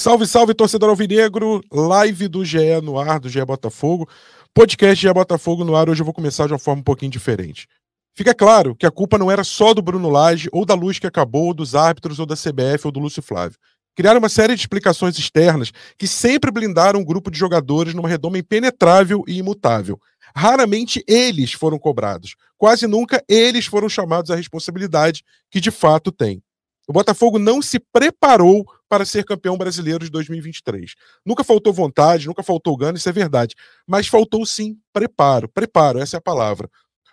Salve, 0.00 0.26
salve, 0.26 0.54
torcedor 0.54 0.88
alvinegro. 0.88 1.60
Live 1.70 2.26
do 2.26 2.42
GE 2.42 2.80
no 2.82 2.98
ar, 2.98 3.20
do 3.20 3.28
GE 3.28 3.44
Botafogo. 3.44 4.08
Podcast 4.54 4.96
GE 4.98 5.12
Botafogo 5.12 5.62
no 5.62 5.76
ar. 5.76 5.90
Hoje 5.90 6.00
eu 6.00 6.06
vou 6.06 6.14
começar 6.14 6.46
de 6.46 6.54
uma 6.54 6.58
forma 6.58 6.80
um 6.80 6.82
pouquinho 6.82 7.12
diferente. 7.12 7.68
Fica 8.16 8.34
claro 8.34 8.74
que 8.74 8.86
a 8.86 8.90
culpa 8.90 9.18
não 9.18 9.30
era 9.30 9.44
só 9.44 9.74
do 9.74 9.82
Bruno 9.82 10.08
Lage, 10.08 10.48
ou 10.52 10.64
da 10.64 10.72
luz 10.72 10.98
que 10.98 11.06
acabou, 11.06 11.48
ou 11.48 11.54
dos 11.54 11.74
árbitros, 11.74 12.18
ou 12.18 12.24
da 12.24 12.34
CBF, 12.34 12.86
ou 12.86 12.90
do 12.90 12.98
Lúcio 12.98 13.22
Flávio. 13.22 13.58
Criaram 13.94 14.20
uma 14.20 14.30
série 14.30 14.54
de 14.54 14.62
explicações 14.62 15.18
externas 15.18 15.70
que 15.98 16.08
sempre 16.08 16.50
blindaram 16.50 17.00
um 17.00 17.04
grupo 17.04 17.30
de 17.30 17.38
jogadores 17.38 17.92
numa 17.92 18.08
redoma 18.08 18.38
impenetrável 18.38 19.22
e 19.28 19.36
imutável. 19.36 20.00
Raramente 20.34 21.04
eles 21.06 21.52
foram 21.52 21.78
cobrados. 21.78 22.36
Quase 22.56 22.86
nunca 22.86 23.22
eles 23.28 23.66
foram 23.66 23.86
chamados 23.86 24.30
à 24.30 24.34
responsabilidade 24.34 25.22
que 25.50 25.60
de 25.60 25.70
fato 25.70 26.10
têm. 26.10 26.42
O 26.90 26.92
Botafogo 26.92 27.38
não 27.38 27.62
se 27.62 27.78
preparou 27.78 28.66
para 28.88 29.04
ser 29.04 29.24
campeão 29.24 29.56
brasileiro 29.56 30.04
de 30.04 30.10
2023. 30.10 30.96
Nunca 31.24 31.44
faltou 31.44 31.72
vontade, 31.72 32.26
nunca 32.26 32.42
faltou 32.42 32.76
gana, 32.76 32.98
isso 32.98 33.08
é 33.08 33.12
verdade. 33.12 33.54
Mas 33.86 34.08
faltou 34.08 34.44
sim 34.44 34.76
preparo. 34.92 35.48
Preparo, 35.48 36.00
essa 36.00 36.16
é 36.16 36.18
a 36.18 36.20
palavra. 36.20 36.68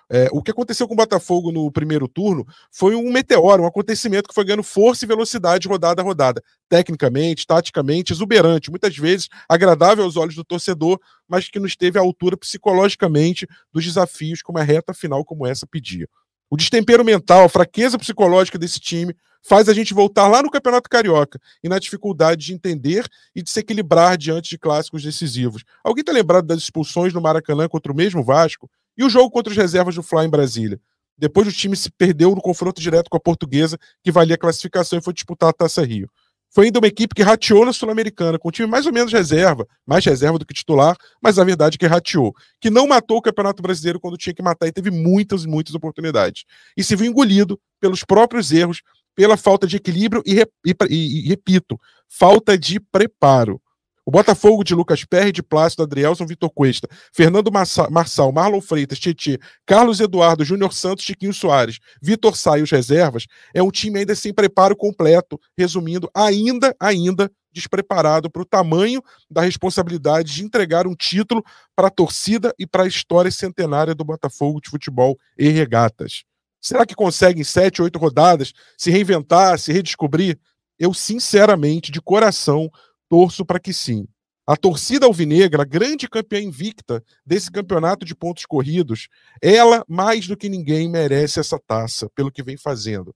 É, 0.10 0.30
o 0.32 0.42
que 0.42 0.50
aconteceu 0.50 0.88
com 0.88 0.96
o 0.96 0.98
Botafogo 0.98 1.52
no 1.52 1.72
primeiro 1.72 2.08
turno 2.08 2.44
foi 2.72 2.96
um 2.96 3.12
meteoro, 3.12 3.62
um 3.62 3.68
acontecimento 3.68 4.28
que 4.28 4.34
foi 4.34 4.46
ganhando 4.46 4.64
força 4.64 5.06
e 5.06 5.08
velocidade 5.08 5.68
rodada 5.68 6.02
a 6.02 6.04
rodada. 6.04 6.42
Tecnicamente, 6.68 7.46
taticamente, 7.46 8.12
exuberante, 8.12 8.72
muitas 8.72 8.98
vezes 8.98 9.30
agradável 9.48 10.06
aos 10.06 10.18
olhos 10.18 10.34
do 10.34 10.44
torcedor, 10.44 11.00
mas 11.28 11.50
que 11.50 11.60
não 11.60 11.68
esteve 11.68 12.00
à 12.00 12.02
altura 12.02 12.36
psicologicamente 12.36 13.46
dos 13.72 13.86
desafios 13.86 14.42
que 14.42 14.50
uma 14.50 14.64
reta 14.64 14.92
final 14.92 15.24
como 15.24 15.46
essa 15.46 15.68
pedia. 15.68 16.10
O 16.50 16.58
destempero 16.58 17.06
mental, 17.06 17.46
a 17.46 17.50
fraqueza 17.50 18.00
psicológica 18.00 18.58
desse 18.58 18.80
time 18.80 19.14
faz 19.48 19.70
a 19.70 19.74
gente 19.74 19.94
voltar 19.94 20.28
lá 20.28 20.44
no 20.44 20.52
Campeonato 20.52 20.90
Carioca 20.90 21.40
e 21.64 21.70
na 21.70 21.80
dificuldade 21.80 22.46
de 22.46 22.54
entender 22.54 23.08
e 23.34 23.42
de 23.42 23.50
se 23.50 23.62
equilibrar 23.62 24.18
diante 24.18 24.50
de 24.50 24.58
clássicos 24.58 25.02
decisivos. 25.02 25.64
Alguém 25.84 26.02
está 26.02 26.12
lembrado 26.12 26.46
das 26.46 26.60
expulsões 26.60 27.14
no 27.14 27.22
Maracanã 27.22 27.68
contra 27.70 27.92
o 27.92 27.96
mesmo 27.96 28.24
Vasco? 28.24 28.70
E 28.98 29.04
o 29.06 29.10
jogo 29.10 29.32
contra 29.32 29.52
os 29.52 29.58
reservas 29.58 29.96
do 29.96 30.04
Fly 30.04 30.26
em 30.26 30.30
Brasília? 30.30 30.80
Depois 31.18 31.48
o 31.48 31.52
time 31.52 31.78
se 31.78 31.90
perdeu 31.90 32.36
no 32.36 32.42
confronto 32.42 32.82
direto 32.82 33.10
com 33.10 33.18
a 33.18 33.20
portuguesa, 33.20 33.78
que 34.04 34.12
valia 34.12 34.36
a 34.36 34.38
classificação 34.38 35.00
e 35.00 35.02
foi 35.02 35.14
disputar 35.14 35.50
a 35.50 35.54
Taça 35.54 35.84
Rio. 35.84 36.10
Foi 36.50 36.66
ainda 36.66 36.80
uma 36.80 36.88
equipe 36.88 37.14
que 37.14 37.22
rateou 37.22 37.66
na 37.66 37.74
Sul-Americana, 37.74 38.40
com 38.40 38.48
um 38.50 38.52
time 38.52 38.68
mais 38.68 38.86
ou 38.86 38.94
menos 38.94 39.12
reserva, 39.12 39.68
mais 39.86 40.06
reserva 40.06 40.40
do 40.40 40.46
que 40.46 40.54
titular, 40.54 40.96
mas 41.22 41.38
a 41.38 41.44
verdade 41.44 41.76
é 41.76 41.78
que 41.78 41.86
rateou. 41.86 42.34
Que 42.60 42.70
não 42.70 42.88
matou 42.88 43.18
o 43.18 43.22
Campeonato 43.22 43.62
Brasileiro 43.62 44.00
quando 44.00 44.18
tinha 44.18 44.34
que 44.34 44.42
matar 44.42 44.68
e 44.68 44.72
teve 44.72 44.90
muitas, 44.90 45.46
muitas 45.46 45.76
oportunidades. 45.76 46.46
E 46.76 46.84
se 46.84 46.96
viu 46.96 47.08
engolido 47.08 47.60
pelos 47.80 48.04
próprios 48.04 48.52
erros, 48.52 48.82
pela 49.18 49.36
falta 49.36 49.66
de 49.66 49.78
equilíbrio 49.78 50.22
e, 50.28 50.40
e, 50.64 50.76
e, 50.90 51.28
repito, 51.28 51.80
falta 52.08 52.56
de 52.56 52.80
preparo. 52.80 53.60
O 54.06 54.12
Botafogo 54.12 54.64
de 54.64 54.76
Lucas 54.76 55.04
Perry, 55.04 55.34
de 55.34 55.44
Plácido 55.44 55.84
Adrielson, 55.84 56.26
Vitor 56.26 56.50
Cuesta, 56.52 56.88
Fernando 57.12 57.52
Marçal, 57.52 58.32
Marlon 58.32 58.62
Freitas, 58.62 59.00
Tietê, 59.00 59.38
Carlos 59.66 60.00
Eduardo, 60.00 60.46
Júnior 60.46 60.72
Santos, 60.72 61.04
Chiquinho 61.04 61.34
Soares, 61.34 61.80
Vitor 62.02 62.38
Sá 62.38 62.58
e 62.58 62.62
os 62.62 62.72
reservas, 62.72 63.26
é 63.54 63.62
um 63.62 63.72
time 63.72 64.00
ainda 64.00 64.16
sem 64.16 64.34
preparo 64.34 64.78
completo, 64.78 65.38
resumindo, 65.58 66.10
ainda, 66.14 66.74
ainda 66.80 67.30
despreparado 67.52 68.30
para 68.30 68.44
o 68.44 68.46
tamanho 68.46 69.02
da 69.30 69.42
responsabilidade 69.42 70.32
de 70.32 70.44
entregar 70.44 70.86
um 70.86 70.96
título 70.96 71.44
para 71.76 71.88
a 71.88 71.92
torcida 71.92 72.54
e 72.58 72.68
para 72.68 72.84
a 72.84 72.88
história 72.88 73.32
centenária 73.32 73.96
do 73.96 74.06
Botafogo 74.06 74.62
de 74.62 74.70
futebol 74.70 75.18
e 75.38 75.50
regatas. 75.50 76.24
Será 76.60 76.86
que 76.86 76.96
conseguem 76.96 77.44
sete, 77.44 77.82
oito 77.82 78.00
rodadas 78.00 78.54
se 78.78 78.92
reinventar, 78.92 79.58
se 79.60 79.72
redescobrir? 79.72 80.40
Eu, 80.80 80.94
sinceramente, 80.94 81.92
de 81.92 82.02
coração, 82.02 82.70
Torço 83.10 83.46
para 83.46 83.60
que 83.60 83.74
sim. 83.74 84.08
A 84.46 84.56
torcida 84.56 85.06
alvinegra, 85.06 85.64
a 85.64 85.66
grande 85.66 86.08
campeã 86.08 86.40
invicta 86.40 87.04
desse 87.26 87.52
campeonato 87.52 88.06
de 88.06 88.16
pontos 88.16 88.46
corridos, 88.46 89.10
ela, 89.42 89.84
mais 89.88 90.28
do 90.28 90.38
que 90.38 90.48
ninguém, 90.48 90.90
merece 90.90 91.40
essa 91.40 91.60
taça, 91.60 92.10
pelo 92.16 92.32
que 92.32 92.44
vem 92.44 92.56
fazendo. 92.56 93.14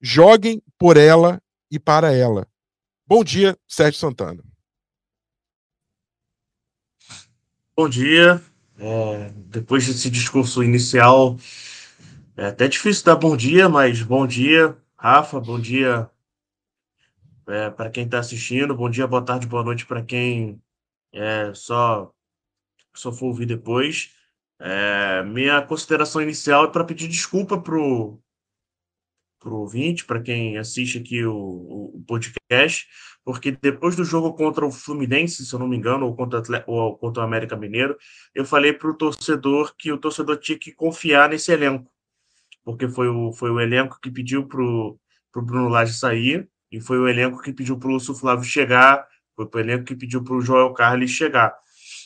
Joguem 0.00 0.62
por 0.78 0.96
ela 0.96 1.42
e 1.70 1.80
para 1.80 2.12
ela. 2.12 2.46
Bom 3.06 3.24
dia, 3.24 3.56
Sérgio 3.66 3.98
Santana. 3.98 4.42
Bom 7.76 7.88
dia. 7.88 8.42
É, 8.78 9.32
depois 9.34 9.84
desse 9.84 10.08
discurso 10.08 10.62
inicial, 10.62 11.36
é 12.38 12.46
até 12.46 12.68
difícil 12.68 13.04
dar 13.04 13.16
bom 13.16 13.36
dia, 13.36 13.68
mas 13.68 14.00
bom 14.00 14.24
dia, 14.24 14.76
Rafa, 14.96 15.40
bom 15.40 15.58
dia, 15.58 16.08
é, 17.48 17.68
para 17.68 17.90
quem 17.90 18.04
está 18.04 18.20
assistindo. 18.20 18.76
Bom 18.76 18.88
dia, 18.88 19.08
boa 19.08 19.24
tarde, 19.24 19.46
boa 19.46 19.64
noite 19.64 19.84
para 19.84 20.04
quem 20.04 20.62
é, 21.12 21.52
só, 21.52 22.12
só 22.94 23.10
for 23.12 23.26
ouvir 23.26 23.46
depois. 23.46 24.14
É, 24.60 25.22
minha 25.24 25.60
consideração 25.62 26.22
inicial 26.22 26.66
é 26.66 26.68
para 26.68 26.84
pedir 26.84 27.08
desculpa 27.08 27.60
pro 27.60 28.20
pro 29.40 29.56
ouvinte, 29.56 30.04
para 30.04 30.20
quem 30.20 30.58
assiste 30.58 30.98
aqui 30.98 31.24
o, 31.24 31.34
o, 31.94 32.04
podcast, 32.06 32.88
porque 33.24 33.52
depois 33.52 33.94
do 33.94 34.04
jogo 34.04 34.34
contra 34.34 34.66
o 34.66 34.70
Fluminense, 34.70 35.46
se 35.46 35.52
eu 35.52 35.60
não 35.60 35.68
me 35.68 35.76
engano, 35.76 36.06
ou 36.06 36.16
contra, 36.16 36.64
ou 36.66 36.98
contra 36.98 37.22
o 37.22 37.26
América 37.26 37.56
Mineiro, 37.56 37.96
eu 38.34 38.44
falei 38.44 38.72
para 38.72 38.90
o 38.90 38.94
torcedor 38.94 39.74
que 39.76 39.92
o 39.92 39.98
torcedor 39.98 40.38
tinha 40.38 40.58
que 40.58 40.72
confiar 40.72 41.28
nesse 41.28 41.52
elenco, 41.52 41.88
porque 42.68 42.86
foi 42.86 43.08
o, 43.08 43.32
foi 43.32 43.50
o 43.50 43.58
elenco 43.58 43.98
que 43.98 44.10
pediu 44.10 44.46
para 44.46 44.60
o 44.60 44.98
Bruno 45.34 45.70
Lage 45.70 45.94
sair, 45.94 46.46
e 46.70 46.82
foi 46.82 46.98
o 46.98 47.08
elenco 47.08 47.40
que 47.40 47.50
pediu 47.50 47.78
para 47.78 47.88
o 47.88 47.92
Lúcio 47.92 48.14
Flávio 48.14 48.44
chegar, 48.44 49.08
foi 49.34 49.48
o 49.50 49.58
elenco 49.58 49.84
que 49.84 49.96
pediu 49.96 50.22
para 50.22 50.34
o 50.34 50.42
Joel 50.42 50.74
Carlos 50.74 51.10
chegar. 51.10 51.56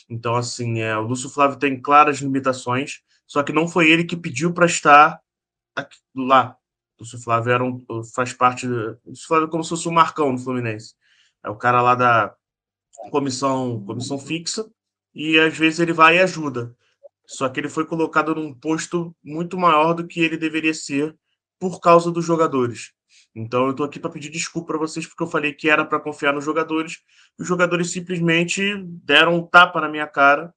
Então, 0.09 0.35
assim, 0.37 0.79
é, 0.79 0.97
o 0.97 1.01
Lúcio 1.01 1.29
Flávio 1.29 1.59
tem 1.59 1.81
claras 1.81 2.19
limitações, 2.19 3.01
só 3.27 3.43
que 3.43 3.51
não 3.51 3.67
foi 3.67 3.91
ele 3.91 4.05
que 4.05 4.15
pediu 4.15 4.53
para 4.53 4.65
estar 4.65 5.19
aqui, 5.75 5.97
lá. 6.15 6.55
O 6.97 7.03
Lúcio 7.03 7.19
Flávio 7.19 7.51
era 7.51 7.63
um, 7.65 7.85
faz 8.15 8.31
parte. 8.31 8.65
Do, 8.65 8.97
o 9.03 9.09
Lúcio 9.09 9.27
Flávio 9.27 9.47
é 9.47 9.51
como 9.51 9.65
se 9.65 9.69
fosse 9.69 9.89
o 9.89 9.91
um 9.91 9.93
Marcão 9.93 10.31
no 10.31 10.37
Fluminense. 10.37 10.95
É 11.43 11.49
o 11.49 11.57
cara 11.57 11.81
lá 11.81 11.93
da 11.93 12.33
comissão, 13.11 13.83
comissão 13.85 14.17
fixa, 14.17 14.65
e 15.13 15.37
às 15.37 15.57
vezes 15.57 15.81
ele 15.81 15.91
vai 15.91 16.15
e 16.15 16.19
ajuda. 16.21 16.73
Só 17.25 17.47
que 17.49 17.59
ele 17.59 17.69
foi 17.69 17.85
colocado 17.85 18.35
num 18.35 18.53
posto 18.53 19.15
muito 19.23 19.57
maior 19.57 19.93
do 19.93 20.05
que 20.05 20.19
ele 20.19 20.37
deveria 20.37 20.73
ser 20.73 21.15
por 21.59 21.79
causa 21.79 22.11
dos 22.11 22.25
jogadores. 22.25 22.91
Então 23.35 23.65
eu 23.65 23.71
estou 23.71 23.85
aqui 23.85 23.99
para 23.99 24.11
pedir 24.11 24.29
desculpa 24.29 24.67
para 24.67 24.77
vocês 24.77 25.07
porque 25.07 25.23
eu 25.23 25.27
falei 25.27 25.53
que 25.53 25.69
era 25.69 25.85
para 25.85 25.99
confiar 25.99 26.33
nos 26.33 26.43
jogadores. 26.43 26.99
Os 27.39 27.47
jogadores 27.47 27.91
simplesmente 27.91 28.75
deram 29.03 29.35
um 29.35 29.47
tapa 29.47 29.81
na 29.81 29.89
minha 29.89 30.07
cara 30.07 30.53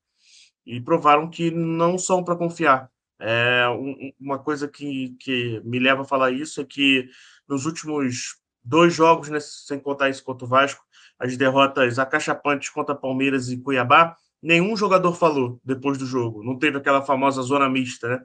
e 0.65 0.81
provaram 0.81 1.31
que 1.31 1.51
não 1.51 1.97
são 1.97 2.25
para 2.25 2.37
confiar. 2.37 2.91
É, 3.19 3.67
um, 3.69 4.13
uma 4.21 4.39
coisa 4.39 4.69
que, 4.69 5.17
que 5.21 5.61
me 5.65 5.79
leva 5.79 6.03
a 6.03 6.05
falar 6.05 6.33
isso 6.33 6.61
é 6.61 6.65
que 6.65 7.09
nos 7.49 7.65
últimos 7.65 8.37
dois 8.63 8.93
jogos, 8.93 9.29
né, 9.29 9.39
sem 9.41 9.79
contar 9.79 10.11
isso 10.11 10.25
contra 10.25 10.45
o 10.45 10.49
Vasco, 10.49 10.85
as 11.19 11.37
derrotas 11.37 11.99
acachapantes 11.99 12.69
contra 12.69 12.95
Palmeiras 12.95 13.49
e 13.49 13.57
Cuiabá, 13.57 14.17
nenhum 14.47 14.77
jogador 14.77 15.15
falou 15.15 15.61
depois 15.65 15.99
do 15.99 16.07
jogo. 16.07 16.45
Não 16.45 16.59
teve 16.59 16.79
aquela 16.79 17.03
famosa 17.03 17.43
zona 17.43 17.69
mista, 17.69 18.09
né? 18.09 18.21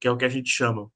Que 0.00 0.08
é 0.08 0.10
o 0.10 0.16
que 0.16 0.24
a 0.24 0.28
gente 0.28 0.50
chama 0.50 0.90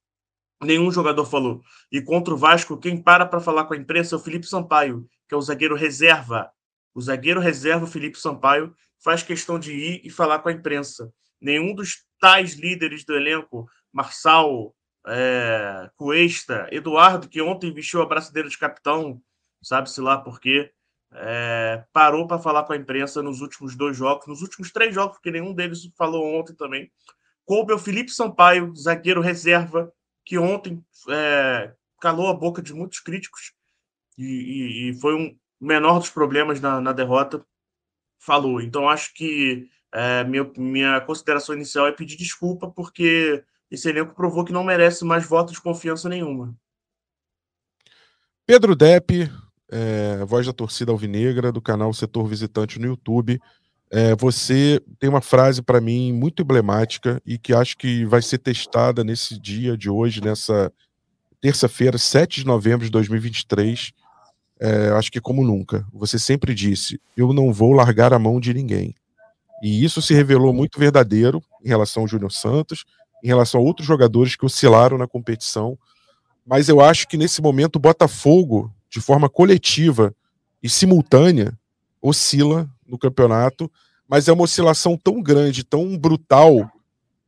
nenhum 0.65 0.91
jogador 0.91 1.25
falou. 1.25 1.63
E 1.93 2.01
contra 2.01 2.35
o 2.35 2.37
Vasco, 2.37 2.79
quem 2.79 3.01
para 3.01 3.27
para 3.27 3.41
falar 3.41 3.65
com 3.65 3.75
a 3.75 3.77
imprensa 3.77 4.15
é 4.15 4.19
o 4.19 4.21
Felipe 4.21 4.47
Sampaio, 4.47 5.07
que 5.29 5.35
é 5.35 5.39
o 5.39 5.43
zagueiro 5.43 5.77
reserva. 5.77 6.51
O 6.95 7.01
zagueiro 7.01 7.41
reserva, 7.41 7.85
o 7.85 7.89
Felipe 7.89 8.19
Sampaio, 8.19 8.75
faz 9.03 9.23
questão 9.23 9.59
de 9.59 9.73
ir 9.73 10.01
e 10.05 10.11
falar 10.11 10.39
com 10.41 10.49
a 10.49 10.53
imprensa. 10.53 11.13
Nenhum 11.41 11.75
dos 11.75 12.05
tais 12.19 12.55
líderes 12.55 13.05
do 13.05 13.15
elenco, 13.15 13.69
Marçal, 13.93 14.75
é, 15.07 15.91
Cuesta, 15.97 16.67
Eduardo, 16.73 17.29
que 17.29 17.43
ontem 17.43 17.73
vestiu 17.73 18.01
a 18.01 18.07
braçadeira 18.07 18.49
de 18.49 18.57
capitão, 18.57 19.21
sabe-se 19.63 20.01
lá 20.01 20.19
por 20.19 20.41
quê, 20.41 20.71
é, 21.15 21.85
parou 21.93 22.27
para 22.27 22.39
falar 22.39 22.65
com 22.65 22.73
a 22.73 22.77
imprensa 22.77 23.23
nos 23.23 23.41
últimos 23.41 23.77
dois 23.77 23.97
jogos, 23.97 24.27
nos 24.27 24.43
últimos 24.43 24.73
três 24.73 24.95
jogos, 24.95 25.17
porque 25.17 25.31
nenhum 25.31 25.55
deles 25.55 25.89
falou 25.97 26.39
ontem 26.39 26.55
também. 26.55 26.91
Coube 27.45 27.73
ao 27.73 27.79
Felipe 27.79 28.11
Sampaio, 28.11 28.75
zagueiro 28.75 29.21
reserva, 29.21 29.93
que 30.25 30.39
ontem 30.39 30.85
é, 31.09 31.73
calou 32.01 32.29
a 32.29 32.35
boca 32.35 32.63
de 32.63 32.73
muitos 32.73 33.01
críticos 33.01 33.53
e, 34.19 34.25
e, 34.25 34.91
e 34.91 35.01
foi 35.01 35.15
um 35.15 35.37
menor 35.61 35.99
dos 35.99 36.11
problemas 36.11 36.61
na, 36.61 36.81
na 36.81 36.93
derrota, 36.93 37.45
falou. 38.19 38.61
Então, 38.61 38.89
acho 38.89 39.13
que 39.15 39.69
é, 39.93 40.25
minha, 40.25 40.51
minha 40.57 41.01
consideração 41.01 41.55
inicial 41.55 41.87
é 41.87 41.93
pedir 41.93 42.17
desculpa, 42.17 42.71
porque 42.71 43.45
esse 43.71 43.89
elenco 43.89 44.15
provou 44.15 44.45
que 44.45 44.53
não 44.53 44.65
merece 44.65 45.05
mais 45.05 45.27
voto 45.27 45.53
de 45.53 45.61
confiança 45.61 46.09
nenhuma. 46.09 46.55
Pedro 48.47 48.75
Depp, 48.75 49.31
é, 49.75 50.25
voz 50.25 50.47
da 50.47 50.53
torcida 50.53 50.93
alvinegra, 50.93 51.51
do 51.51 51.61
canal 51.61 51.93
Setor 51.93 52.29
Visitante 52.29 52.79
no 52.79 52.87
YouTube. 52.87 53.41
É, 53.91 54.15
você 54.15 54.81
tem 55.01 55.11
uma 55.11 55.21
frase 55.21 55.61
para 55.61 55.81
mim 55.81 56.13
muito 56.13 56.43
emblemática 56.43 57.21
e 57.27 57.37
que 57.37 57.53
acho 57.53 57.77
que 57.77 58.05
vai 58.05 58.23
ser 58.23 58.39
testada 58.39 59.03
nesse 59.03 59.37
dia 59.39 59.77
de 59.77 59.91
hoje, 59.91 60.21
nessa 60.21 60.73
terça-feira, 61.41 61.99
7 61.99 62.43
de 62.43 62.47
novembro 62.47 62.85
de 62.85 62.91
2023. 62.93 63.93
é, 64.61 64.91
acho 64.91 65.11
que 65.11 65.21
como 65.21 65.43
nunca. 65.43 65.85
Você 65.93 66.21
sempre 66.21 66.55
disse: 66.55 67.01
eu 67.17 67.33
não 67.33 67.53
vou 67.53 67.73
largar 67.73 68.13
a 68.15 68.19
mão 68.19 68.39
de 68.39 68.55
ninguém. 68.55 68.95
E 69.61 69.85
isso 69.85 70.01
se 70.01 70.15
revelou 70.15 70.53
muito 70.53 70.79
verdadeiro 70.79 71.43
em 71.65 71.69
relação 71.69 72.03
ao 72.05 72.09
Júnior 72.09 72.31
Santos, 72.31 72.85
em 73.23 73.27
relação 73.27 73.61
a 73.61 73.65
outros 73.65 73.87
jogadores 73.87 74.37
que 74.37 74.47
oscilaram 74.47 74.97
na 74.97 75.09
competição. 75.09 75.77
Mas 76.47 76.69
eu 76.69 76.81
acho 76.81 77.09
que 77.09 77.17
nesse 77.17 77.41
momento 77.43 77.77
o 77.77 77.81
Botafogo, 77.81 78.74
de 78.95 79.01
forma 79.01 79.29
coletiva 79.29 80.15
e 80.63 80.69
simultânea, 80.69 81.59
oscila 82.01 82.71
no 82.87 82.97
campeonato, 82.97 83.69
mas 84.09 84.29
é 84.29 84.33
uma 84.33 84.45
oscilação 84.45 84.97
tão 84.97 85.21
grande, 85.21 85.65
tão 85.65 85.99
brutal, 85.99 86.71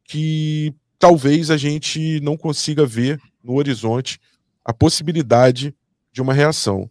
que 0.05 0.73
talvez 0.97 1.51
a 1.51 1.57
gente 1.57 2.21
não 2.21 2.37
consiga 2.37 2.87
ver 2.87 3.21
no 3.43 3.55
horizonte 3.55 4.21
a 4.65 4.73
possibilidade 4.73 5.75
de 6.13 6.23
uma 6.23 6.33
reação. 6.33 6.89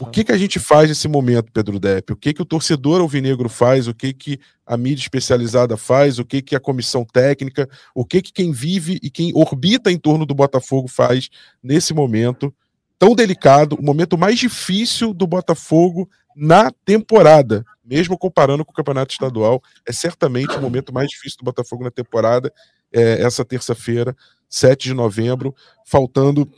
O 0.00 0.06
que, 0.06 0.24
que 0.24 0.32
a 0.32 0.38
gente 0.38 0.58
faz 0.58 0.88
nesse 0.88 1.06
momento, 1.06 1.52
Pedro 1.52 1.78
Depp? 1.78 2.14
O 2.14 2.16
que, 2.16 2.34
que 2.34 2.42
o 2.42 2.44
torcedor 2.44 3.00
alvinegro 3.00 3.48
faz? 3.48 3.86
O 3.86 3.94
que, 3.94 4.12
que 4.12 4.40
a 4.66 4.76
mídia 4.76 5.04
especializada 5.04 5.76
faz? 5.76 6.18
O 6.18 6.24
que, 6.24 6.42
que 6.42 6.56
a 6.56 6.60
comissão 6.60 7.04
técnica? 7.04 7.68
O 7.94 8.04
que, 8.04 8.20
que 8.20 8.32
quem 8.32 8.50
vive 8.50 8.98
e 9.00 9.08
quem 9.08 9.30
orbita 9.36 9.92
em 9.92 9.98
torno 9.98 10.26
do 10.26 10.34
Botafogo 10.34 10.88
faz 10.88 11.30
nesse 11.62 11.94
momento 11.94 12.52
tão 12.98 13.14
delicado, 13.14 13.76
o 13.76 13.82
momento 13.82 14.16
mais 14.16 14.38
difícil 14.38 15.12
do 15.12 15.26
Botafogo 15.26 16.08
na 16.34 16.70
temporada? 16.84 17.64
Mesmo 17.84 18.16
comparando 18.16 18.64
com 18.64 18.72
o 18.72 18.74
campeonato 18.74 19.12
estadual, 19.12 19.62
é 19.86 19.92
certamente 19.92 20.56
o 20.56 20.60
momento 20.60 20.92
mais 20.92 21.08
difícil 21.08 21.38
do 21.38 21.44
Botafogo 21.44 21.84
na 21.84 21.90
temporada. 21.90 22.52
É, 22.92 23.20
essa 23.22 23.44
terça-feira, 23.44 24.16
7 24.48 24.84
de 24.84 24.94
novembro, 24.94 25.54
faltando 25.84 26.48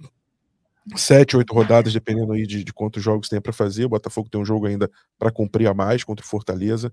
sete, 0.94 1.36
oito 1.36 1.52
rodadas, 1.52 1.92
dependendo 1.92 2.32
aí 2.32 2.46
de, 2.46 2.62
de 2.62 2.72
quantos 2.72 3.02
jogos 3.02 3.28
tem 3.28 3.40
para 3.40 3.52
fazer. 3.52 3.86
O 3.86 3.88
Botafogo 3.88 4.28
tem 4.30 4.40
um 4.40 4.44
jogo 4.44 4.66
ainda 4.66 4.88
para 5.18 5.32
cumprir 5.32 5.66
a 5.66 5.74
mais 5.74 6.04
contra 6.04 6.24
o 6.24 6.28
Fortaleza. 6.28 6.92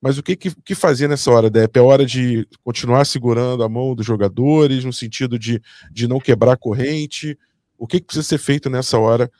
Mas 0.00 0.18
o 0.18 0.22
que, 0.22 0.36
que, 0.36 0.54
que 0.62 0.74
fazer 0.74 1.08
nessa 1.08 1.30
hora, 1.30 1.48
Depp? 1.48 1.78
É 1.78 1.82
hora 1.82 2.04
de 2.04 2.46
continuar 2.62 3.06
segurando 3.06 3.62
a 3.62 3.68
mão 3.68 3.94
dos 3.94 4.04
jogadores, 4.04 4.84
no 4.84 4.92
sentido 4.92 5.38
de, 5.38 5.62
de 5.90 6.06
não 6.06 6.20
quebrar 6.20 6.58
corrente? 6.58 7.38
O 7.84 7.86
que, 7.86 8.00
que 8.00 8.06
precisa 8.06 8.26
ser 8.26 8.38
feito 8.38 8.70
nessa 8.70 8.98
hora? 8.98 9.30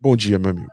Bom 0.00 0.14
dia, 0.14 0.38
meu 0.38 0.52
amigo. 0.52 0.70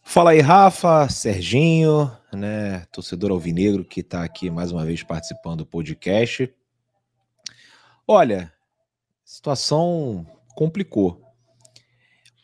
Fala 0.00 0.30
aí, 0.30 0.38
Rafa, 0.38 1.08
Serginho, 1.08 2.08
né, 2.32 2.86
torcedor 2.92 3.32
alvinegro 3.32 3.84
que 3.84 3.98
está 3.98 4.22
aqui 4.22 4.48
mais 4.48 4.70
uma 4.70 4.84
vez 4.84 5.02
participando 5.02 5.58
do 5.58 5.66
podcast. 5.66 6.54
Olha, 8.06 8.52
situação 9.24 10.24
complicou. 10.54 11.20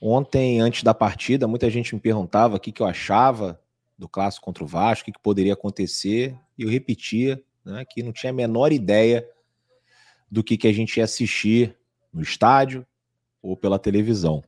Ontem, 0.03 0.61
antes 0.61 0.83
da 0.83 0.93
partida, 0.93 1.47
muita 1.47 1.71
gente 1.71 1.95
me 1.95 2.01
perguntava 2.01 2.57
o 2.57 2.61
que, 2.61 2.73
que 2.73 2.83
eu 2.83 2.87
achava 2.87 3.63
do 3.97 4.09
clássico 4.09 4.47
contra 4.47 4.65
o 4.65 4.67
Vasco, 4.67 5.03
o 5.03 5.05
que, 5.05 5.13
que 5.13 5.23
poderia 5.23 5.53
acontecer, 5.53 6.37
e 6.59 6.65
eu 6.65 6.69
repetia 6.69 7.41
né, 7.65 7.85
que 7.89 8.03
não 8.03 8.13
tinha 8.13 8.31
a 8.31 8.35
menor 8.35 8.73
ideia 8.73 9.25
do 10.29 10.43
que, 10.43 10.57
que 10.57 10.67
a 10.67 10.73
gente 10.73 10.97
ia 10.97 11.05
assistir 11.05 11.79
no 12.13 12.21
estádio 12.21 12.85
ou 13.45 13.55
pela 13.55 13.79
televisão. 13.79 14.43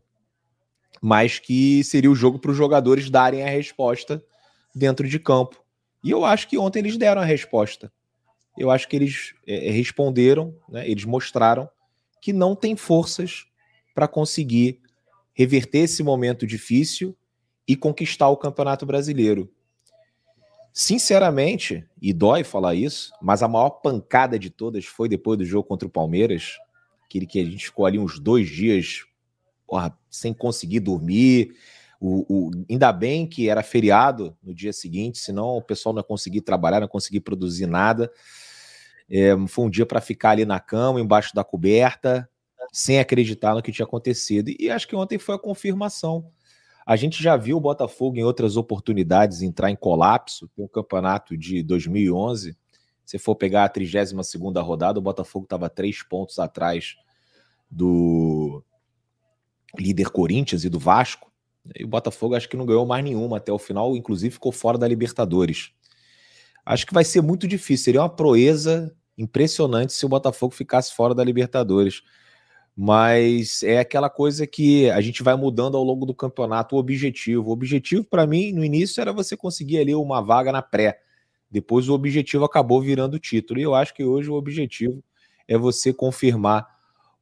Mas 1.02 1.38
que 1.38 1.84
seria 1.84 2.10
o 2.10 2.14
jogo 2.14 2.38
para 2.38 2.50
os 2.50 2.56
jogadores 2.56 3.10
darem 3.10 3.42
a 3.42 3.50
resposta 3.50 4.24
dentro 4.74 5.06
de 5.06 5.18
campo. 5.18 5.62
E 6.02 6.10
eu 6.10 6.24
acho 6.24 6.48
que 6.48 6.56
ontem 6.56 6.78
eles 6.78 6.96
deram 6.96 7.20
a 7.20 7.24
resposta. 7.24 7.92
Eu 8.56 8.70
acho 8.70 8.88
que 8.88 8.96
eles 8.96 9.34
é, 9.46 9.70
responderam, 9.70 10.56
né, 10.66 10.88
eles 10.88 11.04
mostraram 11.04 11.68
que 12.22 12.32
não 12.32 12.56
tem 12.56 12.74
forças 12.74 13.44
para 13.94 14.08
conseguir 14.08 14.80
reverter 15.34 15.80
esse 15.80 16.02
momento 16.02 16.46
difícil 16.46 17.14
e 17.68 17.76
conquistar 17.76 18.30
o 18.30 18.36
Campeonato 18.36 18.86
Brasileiro. 18.86 19.52
Sinceramente, 20.72 21.86
e 22.00 22.12
dói 22.12 22.44
falar 22.44 22.74
isso, 22.74 23.12
mas 23.20 23.42
a 23.42 23.48
maior 23.48 23.70
pancada 23.70 24.38
de 24.38 24.48
todas 24.48 24.86
foi 24.86 25.08
depois 25.08 25.38
do 25.38 25.44
jogo 25.44 25.68
contra 25.68 25.86
o 25.86 25.90
Palmeiras, 25.90 26.56
aquele 27.06 27.26
que 27.26 27.40
a 27.40 27.44
gente 27.44 27.66
ficou 27.66 27.86
ali 27.86 27.98
uns 27.98 28.18
dois 28.18 28.48
dias 28.48 29.06
porra, 29.66 29.96
sem 30.08 30.32
conseguir 30.32 30.80
dormir. 30.80 31.54
O, 32.00 32.26
o, 32.28 32.50
ainda 32.70 32.92
bem 32.92 33.26
que 33.26 33.48
era 33.48 33.62
feriado 33.62 34.36
no 34.42 34.54
dia 34.54 34.72
seguinte, 34.72 35.18
senão 35.18 35.56
o 35.56 35.62
pessoal 35.62 35.94
não 35.94 36.00
ia 36.00 36.04
conseguir 36.04 36.42
trabalhar, 36.42 36.78
não 36.78 36.84
ia 36.84 36.90
conseguir 36.90 37.20
produzir 37.20 37.66
nada. 37.66 38.10
É, 39.10 39.30
foi 39.48 39.64
um 39.64 39.70
dia 39.70 39.86
para 39.86 40.00
ficar 40.00 40.30
ali 40.30 40.44
na 40.44 40.60
cama, 40.60 41.00
embaixo 41.00 41.34
da 41.34 41.42
coberta, 41.42 42.28
sem 42.72 42.98
acreditar 42.98 43.54
no 43.54 43.62
que 43.62 43.72
tinha 43.72 43.86
acontecido. 43.86 44.50
E 44.58 44.70
acho 44.70 44.86
que 44.86 44.96
ontem 44.96 45.18
foi 45.18 45.34
a 45.34 45.38
confirmação. 45.38 46.30
A 46.84 46.94
gente 46.94 47.20
já 47.20 47.36
viu 47.36 47.56
o 47.56 47.60
Botafogo 47.60 48.16
em 48.16 48.22
outras 48.22 48.56
oportunidades 48.56 49.42
entrar 49.42 49.70
em 49.70 49.76
colapso. 49.76 50.48
Tem 50.54 50.64
um 50.64 50.68
campeonato 50.68 51.36
de 51.36 51.62
2011. 51.62 52.56
Se 53.06 53.18
for 53.18 53.34
pegar 53.36 53.64
a 53.64 53.68
32 53.68 54.12
rodada, 54.58 54.98
o 54.98 55.02
Botafogo 55.02 55.44
estava 55.44 55.70
três 55.70 56.02
pontos 56.02 56.38
atrás 56.38 56.96
do 57.70 58.62
líder 59.78 60.10
Corinthians 60.10 60.64
e 60.64 60.68
do 60.68 60.78
Vasco. 60.78 61.32
E 61.74 61.84
o 61.84 61.88
Botafogo 61.88 62.34
acho 62.34 62.48
que 62.48 62.56
não 62.56 62.66
ganhou 62.66 62.84
mais 62.84 63.02
nenhuma 63.02 63.38
até 63.38 63.50
o 63.50 63.58
final, 63.58 63.96
inclusive 63.96 64.34
ficou 64.34 64.52
fora 64.52 64.76
da 64.76 64.86
Libertadores. 64.86 65.70
Acho 66.64 66.84
que 66.84 66.92
vai 66.92 67.04
ser 67.04 67.22
muito 67.22 67.48
difícil. 67.48 67.84
Seria 67.84 68.02
uma 68.02 68.08
proeza 68.08 68.94
impressionante 69.16 69.94
se 69.94 70.04
o 70.04 70.08
Botafogo 70.08 70.54
ficasse 70.54 70.92
fora 70.92 71.14
da 71.14 71.24
Libertadores 71.24 72.02
mas 72.76 73.62
é 73.62 73.78
aquela 73.78 74.10
coisa 74.10 74.46
que 74.46 74.90
a 74.90 75.00
gente 75.00 75.22
vai 75.22 75.34
mudando 75.34 75.78
ao 75.78 75.82
longo 75.82 76.04
do 76.04 76.14
campeonato 76.14 76.76
o 76.76 76.78
objetivo. 76.78 77.48
O 77.48 77.52
objetivo, 77.52 78.04
para 78.04 78.26
mim, 78.26 78.52
no 78.52 78.62
início 78.62 79.00
era 79.00 79.14
você 79.14 79.34
conseguir 79.34 79.78
ali 79.78 79.94
uma 79.94 80.20
vaga 80.20 80.52
na 80.52 80.60
pré. 80.60 81.00
Depois 81.50 81.88
o 81.88 81.94
objetivo 81.94 82.44
acabou 82.44 82.80
virando 82.80 83.18
título. 83.18 83.60
E 83.60 83.62
eu 83.62 83.74
acho 83.74 83.94
que 83.94 84.04
hoje 84.04 84.30
o 84.30 84.34
objetivo 84.34 85.02
é 85.46 85.56
você 85.56 85.92
confirmar 85.92 86.66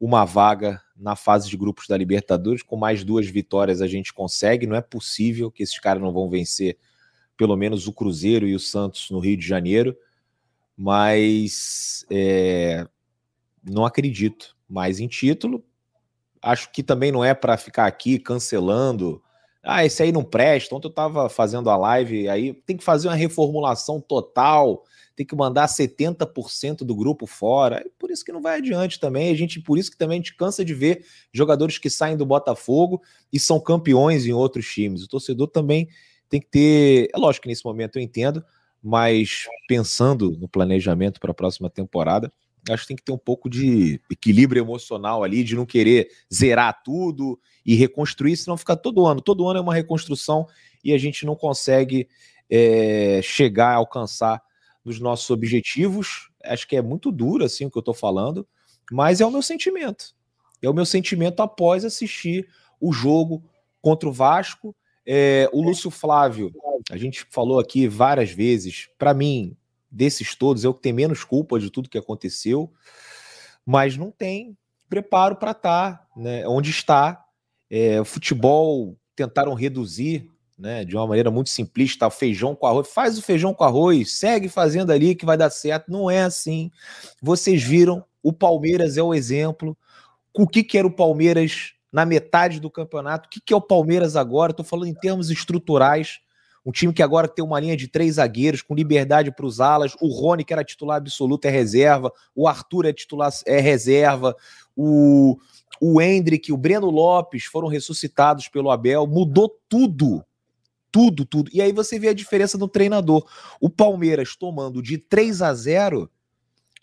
uma 0.00 0.24
vaga 0.24 0.80
na 0.96 1.16
fase 1.16 1.48
de 1.48 1.56
grupos 1.56 1.86
da 1.86 1.96
Libertadores. 1.96 2.62
Com 2.62 2.76
mais 2.76 3.04
duas 3.04 3.26
vitórias 3.26 3.80
a 3.80 3.86
gente 3.86 4.12
consegue. 4.12 4.66
Não 4.66 4.76
é 4.76 4.80
possível 4.80 5.50
que 5.50 5.62
esses 5.62 5.78
caras 5.78 6.02
não 6.02 6.12
vão 6.12 6.28
vencer 6.28 6.78
pelo 7.36 7.56
menos 7.56 7.86
o 7.86 7.92
Cruzeiro 7.92 8.46
e 8.46 8.54
o 8.54 8.60
Santos 8.60 9.10
no 9.10 9.18
Rio 9.18 9.36
de 9.36 9.46
Janeiro. 9.46 9.96
Mas 10.76 12.04
é, 12.10 12.86
não 13.62 13.84
acredito 13.84 14.56
mais 14.68 15.00
em 15.00 15.06
título. 15.06 15.64
Acho 16.42 16.70
que 16.72 16.82
também 16.82 17.12
não 17.12 17.24
é 17.24 17.32
para 17.32 17.56
ficar 17.56 17.86
aqui 17.86 18.18
cancelando. 18.18 19.22
Ah, 19.64 19.84
esse 19.84 20.02
aí 20.02 20.12
não 20.12 20.22
presta. 20.22 20.74
Ontem 20.74 20.86
eu 20.86 20.90
estava 20.90 21.28
fazendo 21.28 21.70
a 21.70 21.76
live, 21.76 22.28
aí 22.28 22.52
tem 22.52 22.76
que 22.76 22.84
fazer 22.84 23.08
uma 23.08 23.14
reformulação 23.14 23.98
total, 23.98 24.84
tem 25.16 25.24
que 25.24 25.34
mandar 25.34 25.66
70% 25.66 26.84
do 26.84 26.94
grupo 26.94 27.26
fora. 27.26 27.84
Por 27.98 28.10
isso 28.10 28.24
que 28.24 28.32
não 28.32 28.42
vai 28.42 28.58
adiante 28.58 29.00
também. 29.00 29.30
A 29.30 29.34
gente, 29.34 29.60
por 29.60 29.78
isso 29.78 29.90
que 29.90 29.96
também 29.96 30.16
a 30.16 30.20
gente 30.20 30.36
cansa 30.36 30.64
de 30.64 30.74
ver 30.74 31.06
jogadores 31.32 31.78
que 31.78 31.88
saem 31.88 32.16
do 32.16 32.26
Botafogo 32.26 33.00
e 33.32 33.40
são 33.40 33.58
campeões 33.58 34.26
em 34.26 34.32
outros 34.32 34.66
times. 34.66 35.02
O 35.04 35.08
torcedor 35.08 35.48
também 35.48 35.88
tem 36.28 36.40
que 36.40 36.48
ter. 36.48 37.08
É 37.14 37.18
lógico 37.18 37.44
que 37.44 37.48
nesse 37.48 37.64
momento 37.64 37.96
eu 37.98 38.02
entendo, 38.02 38.44
mas 38.82 39.46
pensando 39.66 40.32
no 40.32 40.48
planejamento 40.48 41.18
para 41.18 41.30
a 41.30 41.34
próxima 41.34 41.70
temporada, 41.70 42.30
acho 42.70 42.82
que 42.82 42.88
tem 42.88 42.96
que 42.96 43.04
ter 43.04 43.12
um 43.12 43.18
pouco 43.18 43.48
de 43.48 44.00
equilíbrio 44.10 44.62
emocional 44.62 45.22
ali, 45.22 45.44
de 45.44 45.54
não 45.54 45.66
querer 45.66 46.08
zerar 46.32 46.82
tudo 46.82 47.38
e 47.64 47.74
reconstruir, 47.74 48.36
senão 48.36 48.56
fica 48.56 48.76
todo 48.76 49.06
ano. 49.06 49.20
Todo 49.20 49.46
ano 49.48 49.58
é 49.58 49.62
uma 49.62 49.74
reconstrução 49.74 50.46
e 50.82 50.92
a 50.92 50.98
gente 50.98 51.26
não 51.26 51.36
consegue 51.36 52.08
é, 52.50 53.20
chegar 53.22 53.70
a 53.70 53.76
alcançar 53.76 54.42
nos 54.84 55.00
nossos 55.00 55.30
objetivos. 55.30 56.30
Acho 56.44 56.66
que 56.66 56.76
é 56.76 56.82
muito 56.82 57.10
duro 57.10 57.44
assim 57.44 57.66
o 57.66 57.70
que 57.70 57.78
eu 57.78 57.80
estou 57.80 57.94
falando, 57.94 58.46
mas 58.90 59.20
é 59.20 59.26
o 59.26 59.30
meu 59.30 59.42
sentimento. 59.42 60.14
É 60.62 60.68
o 60.68 60.74
meu 60.74 60.86
sentimento 60.86 61.40
após 61.40 61.84
assistir 61.84 62.48
o 62.80 62.92
jogo 62.92 63.42
contra 63.80 64.08
o 64.08 64.12
Vasco. 64.12 64.74
É, 65.06 65.48
o 65.52 65.62
Lúcio 65.62 65.90
Flávio, 65.90 66.50
a 66.90 66.96
gente 66.96 67.26
falou 67.30 67.58
aqui 67.58 67.86
várias 67.86 68.30
vezes, 68.30 68.88
para 68.98 69.12
mim, 69.12 69.54
desses 69.94 70.34
todos, 70.34 70.64
é 70.64 70.68
o 70.68 70.74
que 70.74 70.82
tem 70.82 70.92
menos 70.92 71.22
culpa 71.22 71.58
de 71.58 71.70
tudo 71.70 71.88
que 71.88 71.98
aconteceu, 71.98 72.72
mas 73.64 73.96
não 73.96 74.10
tem 74.10 74.56
preparo 74.88 75.36
para 75.36 75.52
estar 75.52 75.98
tá, 75.98 76.06
né, 76.16 76.46
onde 76.46 76.70
está. 76.70 77.24
É, 77.70 78.04
futebol 78.04 78.96
tentaram 79.16 79.54
reduzir 79.54 80.28
né, 80.58 80.84
de 80.84 80.96
uma 80.96 81.06
maneira 81.06 81.30
muito 81.30 81.50
simplista, 81.50 82.06
o 82.06 82.10
feijão 82.10 82.54
com 82.54 82.66
arroz. 82.66 82.88
Faz 82.88 83.18
o 83.18 83.22
feijão 83.22 83.54
com 83.54 83.64
arroz, 83.64 84.12
segue 84.12 84.48
fazendo 84.48 84.92
ali 84.92 85.14
que 85.14 85.26
vai 85.26 85.36
dar 85.36 85.50
certo. 85.50 85.90
Não 85.90 86.10
é 86.10 86.22
assim. 86.22 86.70
Vocês 87.22 87.62
viram, 87.62 88.04
o 88.22 88.32
Palmeiras 88.32 88.96
é 88.96 89.02
o 89.02 89.14
exemplo. 89.14 89.76
O 90.36 90.46
que, 90.46 90.62
que 90.62 90.76
era 90.76 90.86
o 90.86 90.92
Palmeiras 90.92 91.72
na 91.92 92.04
metade 92.04 92.60
do 92.60 92.70
campeonato? 92.70 93.26
O 93.26 93.30
que, 93.30 93.40
que 93.40 93.52
é 93.52 93.56
o 93.56 93.60
Palmeiras 93.60 94.16
agora? 94.16 94.50
Estou 94.50 94.64
falando 94.64 94.88
em 94.88 94.94
termos 94.94 95.30
estruturais. 95.30 96.20
Um 96.64 96.72
time 96.72 96.92
que 96.92 97.02
agora 97.02 97.28
tem 97.28 97.44
uma 97.44 97.60
linha 97.60 97.76
de 97.76 97.88
três 97.88 98.14
zagueiros, 98.14 98.62
com 98.62 98.74
liberdade 98.74 99.30
para 99.30 99.44
os 99.44 99.60
alas. 99.60 99.94
O 100.00 100.08
Rony, 100.08 100.44
que 100.44 100.52
era 100.52 100.64
titular 100.64 100.96
absoluto, 100.96 101.44
é 101.44 101.50
reserva. 101.50 102.10
O 102.34 102.48
Arthur 102.48 102.86
é 102.86 102.92
titular, 102.92 103.30
é 103.44 103.60
reserva. 103.60 104.34
O, 104.74 105.38
o 105.80 106.00
Hendrick, 106.00 106.50
o 106.50 106.56
Breno 106.56 106.88
Lopes 106.88 107.44
foram 107.44 107.68
ressuscitados 107.68 108.48
pelo 108.48 108.70
Abel, 108.70 109.06
mudou 109.06 109.60
tudo. 109.68 110.24
Tudo, 110.90 111.26
tudo. 111.26 111.50
E 111.52 111.60
aí 111.60 111.72
você 111.72 111.98
vê 111.98 112.08
a 112.08 112.14
diferença 112.14 112.56
do 112.56 112.68
treinador. 112.68 113.28
O 113.60 113.68
Palmeiras 113.68 114.34
tomando 114.36 114.80
de 114.80 114.96
3 114.96 115.42
a 115.42 115.52
0 115.52 116.10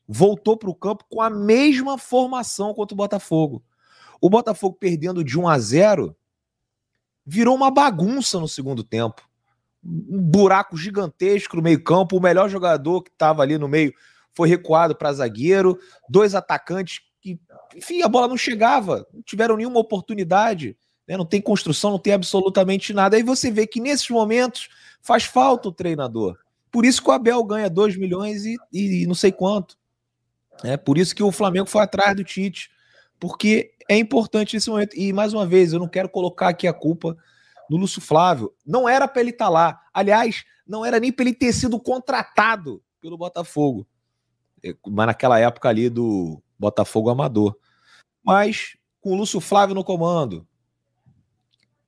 voltou 0.08 0.58
para 0.58 0.70
o 0.70 0.76
campo 0.76 1.06
com 1.10 1.22
a 1.22 1.30
mesma 1.30 1.98
formação 1.98 2.74
contra 2.74 2.94
o 2.94 2.98
Botafogo. 2.98 3.64
O 4.20 4.30
Botafogo 4.30 4.76
perdendo 4.78 5.24
de 5.24 5.40
1 5.40 5.48
a 5.48 5.58
0 5.58 6.16
virou 7.26 7.56
uma 7.56 7.72
bagunça 7.72 8.40
no 8.40 8.48
segundo 8.48 8.84
tempo. 8.84 9.31
Um 9.84 10.22
buraco 10.22 10.78
gigantesco 10.78 11.56
no 11.56 11.62
meio-campo. 11.62 12.18
O 12.18 12.22
melhor 12.22 12.50
jogador 12.50 13.02
que 13.02 13.10
estava 13.10 13.42
ali 13.42 13.58
no 13.58 13.68
meio 13.68 13.94
foi 14.34 14.48
recuado 14.48 14.96
para 14.96 15.14
zagueiro. 15.14 15.78
Dois 16.10 16.36
atacantes 16.36 17.02
que, 17.22 17.40
enfim, 17.76 18.02
a 18.02 18.08
bola 18.08 18.28
não 18.28 18.38
chegava, 18.38 19.06
não 19.14 19.22
tiveram 19.22 19.58
nenhuma 19.58 19.80
oportunidade. 19.80 20.78
Né? 21.08 21.18
Não 21.18 21.26
tem 21.26 21.42
construção, 21.42 21.92
não 21.92 22.00
tem 22.00 22.14
absolutamente 22.14 22.94
nada. 22.94 23.18
Aí 23.18 23.24
você 23.24 23.52
vê 23.52 23.68
que 23.68 23.80
nesses 23.80 24.10
momentos 24.10 24.70
faz 25.02 25.24
falta 25.24 25.70
o 25.70 25.74
treinador. 25.74 26.38
Por 26.72 26.86
isso 26.86 27.04
que 27.04 27.10
o 27.10 27.14
Abel 27.14 27.44
ganha 27.44 27.70
2 27.70 27.98
milhões 27.98 28.46
e, 28.46 28.58
e, 28.72 29.06
não 29.06 29.14
sei 29.14 29.32
quanto. 29.32 29.78
É 30.64 30.78
por 30.78 30.98
isso 30.98 31.14
que 31.14 31.24
o 31.24 31.32
Flamengo 31.32 31.68
foi 31.68 31.82
atrás 31.82 32.16
do 32.16 32.24
Tite. 32.24 32.72
Porque 33.20 33.74
é 33.90 33.98
importante 33.98 34.56
nesse 34.56 34.70
momento. 34.70 34.96
E 34.98 35.12
mais 35.12 35.34
uma 35.34 35.46
vez, 35.46 35.74
eu 35.74 35.80
não 35.80 35.88
quero 35.88 36.08
colocar 36.08 36.48
aqui 36.48 36.68
a 36.68 36.74
culpa 36.74 37.18
no 37.72 37.78
Lúcio 37.78 38.02
Flávio. 38.02 38.54
Não 38.66 38.88
era 38.88 39.08
para 39.08 39.22
ele 39.22 39.30
estar 39.30 39.46
tá 39.46 39.50
lá. 39.50 39.82
Aliás, 39.94 40.44
não 40.68 40.86
era 40.86 41.00
nem 41.00 41.10
para 41.10 41.24
ele 41.24 41.34
ter 41.34 41.54
sido 41.54 41.80
contratado 41.80 42.84
pelo 43.00 43.18
Botafogo. 43.18 43.88
É, 44.62 44.76
mas 44.86 45.08
naquela 45.08 45.40
época 45.40 45.70
ali 45.70 45.90
do 45.90 46.44
Botafogo 46.60 47.10
Amador. 47.10 47.56
Mas 48.22 48.76
com 49.00 49.14
o 49.14 49.16
Lúcio 49.16 49.40
Flávio 49.40 49.74
no 49.74 49.86
comando, 49.86 50.46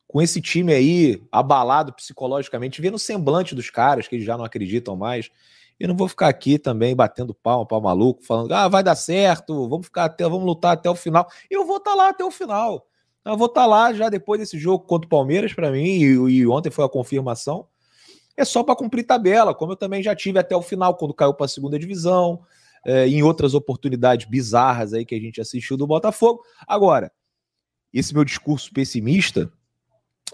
com 0.08 0.22
esse 0.22 0.40
time 0.40 0.74
aí 0.74 1.22
abalado 1.30 1.92
psicologicamente, 1.92 2.82
vendo 2.82 2.96
o 2.96 3.00
semblante 3.00 3.54
dos 3.54 3.70
caras 3.70 4.08
que 4.08 4.16
eles 4.16 4.26
já 4.26 4.38
não 4.38 4.46
acreditam 4.46 4.96
mais. 4.96 5.30
Eu 5.78 5.90
não 5.90 5.98
vou 5.98 6.08
ficar 6.08 6.30
aqui 6.30 6.58
também 6.58 6.96
batendo 6.96 7.34
palma 7.34 7.66
para 7.66 7.82
maluco, 7.82 8.24
falando, 8.24 8.54
ah, 8.54 8.70
vai 8.70 8.84
dar 8.84 8.96
certo, 8.96 9.68
vamos 9.68 9.88
ficar 9.88 10.06
até, 10.06 10.24
vamos 10.24 10.46
lutar 10.46 10.72
até 10.72 10.90
o 10.90 10.96
final. 10.96 11.28
Eu 11.50 11.66
vou 11.66 11.76
estar 11.76 11.92
tá 11.92 11.98
lá 11.98 12.10
até 12.10 12.24
o 12.24 12.32
final. 12.32 12.88
Eu 13.26 13.38
vou 13.38 13.48
estar 13.48 13.62
tá 13.62 13.68
lá 13.68 13.94
já 13.94 14.10
depois 14.10 14.40
desse 14.40 14.58
jogo 14.58 14.86
contra 14.86 15.06
o 15.06 15.10
Palmeiras 15.10 15.54
para 15.54 15.72
mim, 15.72 15.86
e, 15.86 16.04
e, 16.06 16.48
ontem 16.48 16.70
foi 16.70 16.84
a 16.84 16.90
confirmação. 16.90 17.68
É 18.36 18.44
só 18.44 18.64
para 18.64 18.76
cumprir 18.76 19.04
tabela, 19.04 19.54
como 19.54 19.74
eu 19.74 19.78
também 19.78 20.02
já 20.02 20.16
tive 20.16 20.40
até 20.40 20.56
o 20.56 20.62
final, 20.62 20.96
quando 20.96 21.14
caiu 21.14 21.34
para 21.34 21.46
a 21.46 21.50
segunda 21.50 21.78
divisão, 21.78 22.42
é, 22.86 23.08
em 23.08 23.24
outras 23.24 23.54
oportunidades 23.54 24.28
bizarras 24.28 24.94
aí 24.94 25.06
que 25.06 25.16
a 25.16 25.20
gente 25.20 25.40
assistiu 25.40 25.78
do 25.78 25.88
Botafogo. 25.88 26.42
Agora, 26.68 27.12
esse 27.94 28.14
meu 28.14 28.26
discurso 28.26 28.72
pessimista 28.74 29.52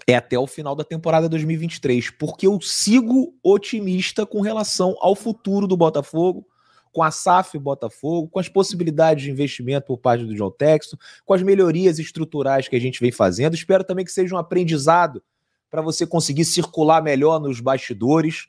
é 0.06 0.16
até 0.16 0.38
o 0.38 0.46
final 0.46 0.74
da 0.74 0.82
temporada 0.82 1.28
2023, 1.28 2.10
porque 2.10 2.46
eu 2.46 2.60
sigo 2.60 3.34
otimista 3.42 4.26
com 4.26 4.40
relação 4.40 4.96
ao 5.00 5.14
futuro 5.14 5.66
do 5.66 5.76
Botafogo, 5.76 6.46
com 6.92 7.02
a 7.02 7.10
SAF 7.10 7.58
Botafogo, 7.58 8.28
com 8.28 8.38
as 8.38 8.48
possibilidades 8.48 9.24
de 9.24 9.30
investimento 9.30 9.86
por 9.86 9.98
parte 9.98 10.24
do 10.24 10.34
John 10.34 10.50
Texto, 10.50 10.98
com 11.24 11.34
as 11.34 11.42
melhorias 11.42 11.98
estruturais 11.98 12.68
que 12.68 12.76
a 12.76 12.80
gente 12.80 13.00
vem 13.00 13.12
fazendo. 13.12 13.54
Espero 13.54 13.84
também 13.84 14.04
que 14.04 14.12
seja 14.12 14.34
um 14.34 14.38
aprendizado 14.38 15.22
para 15.70 15.80
você 15.80 16.06
conseguir 16.06 16.44
circular 16.44 17.02
melhor 17.02 17.40
nos 17.40 17.60
bastidores, 17.60 18.48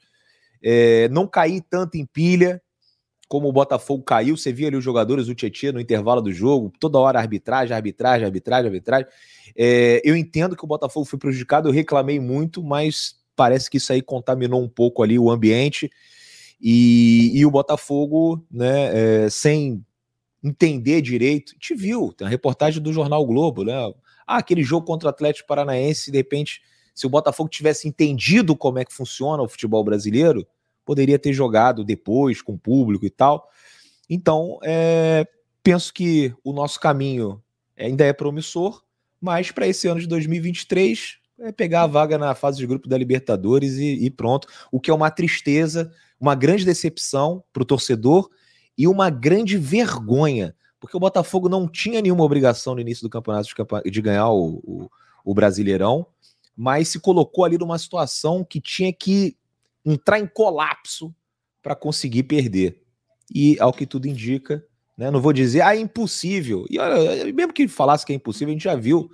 é, 0.64 1.08
não 1.10 1.28
cair 1.28 1.62
tanto 1.70 1.98
em 1.98 2.06
pilha, 2.06 2.62
como 3.32 3.48
o 3.48 3.54
Botafogo 3.54 4.04
caiu, 4.04 4.36
você 4.36 4.52
via 4.52 4.68
ali 4.68 4.76
os 4.76 4.84
jogadores, 4.84 5.30
o 5.30 5.34
Tietchan 5.34 5.72
no 5.72 5.80
intervalo 5.80 6.22
do 6.22 6.34
jogo, 6.34 6.70
toda 6.78 7.00
hora 7.00 7.18
arbitragem, 7.18 7.74
arbitragem, 7.74 8.26
arbitragem, 8.26 8.66
arbitragem. 8.66 9.08
É, 9.56 10.02
eu 10.04 10.18
entendo 10.18 10.54
que 10.54 10.66
o 10.66 10.68
Botafogo 10.68 11.06
foi 11.06 11.18
prejudicado, 11.18 11.70
eu 11.70 11.72
reclamei 11.72 12.20
muito, 12.20 12.62
mas 12.62 13.16
parece 13.34 13.70
que 13.70 13.78
isso 13.78 13.94
aí 13.94 14.02
contaminou 14.02 14.62
um 14.62 14.68
pouco 14.68 15.02
ali 15.02 15.18
o 15.18 15.32
ambiente. 15.32 15.90
E, 16.62 17.32
e 17.34 17.46
o 17.46 17.52
Botafogo, 17.52 18.46
né, 18.52 19.26
é, 19.26 19.30
sem 19.30 19.84
entender 20.44 21.02
direito, 21.02 21.58
te 21.60 21.74
viu, 21.74 22.14
tem 22.14 22.28
a 22.28 22.30
reportagem 22.30 22.82
do 22.82 22.94
Jornal 22.94 23.26
Globo, 23.26 23.64
né? 23.64 23.74
Ah, 24.26 24.38
aquele 24.38 24.64
jogo 24.64 24.86
contra 24.86 25.08
o 25.08 25.10
Atlético 25.10 25.48
Paranaense, 25.48 26.12
de 26.12 26.18
repente, 26.18 26.62
se 26.94 27.06
o 27.06 27.10
Botafogo 27.10 27.50
tivesse 27.50 27.88
entendido 27.88 28.56
como 28.56 28.80
é 28.80 28.86
que 28.86 28.94
funciona 28.94 29.44
o 29.44 29.48
futebol 29.48 29.84
brasileiro, 29.84 30.46
poderia 30.86 31.20
ter 31.20 31.34
jogado 31.34 31.84
depois 31.84 32.42
com 32.42 32.54
o 32.54 32.60
público 32.60 33.06
e 33.06 33.10
tal. 33.10 33.50
Então, 34.10 34.60
é, 34.64 35.28
penso 35.64 35.94
que 35.94 36.34
o 36.44 36.54
nosso 36.54 36.80
caminho 36.80 37.42
ainda 37.78 38.06
é 38.06 38.14
promissor, 38.14 38.84
mas 39.20 39.52
para 39.52 39.68
esse 39.68 39.88
ano 39.88 40.00
de 40.00 40.08
2023 40.08 41.18
é 41.40 41.52
pegar 41.52 41.84
a 41.84 41.88
vaga 41.88 42.18
na 42.18 42.36
fase 42.36 42.58
de 42.58 42.68
grupo 42.68 42.88
da 42.88 42.98
Libertadores 42.98 43.78
e, 43.78 44.06
e 44.06 44.10
pronto. 44.10 44.48
O 44.72 44.80
que 44.80 44.92
é 44.92 44.94
uma 44.94 45.10
tristeza, 45.10 45.92
uma 46.22 46.36
grande 46.36 46.64
decepção 46.64 47.44
para 47.52 47.64
o 47.64 47.66
torcedor 47.66 48.30
e 48.78 48.88
uma 48.88 49.10
grande 49.10 49.58
vergonha, 49.58 50.56
porque 50.80 50.96
o 50.96 51.00
Botafogo 51.00 51.50
não 51.50 51.68
tinha 51.68 52.00
nenhuma 52.00 52.24
obrigação 52.24 52.76
no 52.76 52.82
início 52.82 53.02
do 53.02 53.10
campeonato 53.10 53.50
de, 53.50 53.92
de 53.92 54.02
ganhar 54.02 54.30
o, 54.30 54.62
o, 54.64 54.90
o 55.26 55.34
Brasileirão, 55.34 56.06
mas 56.56 56.90
se 56.90 57.00
colocou 57.00 57.44
ali 57.44 57.58
numa 57.58 57.80
situação 57.80 58.44
que 58.44 58.62
tinha 58.62 58.94
que 58.94 59.36
entrar 59.84 60.20
em 60.20 60.28
colapso 60.28 61.14
para 61.62 61.76
conseguir 61.76 62.24
perder. 62.24 62.84
E, 63.34 63.60
ao 63.60 63.74
que 63.74 63.88
tudo 63.88 64.08
indica, 64.08 64.64
né, 65.02 65.10
não 65.10 65.20
vou 65.20 65.34
dizer, 65.34 65.62
ah, 65.62 65.76
é 65.76 65.80
impossível. 65.80 66.64
E 66.70 66.78
olha, 66.78 67.26
mesmo 67.34 67.52
que 67.52 67.68
falasse 67.68 68.06
que 68.06 68.14
é 68.14 68.16
impossível, 68.16 68.50
a 68.50 68.52
gente 68.52 68.64
já 68.64 68.76
viu 68.76 69.10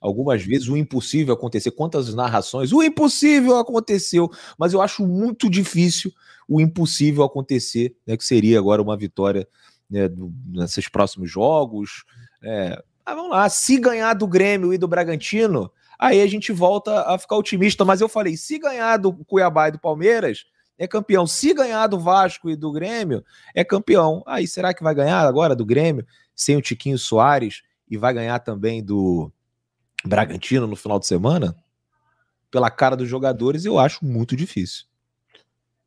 algumas 0.00 0.42
vezes 0.42 0.66
o 0.66 0.76
impossível 0.76 1.32
acontecer. 1.32 1.70
Quantas 1.70 2.12
narrações? 2.12 2.72
O 2.72 2.82
impossível 2.82 3.56
aconteceu, 3.56 4.28
mas 4.58 4.72
eu 4.72 4.82
acho 4.82 5.06
muito 5.06 5.48
difícil 5.48 6.12
o 6.48 6.60
impossível 6.60 7.22
acontecer, 7.22 7.94
né, 8.04 8.16
que 8.16 8.24
seria 8.24 8.58
agora 8.58 8.82
uma 8.82 8.96
vitória 8.96 9.46
né, 9.88 10.10
nesses 10.48 10.88
próximos 10.88 11.30
jogos. 11.30 12.02
É, 12.42 12.82
ah, 13.06 13.14
vamos 13.14 13.30
lá, 13.30 13.48
se 13.48 13.78
ganhar 13.78 14.14
do 14.14 14.26
Grêmio 14.26 14.74
e 14.74 14.78
do 14.78 14.88
Bragantino, 14.88 15.70
aí 15.96 16.20
a 16.20 16.26
gente 16.26 16.50
volta 16.50 17.02
a 17.02 17.16
ficar 17.16 17.36
otimista. 17.36 17.84
Mas 17.84 18.00
eu 18.00 18.08
falei, 18.08 18.36
se 18.36 18.58
ganhar 18.58 18.96
do 18.96 19.12
Cuiabá 19.12 19.68
e 19.68 19.72
do 19.72 19.78
Palmeiras, 19.78 20.46
é 20.78 20.86
campeão. 20.86 21.26
Se 21.26 21.52
ganhar 21.52 21.86
do 21.88 21.98
Vasco 21.98 22.48
e 22.48 22.56
do 22.56 22.70
Grêmio, 22.70 23.24
é 23.54 23.64
campeão. 23.64 24.22
Aí 24.26 24.46
será 24.46 24.72
que 24.72 24.82
vai 24.82 24.94
ganhar 24.94 25.20
agora 25.26 25.56
do 25.56 25.66
Grêmio, 25.66 26.06
sem 26.34 26.56
o 26.56 26.62
Tiquinho 26.62 26.98
Soares, 26.98 27.62
e 27.90 27.96
vai 27.96 28.14
ganhar 28.14 28.38
também 28.38 28.82
do 28.82 29.32
Bragantino 30.04 30.66
no 30.66 30.76
final 30.76 30.98
de 30.98 31.06
semana? 31.06 31.56
Pela 32.50 32.70
cara 32.70 32.96
dos 32.96 33.08
jogadores, 33.08 33.64
eu 33.64 33.78
acho 33.78 34.04
muito 34.04 34.36
difícil. 34.36 34.88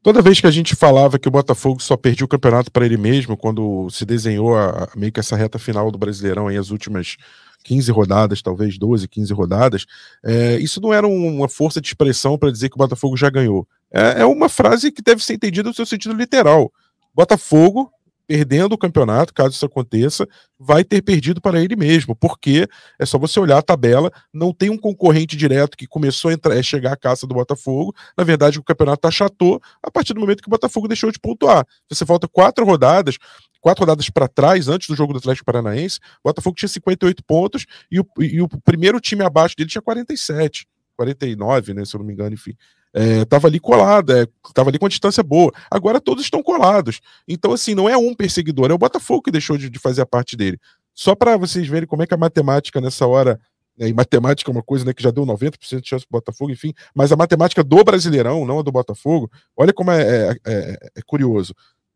Toda 0.03 0.21
vez 0.21 0.41
que 0.41 0.47
a 0.47 0.51
gente 0.51 0.75
falava 0.75 1.19
que 1.19 1.27
o 1.27 1.31
Botafogo 1.31 1.79
só 1.79 1.95
perdia 1.95 2.25
o 2.25 2.27
campeonato 2.27 2.71
para 2.71 2.85
ele 2.85 2.97
mesmo, 2.97 3.37
quando 3.37 3.87
se 3.91 4.03
desenhou 4.03 4.57
a, 4.57 4.89
meio 4.95 5.11
que 5.11 5.19
essa 5.19 5.35
reta 5.35 5.59
final 5.59 5.91
do 5.91 5.97
Brasileirão, 5.97 6.47
aí, 6.47 6.57
as 6.57 6.71
últimas 6.71 7.17
15 7.63 7.91
rodadas, 7.91 8.41
talvez 8.41 8.79
12, 8.79 9.07
15 9.07 9.31
rodadas, 9.31 9.85
é, 10.25 10.57
isso 10.57 10.81
não 10.81 10.91
era 10.91 11.07
uma 11.07 11.47
força 11.47 11.79
de 11.79 11.87
expressão 11.87 12.35
para 12.35 12.51
dizer 12.51 12.69
que 12.69 12.75
o 12.75 12.79
Botafogo 12.79 13.15
já 13.15 13.29
ganhou. 13.29 13.67
É, 13.91 14.21
é 14.21 14.25
uma 14.25 14.49
frase 14.49 14.91
que 14.91 15.01
deve 15.01 15.23
ser 15.23 15.33
entendida 15.33 15.67
no 15.67 15.75
seu 15.75 15.85
sentido 15.85 16.15
literal. 16.15 16.71
Botafogo 17.13 17.91
perdendo 18.31 18.71
o 18.71 18.77
campeonato, 18.77 19.33
caso 19.33 19.49
isso 19.49 19.65
aconteça, 19.65 20.25
vai 20.57 20.85
ter 20.85 21.01
perdido 21.01 21.41
para 21.41 21.61
ele 21.61 21.75
mesmo, 21.75 22.15
porque 22.15 22.65
é 22.97 23.05
só 23.05 23.17
você 23.17 23.37
olhar 23.37 23.57
a 23.57 23.61
tabela, 23.61 24.09
não 24.33 24.53
tem 24.53 24.69
um 24.69 24.77
concorrente 24.77 25.35
direto 25.35 25.75
que 25.75 25.85
começou 25.85 26.31
a 26.31 26.33
entrar, 26.33 26.55
é 26.55 26.63
chegar 26.63 26.93
à 26.93 26.95
caça 26.95 27.27
do 27.27 27.33
Botafogo. 27.33 27.93
Na 28.17 28.23
verdade, 28.23 28.57
o 28.57 28.63
campeonato 28.63 29.05
achatou 29.05 29.61
a 29.83 29.91
partir 29.91 30.13
do 30.13 30.21
momento 30.21 30.41
que 30.41 30.47
o 30.47 30.49
Botafogo 30.49 30.87
deixou 30.87 31.11
de 31.11 31.19
pontuar. 31.19 31.67
Você 31.89 32.05
falta 32.05 32.25
quatro 32.25 32.63
rodadas, 32.65 33.17
quatro 33.59 33.81
rodadas 33.81 34.09
para 34.09 34.29
trás, 34.29 34.69
antes 34.69 34.87
do 34.87 34.95
jogo 34.95 35.11
do 35.11 35.19
Atlético 35.19 35.45
Paranaense, 35.45 35.99
o 36.23 36.29
Botafogo 36.29 36.55
tinha 36.55 36.69
58 36.69 37.21
pontos 37.25 37.65
e 37.91 37.99
o, 37.99 38.05
e 38.17 38.41
o 38.41 38.47
primeiro 38.47 39.01
time 39.01 39.25
abaixo 39.25 39.57
dele 39.57 39.69
tinha 39.69 39.81
47, 39.81 40.65
49, 40.95 41.73
né, 41.73 41.83
se 41.83 41.97
eu 41.97 41.99
não 41.99 42.05
me 42.05 42.13
engano, 42.13 42.33
enfim 42.33 42.55
estava 42.93 43.47
é, 43.47 43.49
ali 43.49 43.59
colado, 43.59 44.11
estava 44.45 44.69
é, 44.69 44.71
ali 44.71 44.79
com 44.79 44.85
a 44.85 44.89
distância 44.89 45.23
boa. 45.23 45.51
Agora 45.69 45.99
todos 46.01 46.23
estão 46.23 46.43
colados. 46.43 46.99
Então, 47.27 47.53
assim, 47.53 47.73
não 47.73 47.89
é 47.89 47.97
um 47.97 48.13
perseguidor, 48.13 48.69
é 48.71 48.73
o 48.73 48.77
Botafogo 48.77 49.23
que 49.23 49.31
deixou 49.31 49.57
de, 49.57 49.69
de 49.69 49.79
fazer 49.79 50.01
a 50.01 50.05
parte 50.05 50.35
dele. 50.35 50.59
Só 50.93 51.15
para 51.15 51.37
vocês 51.37 51.67
verem 51.67 51.87
como 51.87 52.03
é 52.03 52.07
que 52.07 52.13
a 52.13 52.17
matemática 52.17 52.81
nessa 52.81 53.07
hora. 53.07 53.39
Né, 53.77 53.87
e 53.87 53.93
matemática 53.93 54.51
é 54.51 54.53
uma 54.53 54.61
coisa 54.61 54.83
né, 54.83 54.93
que 54.93 55.01
já 55.01 55.11
deu 55.11 55.25
90% 55.25 55.81
de 55.81 55.87
chance 55.87 56.05
para 56.05 56.17
o 56.17 56.19
Botafogo, 56.19 56.51
enfim, 56.51 56.73
mas 56.93 57.11
a 57.11 57.15
matemática 57.15 57.63
do 57.63 57.83
Brasileirão, 57.83 58.45
não 58.45 58.59
a 58.59 58.61
do 58.61 58.71
Botafogo, 58.71 59.31
olha 59.55 59.71
como 59.71 59.91
é, 59.91 60.01
é, 60.01 60.35
é, 60.45 60.77
é 60.97 61.01
curioso. 61.05 61.55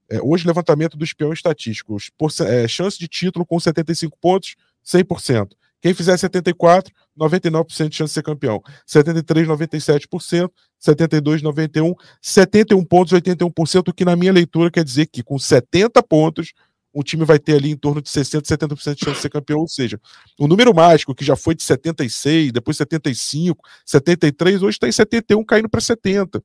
É, 0.09 0.21
hoje, 0.21 0.47
levantamento 0.47 0.95
do 0.95 1.03
espião 1.03 1.33
estatístico, 1.33 1.97
por, 2.17 2.31
chance 2.69 2.97
de 2.97 3.07
título 3.07 3.45
com 3.45 3.59
75 3.59 4.17
pontos, 4.21 4.55
100%. 4.85 5.49
Quem 5.81 5.93
fizer 5.93 6.17
74, 6.17 6.91
99% 7.17 7.89
de 7.89 7.95
chance 7.95 8.11
de 8.11 8.15
ser 8.15 8.23
campeão. 8.23 8.61
73, 8.85 9.47
97%, 9.47 10.49
72, 10.79 11.41
91, 11.41 11.93
71 12.21 12.83
pontos, 12.83 13.13
81%, 13.13 13.89
o 13.89 13.93
que 13.93 14.05
na 14.05 14.15
minha 14.15 14.33
leitura 14.33 14.71
quer 14.71 14.83
dizer 14.83 15.07
que 15.07 15.23
com 15.23 15.37
70 15.37 16.01
pontos, 16.03 16.53
um 16.93 17.03
time 17.03 17.25
vai 17.25 17.37
ter 17.37 17.55
ali 17.55 17.71
em 17.71 17.75
torno 17.75 18.01
de 18.01 18.09
60%, 18.09 18.41
70% 18.41 18.95
de 18.95 19.03
chance 19.03 19.17
de 19.17 19.21
ser 19.21 19.29
campeão. 19.29 19.59
Ou 19.59 19.67
seja, 19.67 19.99
o 20.39 20.47
número 20.47 20.73
mágico, 20.73 21.13
que 21.13 21.25
já 21.25 21.35
foi 21.35 21.53
de 21.53 21.63
76, 21.63 22.53
depois 22.53 22.77
75, 22.77 23.61
73, 23.85 24.63
hoje 24.63 24.77
está 24.77 24.87
em 24.87 24.91
71, 24.91 25.43
caindo 25.43 25.69
para 25.69 25.81
70. 25.81 26.39
O 26.39 26.43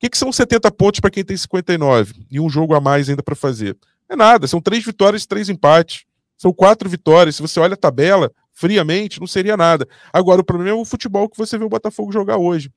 que, 0.00 0.08
que 0.08 0.18
são 0.18 0.32
70 0.32 0.70
pontos 0.72 1.00
para 1.00 1.10
quem 1.10 1.24
tem 1.24 1.36
59 1.36 2.26
e 2.30 2.40
um 2.40 2.48
jogo 2.48 2.74
a 2.74 2.80
mais 2.80 3.08
ainda 3.08 3.22
para 3.22 3.34
fazer? 3.34 3.76
É 4.08 4.16
nada, 4.16 4.46
são 4.46 4.60
três 4.60 4.84
vitórias 4.84 5.22
e 5.22 5.28
três 5.28 5.48
empates. 5.48 6.04
São 6.36 6.52
quatro 6.52 6.88
vitórias. 6.88 7.36
Se 7.36 7.42
você 7.42 7.60
olha 7.60 7.74
a 7.74 7.76
tabela 7.76 8.30
friamente, 8.54 9.20
não 9.20 9.26
seria 9.26 9.56
nada. 9.56 9.86
Agora, 10.12 10.40
o 10.40 10.44
problema 10.44 10.70
é 10.70 10.80
o 10.80 10.84
futebol 10.84 11.28
que 11.28 11.36
você 11.36 11.58
vê 11.58 11.64
o 11.64 11.68
Botafogo 11.68 12.12
jogar 12.12 12.38
hoje. 12.38 12.70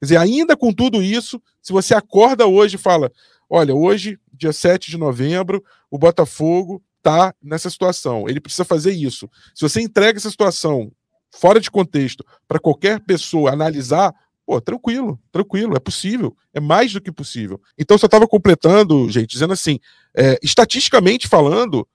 Quer 0.00 0.06
dizer, 0.06 0.16
ainda 0.16 0.56
com 0.56 0.72
tudo 0.72 1.02
isso, 1.02 1.42
se 1.60 1.72
você 1.72 1.94
acorda 1.94 2.46
hoje 2.46 2.76
e 2.76 2.78
fala: 2.78 3.12
olha, 3.50 3.74
hoje, 3.74 4.18
dia 4.32 4.52
7 4.52 4.90
de 4.90 4.96
novembro, 4.96 5.62
o 5.90 5.98
Botafogo 5.98 6.82
está 6.98 7.34
nessa 7.42 7.68
situação, 7.68 8.26
ele 8.28 8.40
precisa 8.40 8.64
fazer 8.64 8.92
isso. 8.92 9.28
Se 9.54 9.62
você 9.62 9.80
entrega 9.80 10.18
essa 10.18 10.30
situação 10.30 10.90
fora 11.30 11.60
de 11.60 11.70
contexto 11.70 12.24
para 12.48 12.58
qualquer 12.58 13.00
pessoa 13.00 13.52
analisar, 13.52 14.14
pô, 14.46 14.60
tranquilo, 14.60 15.20
tranquilo, 15.30 15.76
é 15.76 15.80
possível, 15.80 16.34
é 16.54 16.60
mais 16.60 16.92
do 16.92 17.00
que 17.00 17.12
possível. 17.12 17.60
Então, 17.78 17.98
só 17.98 18.06
estava 18.06 18.26
completando, 18.26 19.10
gente, 19.10 19.32
dizendo 19.32 19.52
assim: 19.52 19.78
é, 20.16 20.38
estatisticamente 20.42 21.28
falando, 21.28 21.86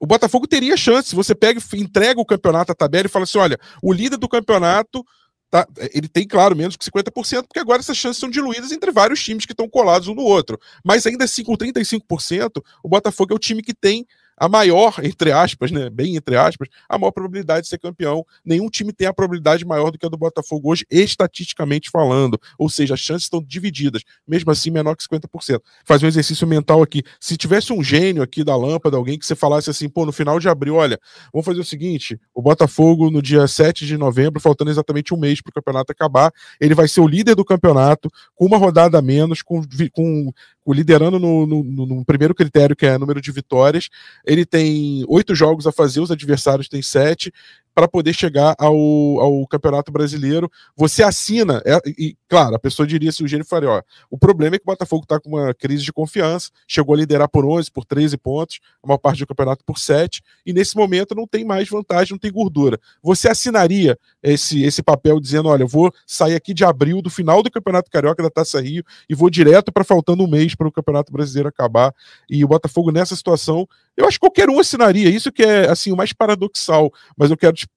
o 0.00 0.06
Botafogo 0.06 0.46
teria 0.46 0.76
chance. 0.76 1.14
Você 1.14 1.34
pega 1.34 1.60
entrega 1.74 2.20
o 2.20 2.26
campeonato 2.26 2.72
à 2.72 2.74
tabela 2.74 3.06
e 3.06 3.10
fala 3.10 3.24
assim: 3.24 3.38
olha, 3.38 3.58
o 3.82 3.92
líder 3.92 4.16
do 4.16 4.28
campeonato 4.28 5.04
Tá, 5.50 5.66
ele 5.94 6.08
tem, 6.08 6.28
claro, 6.28 6.54
menos 6.54 6.76
que 6.76 6.84
50%, 6.84 7.46
porque 7.46 7.58
agora 7.58 7.80
essas 7.80 7.96
chances 7.96 8.20
são 8.20 8.28
diluídas 8.28 8.70
entre 8.70 8.92
vários 8.92 9.24
times 9.24 9.46
que 9.46 9.52
estão 9.52 9.66
colados 9.66 10.06
um 10.06 10.14
no 10.14 10.20
outro. 10.20 10.60
Mas 10.84 11.06
ainda 11.06 11.24
assim, 11.24 11.42
com 11.42 11.56
35%, 11.56 12.62
o 12.82 12.88
Botafogo 12.88 13.32
é 13.32 13.36
o 13.36 13.38
time 13.38 13.62
que 13.62 13.72
tem 13.72 14.06
a 14.38 14.48
maior, 14.48 14.94
entre 15.02 15.32
aspas, 15.32 15.70
né, 15.70 15.90
bem 15.90 16.16
entre 16.16 16.36
aspas, 16.36 16.68
a 16.88 16.98
maior 16.98 17.10
probabilidade 17.10 17.62
de 17.62 17.68
ser 17.68 17.78
campeão. 17.78 18.24
Nenhum 18.44 18.68
time 18.68 18.92
tem 18.92 19.06
a 19.06 19.12
probabilidade 19.12 19.64
maior 19.64 19.90
do 19.90 19.98
que 19.98 20.06
a 20.06 20.08
do 20.08 20.16
Botafogo 20.16 20.70
hoje, 20.70 20.86
estatisticamente 20.90 21.90
falando. 21.90 22.40
Ou 22.58 22.68
seja, 22.68 22.94
as 22.94 23.00
chances 23.00 23.24
estão 23.24 23.42
divididas, 23.42 24.02
mesmo 24.26 24.50
assim 24.50 24.70
menor 24.70 24.94
que 24.94 25.02
50%. 25.04 25.60
Fazer 25.84 26.06
um 26.06 26.08
exercício 26.08 26.46
mental 26.46 26.82
aqui. 26.82 27.02
Se 27.20 27.36
tivesse 27.36 27.72
um 27.72 27.82
gênio 27.82 28.22
aqui 28.22 28.44
da 28.44 28.56
lâmpada, 28.56 28.96
alguém 28.96 29.18
que 29.18 29.26
você 29.26 29.34
falasse 29.34 29.70
assim, 29.70 29.88
pô, 29.88 30.06
no 30.06 30.12
final 30.12 30.38
de 30.38 30.48
abril, 30.48 30.76
olha, 30.76 30.98
vamos 31.32 31.44
fazer 31.44 31.60
o 31.60 31.64
seguinte: 31.64 32.18
o 32.34 32.40
Botafogo, 32.40 33.10
no 33.10 33.20
dia 33.20 33.46
7 33.46 33.86
de 33.86 33.96
novembro, 33.96 34.40
faltando 34.40 34.70
exatamente 34.70 35.12
um 35.12 35.16
mês 35.16 35.40
para 35.40 35.50
o 35.50 35.54
campeonato 35.54 35.92
acabar, 35.92 36.32
ele 36.60 36.74
vai 36.74 36.86
ser 36.86 37.00
o 37.00 37.08
líder 37.08 37.34
do 37.34 37.44
campeonato, 37.44 38.10
com 38.34 38.46
uma 38.46 38.56
rodada 38.56 38.98
a 38.98 39.02
menos, 39.02 39.42
com, 39.42 39.62
com 39.92 40.32
liderando 40.72 41.18
no, 41.18 41.46
no, 41.46 41.64
no, 41.64 42.04
primeiro 42.04 42.34
critério, 42.34 42.76
que 42.76 42.86
é 42.86 42.98
número 42.98 43.20
de 43.20 43.32
vitórias. 43.32 43.88
Ele 44.28 44.44
tem 44.44 45.04
oito 45.08 45.34
jogos 45.34 45.66
a 45.66 45.72
fazer, 45.72 46.00
os 46.00 46.10
adversários 46.10 46.68
têm 46.68 46.82
sete 46.82 47.32
para 47.78 47.86
poder 47.86 48.12
chegar 48.12 48.56
ao, 48.58 48.74
ao 49.20 49.46
Campeonato 49.46 49.92
Brasileiro. 49.92 50.50
Você 50.76 51.00
assina, 51.00 51.62
é, 51.64 51.78
e 51.96 52.16
claro, 52.28 52.56
a 52.56 52.58
pessoa 52.58 52.84
diria 52.84 53.12
se 53.12 53.22
o 53.22 53.28
Gênio 53.28 53.46
faria, 53.46 53.70
ó, 53.70 53.82
o 54.10 54.18
problema 54.18 54.56
é 54.56 54.58
que 54.58 54.64
o 54.64 54.66
Botafogo 54.66 55.04
está 55.04 55.20
com 55.20 55.28
uma 55.28 55.54
crise 55.54 55.84
de 55.84 55.92
confiança, 55.92 56.50
chegou 56.66 56.96
a 56.96 56.98
liderar 56.98 57.28
por 57.28 57.46
11, 57.46 57.70
por 57.70 57.84
13 57.84 58.16
pontos, 58.16 58.58
a 58.82 58.86
maior 58.88 58.98
parte 58.98 59.20
do 59.20 59.28
campeonato 59.28 59.64
por 59.64 59.78
7, 59.78 60.20
e 60.44 60.52
nesse 60.52 60.76
momento 60.76 61.14
não 61.14 61.24
tem 61.24 61.44
mais 61.44 61.68
vantagem, 61.68 62.14
não 62.14 62.18
tem 62.18 62.32
gordura. 62.32 62.80
Você 63.00 63.28
assinaria 63.28 63.96
esse, 64.20 64.60
esse 64.64 64.82
papel 64.82 65.20
dizendo, 65.20 65.48
olha, 65.48 65.62
eu 65.62 65.68
vou 65.68 65.94
sair 66.04 66.34
aqui 66.34 66.52
de 66.52 66.64
abril, 66.64 67.00
do 67.00 67.08
final 67.08 67.44
do 67.44 67.50
Campeonato 67.50 67.92
Carioca 67.92 68.24
da 68.24 68.28
Taça 68.28 68.60
Rio, 68.60 68.82
e 69.08 69.14
vou 69.14 69.30
direto 69.30 69.70
para 69.70 69.84
faltando 69.84 70.24
um 70.24 70.28
mês 70.28 70.52
para 70.56 70.66
o 70.66 70.72
Campeonato 70.72 71.12
Brasileiro 71.12 71.48
acabar, 71.48 71.94
e 72.28 72.44
o 72.44 72.48
Botafogo 72.48 72.90
nessa 72.90 73.14
situação, 73.14 73.68
eu 73.96 74.04
acho 74.04 74.16
que 74.18 74.26
qualquer 74.26 74.48
um 74.50 74.58
assinaria, 74.58 75.08
isso 75.08 75.30
que 75.30 75.44
é 75.44 75.70
assim 75.70 75.92
o 75.92 75.96
mais 75.96 76.12
paradoxal, 76.12 76.92
mas 77.16 77.30
eu 77.30 77.36
quero 77.36 77.54
te 77.54 77.67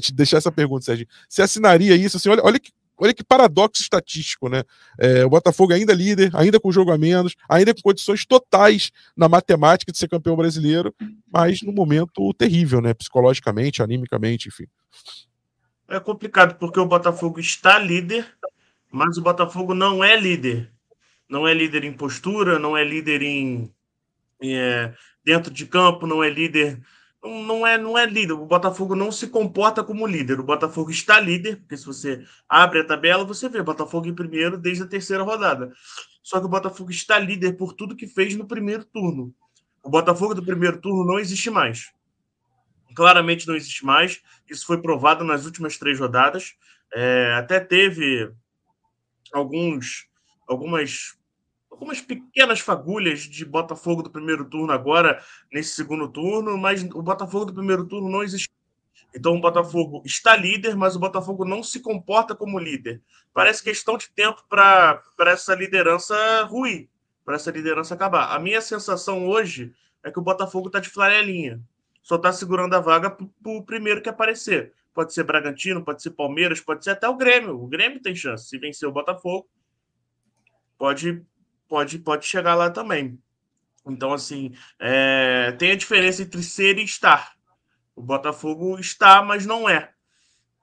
te 0.00 0.12
deixar 0.12 0.38
essa 0.38 0.52
pergunta, 0.52 0.84
Sérgio. 0.84 1.06
Você 1.28 1.42
assinaria 1.42 1.94
isso? 1.94 2.16
Assim, 2.16 2.28
olha, 2.28 2.42
olha 2.44 2.58
que 2.58 2.72
Olha 3.00 3.14
que 3.14 3.22
paradoxo 3.22 3.80
estatístico, 3.80 4.48
né? 4.48 4.64
É, 4.98 5.24
o 5.24 5.30
Botafogo 5.30 5.72
ainda 5.72 5.94
líder, 5.94 6.32
ainda 6.34 6.58
com 6.58 6.72
jogo 6.72 6.90
a 6.90 6.98
menos, 6.98 7.36
ainda 7.48 7.72
com 7.72 7.80
condições 7.80 8.26
totais 8.26 8.90
na 9.16 9.28
matemática 9.28 9.92
de 9.92 9.98
ser 9.98 10.08
campeão 10.08 10.34
brasileiro, 10.34 10.92
mas 11.32 11.62
num 11.62 11.72
momento 11.72 12.34
terrível, 12.34 12.80
né? 12.80 12.92
Psicologicamente, 12.92 13.82
animicamente, 13.84 14.48
enfim. 14.48 14.66
É 15.86 16.00
complicado, 16.00 16.58
porque 16.58 16.80
o 16.80 16.86
Botafogo 16.86 17.38
está 17.38 17.78
líder, 17.78 18.26
mas 18.90 19.16
o 19.16 19.22
Botafogo 19.22 19.74
não 19.74 20.02
é 20.02 20.18
líder. 20.18 20.68
Não 21.28 21.46
é 21.46 21.54
líder 21.54 21.84
em 21.84 21.92
postura, 21.92 22.58
não 22.58 22.76
é 22.76 22.82
líder 22.82 23.22
em, 23.22 23.72
em 24.42 24.56
é, 24.56 24.92
dentro 25.24 25.52
de 25.52 25.66
campo, 25.66 26.04
não 26.04 26.24
é 26.24 26.28
líder 26.28 26.80
não 27.28 27.66
é, 27.66 27.76
não 27.76 27.96
é 27.96 28.06
líder. 28.06 28.32
O 28.32 28.46
Botafogo 28.46 28.94
não 28.94 29.12
se 29.12 29.28
comporta 29.28 29.82
como 29.84 30.06
líder. 30.06 30.40
O 30.40 30.44
Botafogo 30.44 30.90
está 30.90 31.20
líder, 31.20 31.56
porque 31.56 31.76
se 31.76 31.86
você 31.86 32.24
abre 32.48 32.80
a 32.80 32.86
tabela, 32.86 33.24
você 33.24 33.48
vê 33.48 33.62
Botafogo 33.62 34.06
em 34.06 34.14
primeiro 34.14 34.56
desde 34.56 34.82
a 34.82 34.86
terceira 34.86 35.22
rodada. 35.22 35.72
Só 36.22 36.40
que 36.40 36.46
o 36.46 36.48
Botafogo 36.48 36.90
está 36.90 37.18
líder 37.18 37.56
por 37.56 37.72
tudo 37.72 37.96
que 37.96 38.06
fez 38.06 38.34
no 38.36 38.46
primeiro 38.46 38.84
turno. 38.84 39.34
O 39.82 39.90
Botafogo 39.90 40.34
do 40.34 40.42
primeiro 40.42 40.80
turno 40.80 41.04
não 41.04 41.18
existe 41.18 41.50
mais. 41.50 41.92
Claramente 42.94 43.46
não 43.46 43.56
existe 43.56 43.84
mais. 43.84 44.22
Isso 44.48 44.66
foi 44.66 44.80
provado 44.80 45.24
nas 45.24 45.44
últimas 45.44 45.78
três 45.78 45.98
rodadas. 45.98 46.54
É, 46.94 47.34
até 47.38 47.60
teve 47.60 48.30
alguns, 49.32 50.08
algumas 50.46 51.17
algumas 51.70 52.00
pequenas 52.00 52.60
fagulhas 52.60 53.20
de 53.20 53.44
Botafogo 53.44 54.02
do 54.02 54.10
primeiro 54.10 54.44
turno 54.44 54.72
agora, 54.72 55.22
nesse 55.52 55.74
segundo 55.74 56.08
turno, 56.08 56.56
mas 56.56 56.82
o 56.82 57.02
Botafogo 57.02 57.46
do 57.46 57.54
primeiro 57.54 57.86
turno 57.86 58.08
não 58.08 58.22
existe. 58.22 58.50
Então 59.14 59.36
o 59.36 59.40
Botafogo 59.40 60.02
está 60.04 60.36
líder, 60.36 60.76
mas 60.76 60.94
o 60.94 60.98
Botafogo 60.98 61.44
não 61.44 61.62
se 61.62 61.80
comporta 61.80 62.34
como 62.34 62.58
líder. 62.58 63.00
Parece 63.32 63.62
questão 63.62 63.96
de 63.96 64.10
tempo 64.10 64.44
para 64.48 65.02
essa 65.20 65.54
liderança 65.54 66.42
ruir, 66.44 66.88
para 67.24 67.36
essa 67.36 67.50
liderança 67.50 67.94
acabar. 67.94 68.34
A 68.34 68.38
minha 68.38 68.60
sensação 68.60 69.26
hoje 69.26 69.72
é 70.02 70.10
que 70.10 70.18
o 70.18 70.22
Botafogo 70.22 70.66
está 70.66 70.80
de 70.80 70.90
flarelinha. 70.90 71.60
Só 72.02 72.16
está 72.16 72.32
segurando 72.32 72.74
a 72.74 72.80
vaga 72.80 73.10
para 73.10 73.26
o 73.44 73.62
primeiro 73.62 74.02
que 74.02 74.08
aparecer. 74.08 74.72
Pode 74.94 75.14
ser 75.14 75.24
Bragantino, 75.24 75.84
pode 75.84 76.02
ser 76.02 76.10
Palmeiras, 76.10 76.60
pode 76.60 76.82
ser 76.84 76.90
até 76.90 77.08
o 77.08 77.16
Grêmio. 77.16 77.62
O 77.62 77.66
Grêmio 77.66 78.00
tem 78.00 78.14
chance. 78.14 78.48
Se 78.48 78.58
vencer 78.58 78.88
o 78.88 78.92
Botafogo, 78.92 79.48
pode 80.76 81.22
pode, 81.68 81.98
pode 81.98 82.26
chegar 82.26 82.54
lá 82.54 82.70
também. 82.70 83.18
Então, 83.86 84.12
assim, 84.12 84.52
é, 84.78 85.52
tem 85.52 85.72
a 85.72 85.76
diferença 85.76 86.22
entre 86.22 86.42
ser 86.42 86.78
e 86.78 86.84
estar. 86.84 87.32
O 87.94 88.02
Botafogo 88.02 88.78
está, 88.78 89.22
mas 89.22 89.46
não 89.46 89.68
é. 89.68 89.90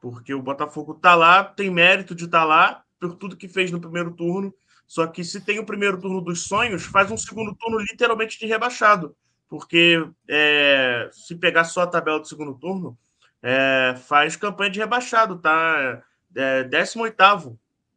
Porque 0.02 0.34
o 0.34 0.42
Botafogo 0.42 0.94
está 0.94 1.16
lá, 1.16 1.44
tem 1.44 1.70
mérito 1.70 2.14
de 2.14 2.26
estar 2.26 2.42
tá 2.42 2.46
lá, 2.46 2.84
por 3.00 3.16
tudo 3.16 3.38
que 3.38 3.48
fez 3.48 3.72
no 3.72 3.82
primeiro 3.82 4.12
turno. 4.12 4.54
Só 4.88 5.08
que 5.08 5.24
se 5.24 5.42
tem 5.42 5.60
o 5.60 5.66
primeiro 5.66 6.00
turno 6.00 6.22
dos 6.22 6.44
sonhos, 6.44 6.86
faz 6.86 7.10
um 7.10 7.18
segundo 7.18 7.56
turno 7.56 7.80
literalmente 7.80 8.38
de 8.40 8.46
rebaixado. 8.46 9.16
Porque 9.50 10.08
é, 10.30 11.10
se 11.12 11.36
pegar 11.36 11.64
só 11.64 11.82
a 11.82 11.88
tabela 11.88 12.20
do 12.20 12.28
segundo 12.28 12.54
turno, 12.56 12.98
é, 13.42 13.96
faz 14.08 14.36
campanha 14.36 14.72
de 14.72 14.80
rebaixado, 14.80 15.40
tá? 15.40 16.04
É, 16.36 16.64
18 16.64 17.16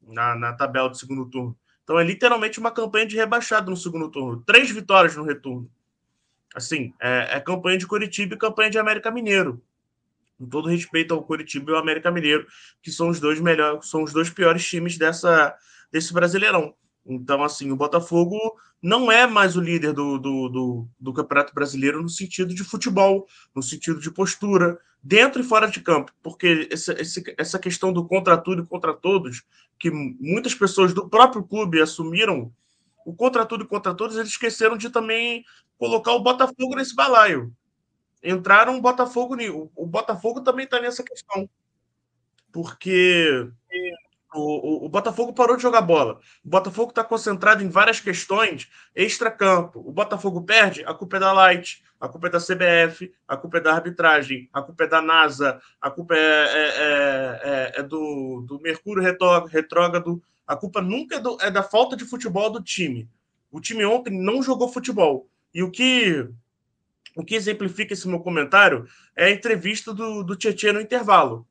na, 0.06 0.34
na 0.34 0.52
tabela 0.54 0.88
do 0.88 0.96
segundo 0.96 1.26
turno. 1.26 1.56
Então 1.88 1.98
é 1.98 2.04
literalmente 2.04 2.60
uma 2.60 2.70
campanha 2.70 3.06
de 3.06 3.16
rebaixado 3.16 3.70
no 3.70 3.76
segundo 3.76 4.10
turno. 4.10 4.42
Três 4.44 4.70
vitórias 4.70 5.16
no 5.16 5.24
retorno. 5.24 5.70
Assim, 6.54 6.92
é, 7.00 7.36
é 7.36 7.40
campanha 7.40 7.78
de 7.78 7.86
Curitiba 7.86 8.34
e 8.34 8.38
campanha 8.38 8.68
de 8.68 8.78
América 8.78 9.10
Mineiro. 9.10 9.58
Com 10.38 10.46
todo 10.46 10.68
respeito 10.68 11.14
ao 11.14 11.22
Curitiba 11.22 11.70
e 11.70 11.74
ao 11.74 11.80
América 11.80 12.10
Mineiro, 12.10 12.46
que 12.82 12.92
são 12.92 13.08
os 13.08 13.18
dois 13.18 13.40
melhores, 13.40 13.88
são 13.88 14.02
os 14.02 14.12
dois 14.12 14.28
piores 14.28 14.68
times 14.68 14.98
dessa, 14.98 15.56
desse 15.90 16.12
Brasileirão. 16.12 16.74
Então, 17.08 17.42
assim, 17.42 17.70
o 17.72 17.76
Botafogo 17.76 18.38
não 18.82 19.10
é 19.10 19.26
mais 19.26 19.56
o 19.56 19.60
líder 19.60 19.94
do, 19.94 20.18
do, 20.18 20.48
do, 20.48 20.88
do, 21.00 21.12
Campeonato 21.14 21.54
Brasileiro 21.54 22.02
no 22.02 22.08
sentido 22.08 22.54
de 22.54 22.62
futebol, 22.62 23.26
no 23.54 23.62
sentido 23.62 23.98
de 23.98 24.10
postura, 24.10 24.78
dentro 25.02 25.40
e 25.40 25.44
fora 25.44 25.66
de 25.66 25.80
campo, 25.80 26.12
porque 26.22 26.68
essa, 26.70 26.94
essa 27.38 27.58
questão 27.58 27.92
do 27.92 28.06
contra 28.06 28.36
tudo 28.36 28.62
e 28.62 28.66
contra 28.66 28.92
todos, 28.92 29.42
que 29.78 29.90
muitas 29.90 30.54
pessoas 30.54 30.92
do 30.92 31.08
próprio 31.08 31.42
clube 31.42 31.80
assumiram, 31.80 32.52
o 33.06 33.14
contra 33.14 33.46
tudo 33.46 33.64
e 33.64 33.66
contra 33.66 33.94
todos, 33.94 34.16
eles 34.16 34.28
esqueceram 34.30 34.76
de 34.76 34.90
também 34.90 35.44
colocar 35.78 36.12
o 36.12 36.22
Botafogo 36.22 36.76
nesse 36.76 36.94
balaio. 36.94 37.50
Entraram 38.22 38.76
o 38.76 38.82
Botafogo, 38.82 39.36
o 39.74 39.86
Botafogo 39.86 40.42
também 40.42 40.64
está 40.64 40.80
nessa 40.80 41.02
questão, 41.02 41.48
porque 42.52 43.48
o, 44.38 44.86
o, 44.86 44.88
Botafogo 44.88 45.32
parou 45.32 45.56
de 45.56 45.62
jogar 45.62 45.80
bola. 45.80 46.20
O 46.44 46.48
Botafogo 46.48 46.90
está 46.90 47.02
concentrado 47.02 47.62
em 47.62 47.68
várias 47.68 48.00
questões 48.00 48.68
extra-campo. 48.94 49.82
O 49.84 49.92
Botafogo 49.92 50.42
perde, 50.42 50.84
a 50.84 50.94
culpa 50.94 51.16
é 51.16 51.20
da 51.20 51.32
Light, 51.32 51.82
a 52.00 52.08
culpa 52.08 52.28
é 52.28 52.30
da 52.30 52.38
CBF, 52.38 53.12
a 53.26 53.36
culpa 53.36 53.58
é 53.58 53.60
da 53.60 53.74
arbitragem, 53.74 54.48
a 54.52 54.62
culpa 54.62 54.84
é 54.84 54.86
da 54.86 55.02
NASA, 55.02 55.60
a 55.80 55.90
culpa 55.90 56.14
é, 56.14 56.18
é, 56.18 56.68
é, 56.76 57.40
é, 57.76 57.80
é 57.80 57.82
do, 57.82 58.44
do 58.46 58.60
Mercúrio 58.60 59.02
retrógrado. 59.02 60.22
A 60.46 60.56
culpa 60.56 60.80
nunca 60.80 61.16
é, 61.16 61.20
do, 61.20 61.36
é 61.40 61.50
da 61.50 61.62
falta 61.62 61.96
de 61.96 62.04
futebol 62.04 62.50
do 62.50 62.62
time. 62.62 63.08
O 63.50 63.60
time 63.60 63.84
ontem 63.84 64.16
não 64.16 64.42
jogou 64.42 64.68
futebol. 64.68 65.28
E 65.52 65.62
o 65.62 65.70
que 65.70 66.28
o 67.18 67.24
que 67.24 67.34
exemplifica 67.34 67.94
esse 67.94 68.06
meu 68.06 68.20
comentário 68.20 68.86
é 69.16 69.24
a 69.24 69.30
entrevista 69.30 69.92
do, 69.92 70.22
do 70.22 70.36
Tietchan 70.36 70.74
no 70.74 70.80
intervalo. 70.80 71.47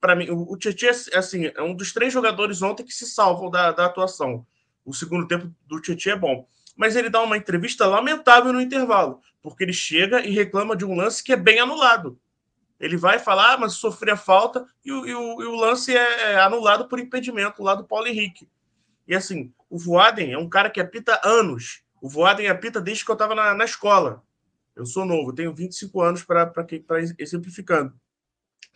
Para 0.00 0.14
mim, 0.14 0.28
o 0.30 0.56
Tietchan 0.56 0.90
assim, 1.14 1.46
é 1.46 1.62
um 1.62 1.74
dos 1.74 1.92
três 1.92 2.12
jogadores 2.12 2.62
ontem 2.62 2.84
que 2.84 2.92
se 2.92 3.06
salvam 3.06 3.50
da, 3.50 3.72
da 3.72 3.86
atuação. 3.86 4.46
O 4.84 4.92
segundo 4.92 5.26
tempo 5.26 5.52
do 5.66 5.80
Tietchan 5.80 6.12
é 6.12 6.16
bom. 6.16 6.48
Mas 6.76 6.96
ele 6.96 7.10
dá 7.10 7.22
uma 7.22 7.36
entrevista 7.36 7.86
lamentável 7.86 8.52
no 8.52 8.60
intervalo, 8.60 9.20
porque 9.42 9.64
ele 9.64 9.72
chega 9.72 10.24
e 10.24 10.30
reclama 10.30 10.76
de 10.76 10.84
um 10.84 10.94
lance 10.94 11.22
que 11.22 11.32
é 11.32 11.36
bem 11.36 11.60
anulado. 11.60 12.18
Ele 12.80 12.96
vai 12.96 13.18
falar, 13.18 13.54
ah, 13.54 13.58
mas 13.58 13.80
a 13.84 14.16
falta, 14.16 14.66
e 14.84 14.90
o, 14.90 15.06
e 15.06 15.14
o, 15.14 15.42
e 15.42 15.46
o 15.46 15.54
lance 15.54 15.96
é, 15.96 16.32
é 16.32 16.40
anulado 16.40 16.88
por 16.88 16.98
impedimento 16.98 17.62
lá 17.62 17.74
do 17.74 17.84
Paulo 17.84 18.08
Henrique. 18.08 18.48
E 19.06 19.14
assim, 19.14 19.52
o 19.68 19.78
Voaden 19.78 20.32
é 20.32 20.38
um 20.38 20.48
cara 20.48 20.70
que 20.70 20.80
apita 20.80 21.20
anos. 21.22 21.82
O 22.00 22.08
Voaden 22.08 22.48
apita 22.48 22.80
desde 22.80 23.04
que 23.04 23.10
eu 23.10 23.14
estava 23.14 23.34
na, 23.34 23.54
na 23.54 23.64
escola. 23.64 24.22
Eu 24.74 24.86
sou 24.86 25.04
novo, 25.04 25.32
tenho 25.32 25.54
25 25.54 26.00
anos 26.00 26.24
para 26.24 26.50
exemplificando. 27.18 27.92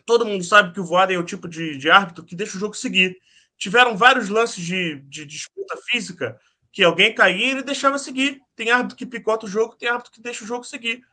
Todo 0.07 0.25
mundo 0.25 0.41
sabe 0.41 0.73
que 0.73 0.79
o 0.79 0.85
Voaden 0.85 1.17
é 1.17 1.19
o 1.19 1.23
tipo 1.23 1.49
de, 1.49 1.77
de 1.77 1.89
árbitro 1.91 2.23
que 2.23 2.33
deixa 2.33 2.55
o 2.55 2.59
jogo 2.59 2.73
seguir. 2.73 3.17
Tiveram 3.57 3.97
vários 3.97 4.29
lances 4.29 4.63
de, 4.63 5.01
de 5.01 5.25
disputa 5.25 5.75
física 5.85 6.39
que 6.71 6.81
alguém 6.81 7.13
caía 7.13 7.45
e 7.45 7.49
ele 7.51 7.61
deixava 7.61 7.97
seguir. 7.97 8.41
Tem 8.55 8.71
árbitro 8.71 8.95
que 8.95 9.05
picota 9.05 9.45
o 9.45 9.49
jogo, 9.49 9.75
tem 9.75 9.89
árbitro 9.89 10.13
que 10.13 10.21
deixa 10.21 10.45
o 10.45 10.47
jogo 10.47 10.63
seguir. 10.63 11.03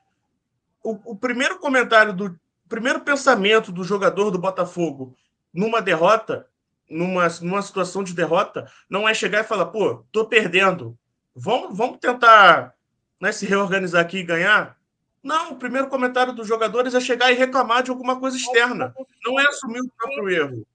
O, 0.80 1.12
o 1.12 1.16
primeiro 1.16 1.58
comentário 1.58 2.12
do 2.12 2.38
o 2.64 2.68
primeiro 2.68 3.00
pensamento 3.00 3.72
do 3.72 3.84
jogador 3.84 4.30
do 4.30 4.38
Botafogo 4.38 5.14
numa 5.52 5.82
derrota, 5.82 6.46
numa, 6.88 7.26
numa 7.42 7.62
situação 7.62 8.04
de 8.04 8.14
derrota, 8.14 8.70
não 8.88 9.08
é 9.08 9.12
chegar 9.12 9.40
e 9.40 9.46
falar, 9.46 9.66
pô, 9.66 10.04
tô 10.12 10.24
perdendo. 10.24 10.96
Vamos, 11.34 11.76
vamos 11.76 11.98
tentar 11.98 12.74
né, 13.20 13.32
se 13.32 13.44
reorganizar 13.44 14.00
aqui 14.00 14.18
e 14.18 14.24
ganhar? 14.24 14.78
Não, 15.24 15.52
o 15.52 15.56
primeiro 15.56 15.88
comentário 15.88 16.34
dos 16.34 16.46
jogadores 16.46 16.94
é 16.94 17.00
chegar 17.00 17.32
e 17.32 17.34
reclamar 17.34 17.82
de 17.82 17.90
alguma 17.90 18.20
coisa 18.20 18.36
externa. 18.36 18.94
Não 19.24 19.40
é 19.40 19.46
assumir 19.46 19.80
o 19.80 19.90
próprio 19.96 20.28
erro. 20.28 20.66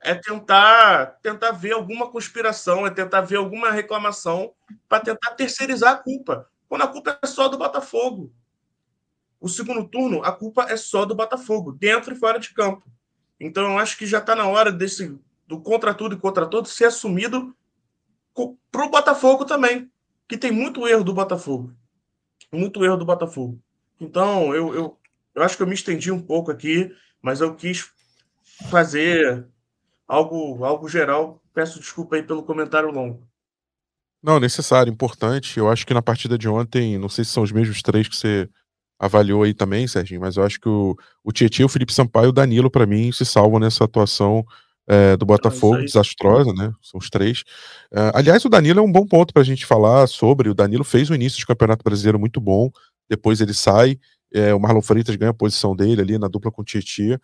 É 0.00 0.16
tentar, 0.16 1.18
tentar 1.22 1.52
ver 1.52 1.74
alguma 1.74 2.10
conspiração, 2.10 2.84
é 2.84 2.90
tentar 2.90 3.20
ver 3.20 3.36
alguma 3.36 3.70
reclamação 3.70 4.52
para 4.88 4.98
tentar 4.98 5.30
terceirizar 5.36 5.92
a 5.92 5.96
culpa. 5.96 6.50
Quando 6.68 6.82
a 6.82 6.88
culpa 6.88 7.16
é 7.22 7.26
só 7.26 7.46
do 7.46 7.56
Botafogo. 7.56 8.32
O 9.40 9.48
segundo 9.48 9.86
turno, 9.88 10.24
a 10.24 10.32
culpa 10.32 10.66
é 10.68 10.76
só 10.76 11.04
do 11.04 11.14
Botafogo, 11.14 11.70
dentro 11.70 12.14
e 12.14 12.18
fora 12.18 12.40
de 12.40 12.52
campo. 12.52 12.90
Então, 13.38 13.72
eu 13.72 13.78
acho 13.78 13.96
que 13.96 14.06
já 14.06 14.18
está 14.18 14.34
na 14.34 14.48
hora 14.48 14.72
desse 14.72 15.16
do 15.46 15.60
contra 15.60 15.94
tudo 15.94 16.16
e 16.16 16.18
contra 16.18 16.46
todos 16.46 16.72
ser 16.72 16.86
assumido 16.86 17.54
para 18.72 18.86
o 18.86 18.90
Botafogo 18.90 19.44
também, 19.44 19.88
que 20.26 20.36
tem 20.36 20.50
muito 20.50 20.88
erro 20.88 21.04
do 21.04 21.14
Botafogo. 21.14 21.72
Muito 22.52 22.84
erro 22.84 22.96
do 22.96 23.04
Botafogo. 23.04 23.63
Então, 24.00 24.54
eu, 24.54 24.74
eu, 24.74 24.98
eu 25.34 25.42
acho 25.42 25.56
que 25.56 25.62
eu 25.62 25.66
me 25.66 25.74
estendi 25.74 26.10
um 26.10 26.20
pouco 26.20 26.50
aqui, 26.50 26.90
mas 27.22 27.40
eu 27.40 27.54
quis 27.54 27.90
fazer 28.70 29.46
algo, 30.06 30.64
algo 30.64 30.88
geral. 30.88 31.42
Peço 31.52 31.78
desculpa 31.78 32.16
aí 32.16 32.22
pelo 32.22 32.42
comentário 32.42 32.90
longo. 32.90 33.26
Não, 34.22 34.40
necessário, 34.40 34.90
importante. 34.90 35.58
Eu 35.58 35.68
acho 35.68 35.86
que 35.86 35.94
na 35.94 36.02
partida 36.02 36.38
de 36.38 36.48
ontem, 36.48 36.98
não 36.98 37.08
sei 37.08 37.24
se 37.24 37.30
são 37.30 37.42
os 37.42 37.52
mesmos 37.52 37.82
três 37.82 38.08
que 38.08 38.16
você 38.16 38.48
avaliou 38.98 39.42
aí 39.42 39.52
também, 39.52 39.86
Serginho, 39.86 40.20
mas 40.20 40.36
eu 40.36 40.44
acho 40.44 40.58
que 40.58 40.68
o, 40.68 40.96
o 41.22 41.32
Tietchan, 41.32 41.66
o 41.66 41.68
Felipe 41.68 41.92
Sampaio 41.92 42.26
e 42.26 42.28
o 42.28 42.32
Danilo, 42.32 42.70
para 42.70 42.86
mim, 42.86 43.12
se 43.12 43.24
salvam 43.24 43.58
nessa 43.58 43.84
atuação 43.84 44.44
é, 44.86 45.16
do 45.16 45.26
Botafogo, 45.26 45.76
ah, 45.76 45.84
desastrosa, 45.84 46.52
né? 46.52 46.72
São 46.82 46.98
os 46.98 47.08
três. 47.08 47.40
Uh, 47.92 48.12
aliás, 48.14 48.44
o 48.44 48.48
Danilo 48.48 48.80
é 48.80 48.82
um 48.82 48.92
bom 48.92 49.06
ponto 49.06 49.32
para 49.32 49.42
a 49.42 49.44
gente 49.44 49.64
falar 49.64 50.06
sobre. 50.06 50.48
O 50.48 50.54
Danilo 50.54 50.84
fez 50.84 51.10
o 51.10 51.14
início 51.14 51.38
de 51.38 51.46
campeonato 51.46 51.82
brasileiro 51.82 52.18
muito 52.18 52.40
bom, 52.40 52.70
depois 53.08 53.40
ele 53.40 53.54
sai, 53.54 53.98
é, 54.32 54.54
o 54.54 54.60
Marlon 54.60 54.82
Freitas 54.82 55.16
ganha 55.16 55.30
a 55.30 55.34
posição 55.34 55.76
dele 55.76 56.00
ali 56.02 56.18
na 56.18 56.28
dupla 56.28 56.50
com 56.50 56.62
o 56.62 56.64
Tietchan. 56.64 57.18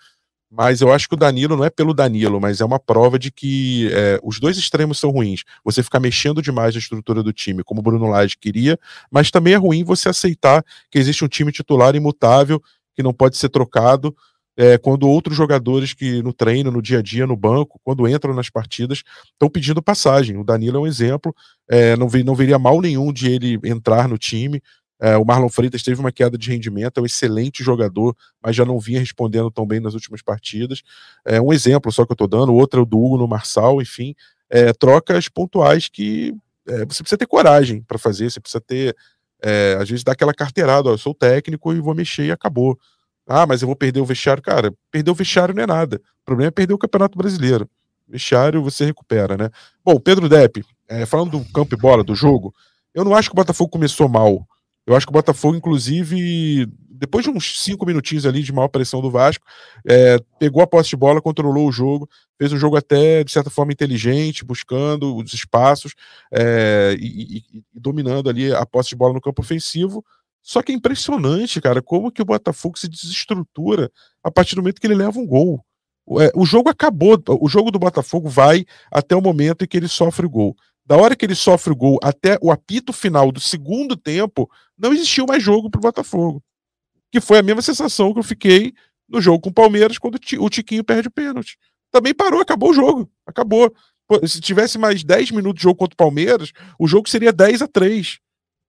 Mas 0.52 0.80
eu 0.80 0.92
acho 0.92 1.08
que 1.08 1.14
o 1.14 1.18
Danilo 1.18 1.56
não 1.56 1.64
é 1.64 1.70
pelo 1.70 1.94
Danilo, 1.94 2.40
mas 2.40 2.60
é 2.60 2.64
uma 2.64 2.80
prova 2.80 3.16
de 3.20 3.30
que 3.30 3.88
é, 3.92 4.18
os 4.20 4.40
dois 4.40 4.58
extremos 4.58 4.98
são 4.98 5.10
ruins. 5.10 5.44
Você 5.64 5.80
ficar 5.80 6.00
mexendo 6.00 6.42
demais 6.42 6.74
na 6.74 6.80
estrutura 6.80 7.22
do 7.22 7.32
time, 7.32 7.62
como 7.62 7.80
o 7.80 7.82
Bruno 7.84 8.08
Lage 8.08 8.36
queria, 8.36 8.76
mas 9.12 9.30
também 9.30 9.52
é 9.54 9.56
ruim 9.56 9.84
você 9.84 10.08
aceitar 10.08 10.64
que 10.90 10.98
existe 10.98 11.24
um 11.24 11.28
time 11.28 11.52
titular 11.52 11.94
imutável 11.94 12.60
que 12.96 13.02
não 13.02 13.12
pode 13.12 13.36
ser 13.36 13.48
trocado 13.48 14.14
é, 14.56 14.76
quando 14.76 15.08
outros 15.08 15.36
jogadores 15.36 15.94
que 15.94 16.22
no 16.22 16.32
treino, 16.32 16.70
no 16.70 16.82
dia 16.82 16.98
a 16.98 17.02
dia, 17.02 17.26
no 17.26 17.36
banco, 17.36 17.80
quando 17.82 18.06
entram 18.06 18.34
nas 18.34 18.50
partidas, 18.50 19.02
estão 19.32 19.48
pedindo 19.48 19.82
passagem. 19.82 20.36
O 20.36 20.44
Danilo 20.44 20.78
é 20.78 20.80
um 20.80 20.86
exemplo, 20.86 21.34
é, 21.68 21.96
não, 21.96 22.08
não 22.24 22.34
veria 22.34 22.58
mal 22.58 22.80
nenhum 22.80 23.12
de 23.12 23.30
ele 23.30 23.58
entrar 23.64 24.08
no 24.08 24.18
time. 24.18 24.60
É, 25.00 25.16
o 25.16 25.24
Marlon 25.24 25.48
Freitas 25.48 25.82
teve 25.82 25.98
uma 25.98 26.12
queda 26.12 26.36
de 26.36 26.50
rendimento, 26.50 26.98
é 26.98 27.02
um 27.02 27.06
excelente 27.06 27.64
jogador, 27.64 28.14
mas 28.42 28.54
já 28.54 28.64
não 28.64 28.78
vinha 28.78 29.00
respondendo 29.00 29.50
tão 29.50 29.66
bem 29.66 29.80
nas 29.80 29.94
últimas 29.94 30.20
partidas. 30.20 30.82
É 31.24 31.40
um 31.40 31.52
exemplo 31.52 31.90
só 31.90 32.04
que 32.04 32.12
eu 32.12 32.14
estou 32.14 32.28
dando, 32.28 32.54
outro 32.54 32.80
é 32.80 32.82
o 32.82 32.86
do 32.86 32.98
Hugo 32.98 33.16
no 33.16 33.26
Marçal, 33.26 33.80
enfim, 33.80 34.14
é, 34.50 34.72
trocas 34.72 35.28
pontuais 35.28 35.88
que 35.88 36.34
é, 36.68 36.84
você 36.84 37.02
precisa 37.02 37.16
ter 37.16 37.26
coragem 37.26 37.82
para 37.82 37.98
fazer, 37.98 38.30
você 38.30 38.40
precisa 38.40 38.60
ter, 38.60 38.94
é, 39.42 39.78
às 39.80 39.88
vezes, 39.88 40.04
dar 40.04 40.12
aquela 40.12 40.34
carteirada, 40.34 40.90
ó, 40.90 40.92
eu 40.92 40.98
sou 40.98 41.14
técnico 41.14 41.72
e 41.72 41.80
vou 41.80 41.94
mexer 41.94 42.26
e 42.26 42.30
acabou. 42.30 42.78
Ah, 43.26 43.46
mas 43.46 43.62
eu 43.62 43.66
vou 43.66 43.76
perder 43.76 44.00
o 44.00 44.04
vestiário. 44.04 44.42
Cara, 44.42 44.74
perder 44.90 45.10
o 45.10 45.14
vestiário 45.14 45.54
não 45.54 45.62
é 45.62 45.66
nada. 45.66 45.96
O 45.96 46.24
problema 46.24 46.48
é 46.48 46.50
perder 46.50 46.74
o 46.74 46.78
Campeonato 46.78 47.16
Brasileiro. 47.16 47.68
Vestiário 48.08 48.62
você 48.62 48.84
recupera, 48.84 49.36
né? 49.36 49.50
Bom, 49.84 50.00
Pedro 50.00 50.28
Depp, 50.28 50.64
é, 50.88 51.06
falando 51.06 51.38
do 51.38 51.52
campo 51.52 51.74
e 51.74 51.78
bola, 51.78 52.02
do 52.02 52.14
jogo, 52.14 52.52
eu 52.92 53.04
não 53.04 53.14
acho 53.14 53.28
que 53.28 53.34
o 53.34 53.36
Botafogo 53.36 53.70
começou 53.70 54.08
mal. 54.08 54.44
Eu 54.90 54.96
acho 54.96 55.06
que 55.06 55.12
o 55.12 55.14
Botafogo, 55.14 55.56
inclusive, 55.56 56.66
depois 56.88 57.24
de 57.24 57.30
uns 57.30 57.62
cinco 57.62 57.86
minutinhos 57.86 58.26
ali 58.26 58.42
de 58.42 58.52
maior 58.52 58.66
pressão 58.66 59.00
do 59.00 59.08
Vasco, 59.08 59.46
é, 59.86 60.18
pegou 60.36 60.60
a 60.60 60.66
posse 60.66 60.90
de 60.90 60.96
bola, 60.96 61.22
controlou 61.22 61.68
o 61.68 61.70
jogo, 61.70 62.10
fez 62.36 62.52
um 62.52 62.56
jogo 62.56 62.76
até, 62.76 63.22
de 63.22 63.30
certa 63.30 63.50
forma, 63.50 63.72
inteligente, 63.72 64.44
buscando 64.44 65.16
os 65.16 65.32
espaços 65.32 65.94
é, 66.32 66.96
e, 66.98 67.06
e, 67.06 67.58
e, 67.58 67.62
dominando 67.72 68.28
ali 68.28 68.52
a 68.52 68.66
posse 68.66 68.88
de 68.88 68.96
bola 68.96 69.14
no 69.14 69.20
campo 69.20 69.40
ofensivo. 69.42 70.04
Só 70.42 70.60
que 70.60 70.72
é 70.72 70.74
impressionante, 70.74 71.60
cara, 71.60 71.80
como 71.80 72.10
que 72.10 72.22
o 72.22 72.24
Botafogo 72.24 72.76
se 72.76 72.88
desestrutura 72.88 73.92
a 74.24 74.30
partir 74.32 74.56
do 74.56 74.60
momento 74.60 74.80
que 74.80 74.88
ele 74.88 74.96
leva 74.96 75.20
um 75.20 75.26
gol. 75.26 75.64
É, 76.20 76.32
o 76.34 76.44
jogo 76.44 76.68
acabou, 76.68 77.16
o 77.40 77.48
jogo 77.48 77.70
do 77.70 77.78
Botafogo 77.78 78.28
vai 78.28 78.66
até 78.90 79.14
o 79.14 79.22
momento 79.22 79.64
em 79.64 79.68
que 79.68 79.76
ele 79.76 79.86
sofre 79.86 80.26
o 80.26 80.30
gol 80.30 80.56
da 80.90 80.96
hora 80.96 81.14
que 81.14 81.24
ele 81.24 81.36
sofre 81.36 81.72
o 81.72 81.76
gol 81.76 82.00
até 82.02 82.36
o 82.42 82.50
apito 82.50 82.92
final 82.92 83.30
do 83.30 83.38
segundo 83.38 83.96
tempo, 83.96 84.50
não 84.80 84.92
existiu 84.92 85.26
mais 85.26 85.42
jogo 85.42 85.70
para 85.70 85.78
o 85.78 85.82
Botafogo. 85.82 86.42
Que 87.12 87.20
foi 87.20 87.38
a 87.38 87.42
mesma 87.42 87.62
sensação 87.62 88.12
que 88.12 88.18
eu 88.18 88.24
fiquei 88.24 88.72
no 89.08 89.20
jogo 89.20 89.40
com 89.40 89.50
o 89.50 89.54
Palmeiras 89.54 89.98
quando 89.98 90.18
o 90.38 90.50
Tiquinho 90.50 90.84
perde 90.84 91.08
o 91.08 91.10
pênalti. 91.12 91.58
Também 91.90 92.14
parou, 92.14 92.40
acabou 92.40 92.70
o 92.70 92.74
jogo. 92.74 93.10
Acabou. 93.26 93.74
Se 94.26 94.40
tivesse 94.40 94.78
mais 94.78 95.04
10 95.04 95.32
minutos 95.32 95.60
de 95.60 95.64
jogo 95.64 95.76
contra 95.76 95.94
o 95.94 95.96
Palmeiras, 95.96 96.52
o 96.78 96.86
jogo 96.86 97.08
seria 97.08 97.32
10 97.32 97.62
a 97.62 97.68
3. 97.68 98.18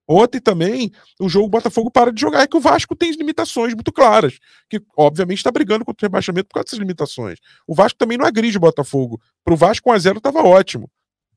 Ontem 0.08 0.42
também, 0.42 0.92
o 1.20 1.30
jogo 1.30 1.48
Botafogo 1.48 1.90
para 1.90 2.12
de 2.12 2.20
jogar. 2.20 2.42
É 2.42 2.48
que 2.48 2.58
o 2.58 2.60
Vasco 2.60 2.96
tem 2.96 3.12
limitações 3.12 3.74
muito 3.74 3.92
claras, 3.92 4.40
que 4.70 4.82
obviamente 4.98 5.38
está 5.38 5.52
brigando 5.52 5.86
contra 5.86 6.04
o 6.04 6.08
rebaixamento 6.08 6.48
por 6.48 6.56
causa 6.56 6.66
dessas 6.66 6.80
limitações. 6.80 7.40
O 7.66 7.74
Vasco 7.74 7.98
também 7.98 8.18
não 8.18 8.26
agride 8.26 8.58
o 8.58 8.60
Botafogo. 8.60 9.22
Para 9.44 9.54
o 9.54 9.58
Vasco, 9.58 9.90
1x0 9.90 10.18
estava 10.18 10.44
ótimo. 10.44 10.90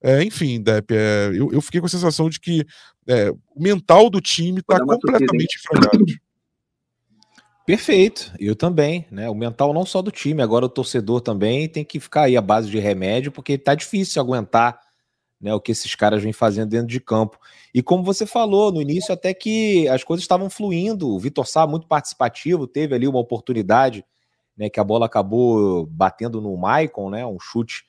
É, 0.07 0.23
enfim, 0.23 0.61
Depp, 0.61 0.95
é, 0.95 1.31
eu, 1.35 1.51
eu, 1.51 1.63
fiquei 1.63 1.81
com 1.81 1.87
a 1.87 1.89
sensação 1.89 2.29
de 2.29 2.39
que 2.39 2.63
é, 3.09 3.31
o 3.31 3.63
mental 3.63 4.11
do 4.11 4.21
time 4.21 4.61
está 4.61 4.79
completamente 4.79 5.57
enfrancado. 5.57 6.05
Perfeito, 7.65 8.31
eu 8.39 8.55
também, 8.55 9.07
né? 9.11 9.31
O 9.31 9.35
mental 9.35 9.73
não 9.73 9.87
só 9.87 10.03
do 10.03 10.11
time, 10.11 10.43
agora 10.43 10.67
o 10.67 10.69
torcedor 10.69 11.23
também 11.23 11.67
tem 11.67 11.83
que 11.83 11.99
ficar 11.99 12.25
aí 12.25 12.37
à 12.37 12.43
base 12.43 12.71
de 12.71 12.79
remédio, 12.79 13.33
porque 13.33 13.57
tá 13.57 13.75
difícil 13.75 14.21
aguentar 14.21 14.79
né, 15.41 15.55
o 15.55 15.61
que 15.61 15.73
esses 15.73 15.95
caras 15.95 16.23
vêm 16.23 16.35
fazendo 16.35 16.69
dentro 16.69 16.89
de 16.89 17.01
campo. 17.01 17.39
E 17.75 17.83
como 17.83 18.05
você 18.05 18.27
falou 18.27 18.71
no 18.71 18.83
início, 18.83 19.11
até 19.11 19.33
que 19.33 19.89
as 19.89 20.05
coisas 20.05 20.23
estavam 20.23 20.51
fluindo, 20.51 21.09
o 21.09 21.19
Vitor 21.19 21.47
Sá 21.47 21.67
muito 21.67 21.87
participativo, 21.87 22.67
teve 22.67 22.95
ali 22.95 23.09
uma 23.09 23.21
oportunidade, 23.21 24.05
né, 24.55 24.69
que 24.69 24.79
a 24.79 24.85
bola 24.85 25.07
acabou 25.07 25.87
batendo 25.87 26.43
no 26.43 26.55
Maicon, 26.59 27.09
né, 27.09 27.25
um 27.25 27.41
chute 27.41 27.87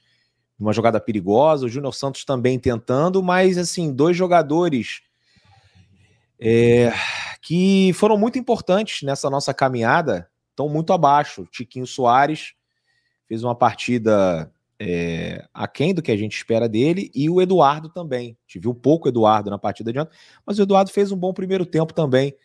uma 0.60 0.74
jogada 0.74 1.00
perigosa, 1.00 1.66
o 1.66 1.70
Júnior 1.70 1.94
Santos 1.94 2.24
também 2.24 2.58
tentando, 2.58 3.22
mas 3.22 3.58
assim, 3.58 3.92
dois 3.94 4.16
jogadores 4.16 5.02
é, 6.40 6.92
que 7.42 7.92
foram 7.94 8.18
muito 8.18 8.40
importantes 8.40 9.04
nessa 9.04 9.30
nossa 9.30 9.54
caminhada, 9.54 10.30
estão 10.50 10.70
muito 10.70 10.94
abaixo. 10.94 11.46
Tiquinho 11.52 11.86
Soares 11.86 12.54
fez 13.28 13.44
uma 13.44 13.56
partida 13.56 14.52
é, 14.80 15.46
aquém 15.54 15.94
do 15.94 16.02
que 16.02 16.12
a 16.12 16.18
gente 16.18 16.36
espera 16.36 16.68
dele, 16.68 17.12
e 17.14 17.30
o 17.30 17.42
Eduardo 17.42 17.90
também. 17.90 18.38
Te 18.48 18.60
viu 18.60 18.74
pouco 18.74 19.08
Eduardo 19.08 19.50
na 19.50 19.58
partida 19.58 19.92
de 19.92 20.00
ontem, 20.00 20.16
mas 20.46 20.60
o 20.60 20.64
Eduardo 20.64 20.92
fez 20.92 21.12
um 21.12 21.18
bom 21.18 21.34
primeiro 21.34 21.66
tempo 21.66 21.94
também 21.94 22.36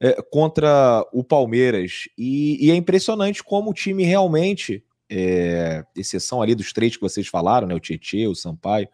é, 0.00 0.20
contra 0.30 1.06
o 1.12 1.22
Palmeiras. 1.22 2.08
E, 2.16 2.66
e, 2.66 2.70
é 2.70 2.74
impressionante 2.74 3.42
como 3.42 3.70
o 3.70 3.74
time 3.74 4.04
realmente 4.04 4.84
é, 5.10 5.84
exceção 5.96 6.42
ali 6.42 6.54
dos 6.54 6.72
três 6.72 6.96
que 6.96 7.02
vocês 7.02 7.26
falaram, 7.28 7.66
né? 7.66 7.74
O 7.74 7.80
Tietê, 7.80 8.26
o 8.26 8.34
Sampaio 8.34 8.88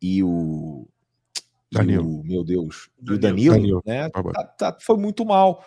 e 0.00 0.22
o. 0.22 0.86
Danilo. 1.70 2.04
E 2.04 2.06
o, 2.06 2.22
meu 2.24 2.44
Deus. 2.44 2.88
Danilo, 2.98 3.14
e 3.14 3.16
o 3.16 3.18
Danilo, 3.18 3.54
Danilo. 3.54 3.82
né? 3.86 4.08
Tá, 4.10 4.44
tá, 4.44 4.78
foi 4.80 4.96
muito 4.96 5.24
mal. 5.24 5.64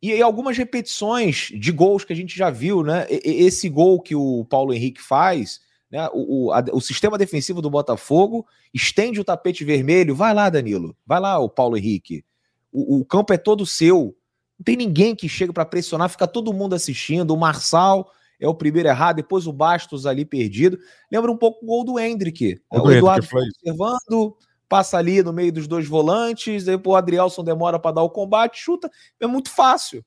e 0.00 0.20
algumas 0.22 0.56
repetições 0.56 1.50
de 1.54 1.72
gols 1.72 2.04
que 2.04 2.12
a 2.12 2.16
gente 2.16 2.36
já 2.36 2.50
viu, 2.50 2.82
né? 2.82 3.06
Esse 3.08 3.68
gol 3.68 4.00
que 4.00 4.14
o 4.14 4.44
Paulo 4.44 4.72
Henrique 4.72 5.00
faz, 5.00 5.60
né? 5.90 6.08
O, 6.12 6.46
o, 6.46 6.52
a, 6.52 6.64
o 6.72 6.80
sistema 6.80 7.18
defensivo 7.18 7.60
do 7.60 7.70
Botafogo 7.70 8.46
estende 8.72 9.20
o 9.20 9.24
tapete 9.24 9.64
vermelho. 9.64 10.14
Vai 10.14 10.32
lá, 10.32 10.48
Danilo. 10.48 10.96
Vai 11.06 11.20
lá, 11.20 11.38
o 11.38 11.48
Paulo 11.48 11.76
Henrique. 11.76 12.24
O, 12.72 12.98
o 13.00 13.04
campo 13.04 13.32
é 13.32 13.36
todo 13.36 13.66
seu. 13.66 14.16
Não 14.58 14.64
tem 14.64 14.76
ninguém 14.76 15.16
que 15.16 15.28
chega 15.28 15.52
para 15.52 15.64
pressionar, 15.64 16.08
fica 16.08 16.26
todo 16.26 16.52
mundo 16.52 16.74
assistindo. 16.74 17.32
O 17.32 17.36
Marçal 17.36 18.10
é 18.40 18.48
o 18.48 18.54
primeiro 18.54 18.88
errado, 18.88 19.16
depois 19.16 19.46
o 19.46 19.52
Bastos 19.52 20.06
ali 20.06 20.24
perdido. 20.24 20.78
Lembra 21.12 21.30
um 21.30 21.36
pouco 21.36 21.64
o 21.64 21.66
gol 21.66 21.84
do 21.84 21.98
Hendrick. 21.98 22.60
O, 22.70 22.80
o 22.80 22.90
Eduardo 22.90 23.26
observando, 23.26 24.36
passa 24.68 24.96
ali 24.96 25.22
no 25.22 25.32
meio 25.32 25.52
dos 25.52 25.66
dois 25.66 25.86
volantes, 25.86 26.66
aí 26.66 26.80
o 26.82 26.94
Adrielson 26.96 27.44
demora 27.44 27.78
para 27.78 27.96
dar 27.96 28.02
o 28.02 28.10
combate, 28.10 28.58
chuta. 28.58 28.90
É 29.20 29.26
muito 29.26 29.50
fácil 29.50 30.04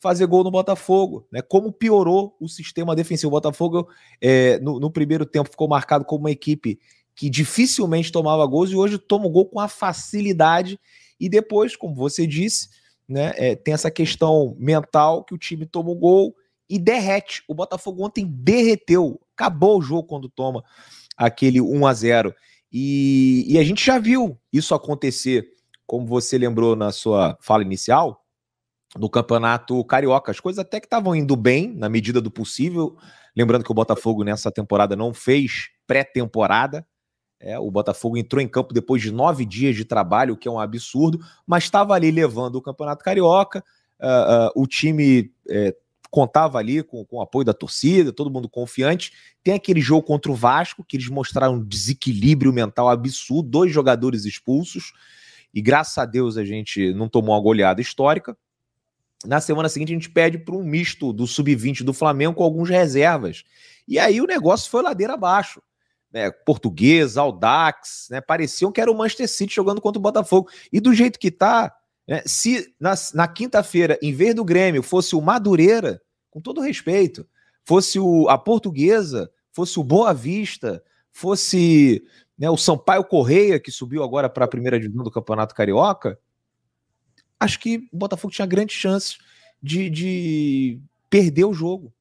fazer 0.00 0.26
gol 0.26 0.44
no 0.44 0.50
Botafogo, 0.50 1.26
né? 1.32 1.42
Como 1.42 1.72
piorou 1.72 2.36
o 2.40 2.48
sistema 2.48 2.94
defensivo. 2.94 3.28
O 3.28 3.30
Botafogo, 3.30 3.88
é, 4.20 4.58
no, 4.60 4.78
no, 4.78 4.90
primeiro 4.90 5.24
tempo, 5.24 5.50
ficou 5.50 5.66
marcado 5.66 6.04
como 6.04 6.24
uma 6.24 6.30
equipe 6.30 6.78
que 7.14 7.30
dificilmente 7.30 8.12
tomava 8.12 8.44
gols 8.46 8.70
e 8.70 8.76
hoje 8.76 8.98
toma 8.98 9.26
o 9.26 9.30
gol 9.30 9.46
com 9.46 9.58
a 9.58 9.66
facilidade. 9.66 10.78
E 11.18 11.28
depois, 11.28 11.74
como 11.74 11.94
você 11.94 12.26
disse, 12.26 12.68
né, 13.08 13.32
é, 13.36 13.56
tem 13.56 13.72
essa 13.72 13.90
questão 13.90 14.54
mental 14.58 15.24
que 15.24 15.34
o 15.34 15.38
time 15.38 15.64
toma 15.64 15.90
o 15.90 15.96
gol 15.96 16.34
e 16.68 16.78
derrete. 16.78 17.42
O 17.48 17.54
Botafogo 17.54 18.04
ontem 18.04 18.26
derreteu, 18.26 19.20
acabou 19.34 19.78
o 19.78 19.82
jogo 19.82 20.08
quando 20.08 20.28
toma 20.28 20.64
aquele 21.16 21.60
1 21.60 21.86
a 21.86 21.94
0 21.94 22.34
e, 22.76 23.44
e 23.46 23.56
a 23.56 23.62
gente 23.62 23.86
já 23.86 24.00
viu 24.00 24.36
isso 24.52 24.74
acontecer, 24.74 25.46
como 25.86 26.04
você 26.08 26.36
lembrou 26.36 26.74
na 26.74 26.90
sua 26.90 27.38
fala 27.40 27.62
inicial, 27.62 28.24
no 28.98 29.08
campeonato 29.08 29.84
carioca. 29.84 30.32
As 30.32 30.40
coisas 30.40 30.58
até 30.58 30.80
que 30.80 30.86
estavam 30.86 31.14
indo 31.14 31.36
bem, 31.36 31.72
na 31.72 31.88
medida 31.88 32.20
do 32.20 32.32
possível. 32.32 32.96
Lembrando 33.36 33.64
que 33.64 33.70
o 33.70 33.74
Botafogo 33.74 34.24
nessa 34.24 34.50
temporada 34.50 34.96
não 34.96 35.14
fez 35.14 35.68
pré-temporada. 35.86 36.84
É, 37.38 37.56
o 37.60 37.70
Botafogo 37.70 38.16
entrou 38.16 38.42
em 38.42 38.48
campo 38.48 38.74
depois 38.74 39.00
de 39.00 39.12
nove 39.12 39.44
dias 39.44 39.76
de 39.76 39.84
trabalho, 39.84 40.34
o 40.34 40.36
que 40.36 40.48
é 40.48 40.50
um 40.50 40.58
absurdo, 40.58 41.20
mas 41.46 41.64
estava 41.64 41.94
ali 41.94 42.10
levando 42.10 42.56
o 42.56 42.62
campeonato 42.62 43.04
carioca. 43.04 43.62
Uh, 44.00 44.48
uh, 44.58 44.62
o 44.62 44.66
time 44.66 45.30
é, 45.48 45.76
contava 46.14 46.58
ali 46.58 46.80
com, 46.80 47.04
com 47.04 47.16
o 47.16 47.20
apoio 47.20 47.44
da 47.44 47.52
torcida, 47.52 48.12
todo 48.12 48.30
mundo 48.30 48.48
confiante. 48.48 49.12
Tem 49.42 49.54
aquele 49.54 49.80
jogo 49.80 50.06
contra 50.06 50.30
o 50.30 50.34
Vasco, 50.34 50.84
que 50.84 50.96
eles 50.96 51.08
mostraram 51.08 51.54
um 51.54 51.64
desequilíbrio 51.64 52.52
mental 52.52 52.88
absurdo, 52.88 53.50
dois 53.50 53.72
jogadores 53.72 54.24
expulsos, 54.24 54.92
e 55.52 55.60
graças 55.60 55.98
a 55.98 56.04
Deus 56.04 56.36
a 56.36 56.44
gente 56.44 56.94
não 56.94 57.08
tomou 57.08 57.34
uma 57.34 57.42
goleada 57.42 57.80
histórica. 57.80 58.36
Na 59.26 59.40
semana 59.40 59.68
seguinte, 59.68 59.90
a 59.90 59.94
gente 59.94 60.08
pede 60.08 60.38
para 60.38 60.54
um 60.54 60.62
misto 60.62 61.12
do 61.12 61.26
sub-20 61.26 61.82
do 61.82 61.92
Flamengo 61.92 62.34
com 62.34 62.44
alguns 62.44 62.70
reservas. 62.70 63.42
E 63.88 63.98
aí 63.98 64.20
o 64.20 64.26
negócio 64.26 64.70
foi 64.70 64.82
ladeira 64.82 65.14
abaixo. 65.14 65.60
Né? 66.12 66.30
Português, 66.30 67.16
Aldax, 67.16 68.06
né? 68.08 68.20
pareciam 68.20 68.70
que 68.70 68.80
era 68.80 68.90
o 68.90 68.96
Manchester 68.96 69.28
City 69.28 69.52
jogando 69.52 69.80
contra 69.80 69.98
o 69.98 70.02
Botafogo. 70.02 70.48
E 70.72 70.78
do 70.78 70.94
jeito 70.94 71.18
que 71.18 71.32
tá, 71.32 71.74
né? 72.06 72.22
se 72.24 72.72
na, 72.78 72.94
na 73.14 73.26
quinta-feira, 73.26 73.98
em 74.00 74.12
vez 74.12 74.32
do 74.32 74.44
Grêmio, 74.44 74.80
fosse 74.80 75.16
o 75.16 75.20
Madureira, 75.20 76.00
com 76.34 76.40
todo 76.40 76.60
respeito, 76.60 77.24
fosse 77.64 78.00
o, 78.00 78.28
a 78.28 78.36
portuguesa, 78.36 79.30
fosse 79.52 79.78
o 79.78 79.84
Boa 79.84 80.12
Vista, 80.12 80.82
fosse 81.12 82.02
né, 82.36 82.50
o 82.50 82.56
Sampaio 82.56 83.04
Correia, 83.04 83.60
que 83.60 83.70
subiu 83.70 84.02
agora 84.02 84.28
para 84.28 84.44
a 84.44 84.48
primeira 84.48 84.80
divisão 84.80 85.04
do 85.04 85.12
Campeonato 85.12 85.54
Carioca, 85.54 86.18
acho 87.38 87.60
que 87.60 87.88
o 87.92 87.96
Botafogo 87.96 88.34
tinha 88.34 88.46
grandes 88.46 88.74
chances 88.74 89.16
de, 89.62 89.88
de 89.88 90.80
perder 91.08 91.44
o 91.44 91.54
jogo. 91.54 91.94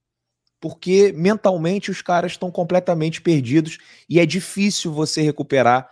Porque 0.59 1.11
mentalmente 1.11 1.91
os 1.91 2.01
caras 2.01 2.31
estão 2.31 2.49
completamente 2.49 3.21
perdidos 3.21 3.77
e 4.09 4.19
é 4.19 4.25
difícil 4.25 4.91
você 4.91 5.21
recuperar. 5.21 5.87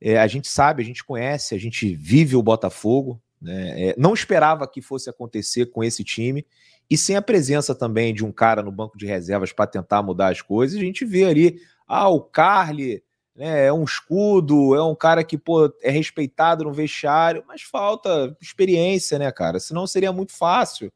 É, 0.00 0.18
a 0.18 0.26
gente 0.26 0.48
sabe, 0.48 0.82
a 0.82 0.86
gente 0.86 1.04
conhece, 1.04 1.54
a 1.54 1.58
gente 1.58 1.94
vive 1.94 2.34
o 2.34 2.42
Botafogo. 2.42 3.22
Né? 3.40 3.90
É, 3.90 3.94
não 3.96 4.14
esperava 4.14 4.66
que 4.66 4.82
fosse 4.82 5.08
acontecer 5.08 5.66
com 5.66 5.84
esse 5.84 6.02
time 6.02 6.44
e 6.92 6.98
sem 6.98 7.16
a 7.16 7.22
presença 7.22 7.74
também 7.74 8.12
de 8.12 8.22
um 8.22 8.30
cara 8.30 8.62
no 8.62 8.70
banco 8.70 8.98
de 8.98 9.06
reservas 9.06 9.50
para 9.50 9.66
tentar 9.66 10.02
mudar 10.02 10.30
as 10.30 10.42
coisas, 10.42 10.76
a 10.76 10.82
gente 10.82 11.06
vê 11.06 11.24
ali, 11.24 11.58
ah, 11.88 12.10
o 12.10 12.20
Carly 12.20 13.02
né, 13.34 13.64
é 13.64 13.72
um 13.72 13.82
escudo, 13.82 14.74
é 14.74 14.84
um 14.84 14.94
cara 14.94 15.24
que 15.24 15.38
pô, 15.38 15.72
é 15.82 15.90
respeitado 15.90 16.64
no 16.64 16.72
vestiário, 16.72 17.42
mas 17.48 17.62
falta 17.62 18.36
experiência, 18.42 19.18
né, 19.18 19.32
cara? 19.32 19.58
Senão 19.58 19.86
seria 19.86 20.12
muito 20.12 20.36
fácil 20.36 20.92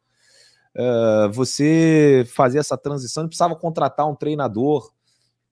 uh, 0.76 1.32
você 1.32 2.26
fazer 2.28 2.58
essa 2.58 2.76
transição, 2.76 3.22
não 3.22 3.28
precisava 3.28 3.56
contratar 3.56 4.06
um 4.06 4.14
treinador, 4.14 4.92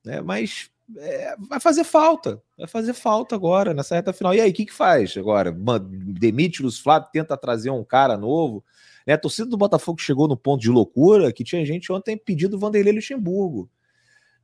né? 0.05 0.21
Mas 0.21 0.69
é, 0.99 1.35
vai 1.49 1.59
fazer 1.59 1.85
falta, 1.85 2.43
vai 2.59 2.69
fazer 2.69 2.93
falta 2.93 3.35
agora 3.35 3.73
nessa 3.73 3.95
reta 3.95 4.13
final. 4.13 4.35
E 4.35 4.43
aí, 4.43 4.51
o 4.51 4.53
que, 4.53 4.67
que 4.67 4.75
faz 4.75 5.17
agora? 5.17 5.51
Demite 5.81 6.63
os 6.63 6.79
Flávio, 6.79 7.09
tenta 7.11 7.35
trazer 7.35 7.71
um 7.71 7.83
cara 7.83 8.19
novo. 8.19 8.63
Né? 9.07 9.15
A 9.15 9.19
torcida 9.19 9.49
do 9.49 9.57
Botafogo 9.57 10.01
chegou 10.01 10.29
no 10.29 10.37
ponto 10.37 10.61
de 10.61 10.71
loucura 10.71 11.33
que 11.33 11.45
tinha 11.45 11.65
gente 11.65 11.93
ontem 11.93 12.17
pedindo 12.17 12.59
Vanderlei 12.59 12.95
Luxemburgo. 12.95 13.71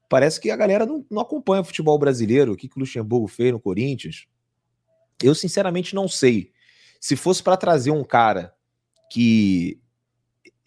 Parece 0.08 0.40
que 0.40 0.50
a 0.50 0.56
galera 0.56 0.84
não, 0.84 1.04
não 1.10 1.22
acompanha 1.22 1.62
o 1.62 1.64
futebol 1.64 1.98
brasileiro. 1.98 2.52
O 2.52 2.56
que, 2.56 2.68
que 2.68 2.76
o 2.76 2.80
Luxemburgo 2.80 3.28
fez 3.28 3.52
no 3.52 3.60
Corinthians? 3.60 4.26
Eu, 5.22 5.34
sinceramente, 5.34 5.94
não 5.94 6.08
sei. 6.08 6.52
Se 7.00 7.14
fosse 7.14 7.42
para 7.42 7.56
trazer 7.56 7.90
um 7.90 8.02
cara 8.02 8.52
que 9.10 9.80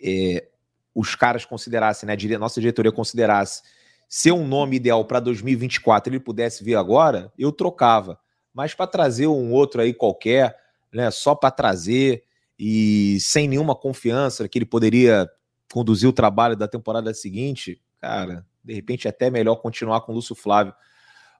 é, 0.01 0.47
os 0.93 1.15
caras 1.15 1.45
considerassem, 1.45 2.07
né, 2.07 2.15
a 2.35 2.39
nossa 2.39 2.59
diretoria 2.59 2.91
considerasse 2.91 3.63
ser 4.07 4.31
um 4.31 4.47
nome 4.47 4.75
ideal 4.75 5.03
para 5.05 5.19
2024 5.19 6.13
ele 6.13 6.19
pudesse 6.19 6.63
vir 6.63 6.75
agora, 6.75 7.31
eu 7.37 7.51
trocava. 7.51 8.19
Mas 8.53 8.75
para 8.75 8.85
trazer 8.85 9.27
um 9.27 9.51
outro 9.51 9.81
aí 9.81 9.93
qualquer, 9.93 10.55
né, 10.93 11.09
só 11.09 11.33
para 11.33 11.49
trazer, 11.49 12.23
e 12.57 13.17
sem 13.19 13.47
nenhuma 13.47 13.75
confiança 13.75 14.47
que 14.47 14.57
ele 14.57 14.65
poderia 14.65 15.29
conduzir 15.71 16.07
o 16.07 16.13
trabalho 16.13 16.55
da 16.55 16.67
temporada 16.67 17.13
seguinte, 17.13 17.81
cara, 17.99 18.45
de 18.63 18.73
repente 18.73 19.07
é 19.07 19.09
até 19.09 19.29
melhor 19.29 19.55
continuar 19.55 20.01
com 20.01 20.11
o 20.11 20.15
Lúcio 20.15 20.35
Flávio. 20.35 20.73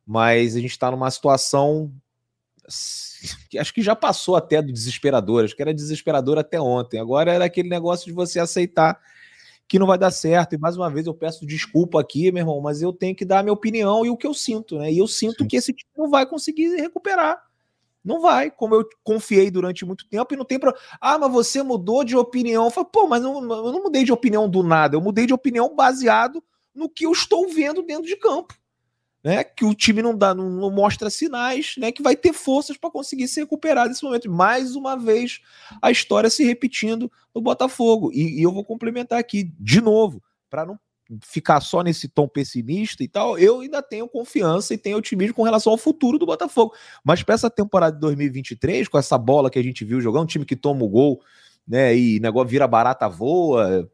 Mas 0.05 0.55
a 0.55 0.59
gente 0.59 0.71
está 0.71 0.91
numa 0.91 1.09
situação 1.09 1.93
que 3.49 3.57
acho 3.57 3.73
que 3.73 3.81
já 3.81 3.95
passou 3.95 4.35
até 4.35 4.61
do 4.61 4.71
desesperador, 4.71 5.43
acho 5.43 5.55
que 5.55 5.61
era 5.61 5.73
desesperador 5.73 6.37
até 6.37 6.59
ontem. 6.59 6.99
Agora 6.99 7.31
era 7.31 7.45
aquele 7.45 7.69
negócio 7.69 8.05
de 8.05 8.11
você 8.11 8.39
aceitar 8.39 8.99
que 9.67 9.79
não 9.79 9.87
vai 9.87 9.97
dar 9.97 10.11
certo. 10.11 10.55
E 10.55 10.57
mais 10.57 10.75
uma 10.75 10.89
vez 10.89 11.07
eu 11.07 11.13
peço 11.13 11.45
desculpa 11.45 11.99
aqui, 11.99 12.31
meu 12.31 12.41
irmão, 12.41 12.61
mas 12.61 12.81
eu 12.81 12.91
tenho 12.91 13.15
que 13.15 13.25
dar 13.25 13.39
a 13.39 13.43
minha 13.43 13.53
opinião 13.53 14.05
e 14.05 14.09
o 14.09 14.17
que 14.17 14.27
eu 14.27 14.33
sinto, 14.33 14.77
né? 14.77 14.91
E 14.91 14.97
eu 14.97 15.07
sinto 15.07 15.43
Sim. 15.43 15.47
que 15.47 15.55
esse 15.55 15.73
time 15.73 15.89
não 15.97 16.09
vai 16.09 16.25
conseguir 16.25 16.75
recuperar. 16.75 17.41
Não 18.03 18.19
vai, 18.19 18.51
como 18.51 18.75
eu 18.75 18.87
confiei 19.03 19.49
durante 19.49 19.85
muito 19.85 20.07
tempo 20.09 20.33
e 20.33 20.37
não 20.37 20.43
tem 20.43 20.59
para. 20.59 20.75
Ah, 20.99 21.17
mas 21.17 21.31
você 21.31 21.63
mudou 21.63 22.03
de 22.03 22.17
opinião. 22.17 22.65
Eu 22.65 22.71
falei, 22.71 22.89
pô, 22.91 23.07
mas 23.07 23.21
não, 23.21 23.41
eu 23.41 23.71
não 23.71 23.83
mudei 23.83 24.03
de 24.03 24.11
opinião 24.11 24.49
do 24.49 24.61
nada, 24.61 24.95
eu 24.97 25.01
mudei 25.01 25.25
de 25.25 25.33
opinião 25.33 25.73
baseado 25.73 26.43
no 26.75 26.89
que 26.89 27.05
eu 27.05 27.11
estou 27.11 27.47
vendo 27.47 27.81
dentro 27.81 28.05
de 28.05 28.17
campo. 28.17 28.53
Né, 29.23 29.41
que 29.41 29.63
o 29.63 29.73
time 29.73 30.01
não 30.01 30.13
dá, 30.13 30.35
não, 30.35 30.49
não 30.49 30.69
mostra 30.69 31.09
sinais, 31.09 31.75
né, 31.77 31.93
que 31.93 32.03
vai 32.03 32.13
ter 32.13 32.33
forças 32.33 32.75
para 32.75 32.91
conseguir 32.91 33.29
se 33.29 33.39
recuperar 33.39 33.87
desse 33.87 34.03
momento. 34.03 34.29
Mais 34.29 34.75
uma 34.75 34.97
vez, 34.97 35.39
a 35.81 35.89
história 35.89 36.29
se 36.29 36.43
repetindo 36.43 37.09
no 37.33 37.39
Botafogo. 37.39 38.11
E, 38.11 38.41
e 38.41 38.43
eu 38.43 38.51
vou 38.51 38.65
complementar 38.65 39.17
aqui 39.17 39.49
de 39.57 39.79
novo, 39.79 40.21
para 40.49 40.65
não 40.65 40.77
ficar 41.21 41.61
só 41.61 41.81
nesse 41.81 42.07
tom 42.07 42.27
pessimista 42.27 43.03
e 43.03 43.07
tal, 43.07 43.37
eu 43.37 43.61
ainda 43.61 43.81
tenho 43.81 44.07
confiança 44.07 44.73
e 44.73 44.77
tenho 44.77 44.97
otimismo 44.97 45.35
com 45.35 45.43
relação 45.43 45.71
ao 45.71 45.77
futuro 45.77 46.17
do 46.17 46.25
Botafogo. 46.25 46.73
Mas 47.03 47.23
para 47.23 47.35
essa 47.35 47.49
temporada 47.49 47.95
de 47.95 48.01
2023, 48.01 48.87
com 48.87 48.97
essa 48.97 49.17
bola 49.17 49.49
que 49.49 49.59
a 49.59 49.63
gente 49.63 49.83
viu 49.83 50.01
jogar, 50.01 50.21
um 50.21 50.25
time 50.25 50.45
que 50.45 50.55
toma 50.55 50.83
o 50.83 50.89
gol, 50.89 51.21
né, 51.67 51.95
e 51.95 52.19
negócio 52.19 52.49
vira 52.49 52.67
barata 52.67 53.07
voa, 53.07 53.89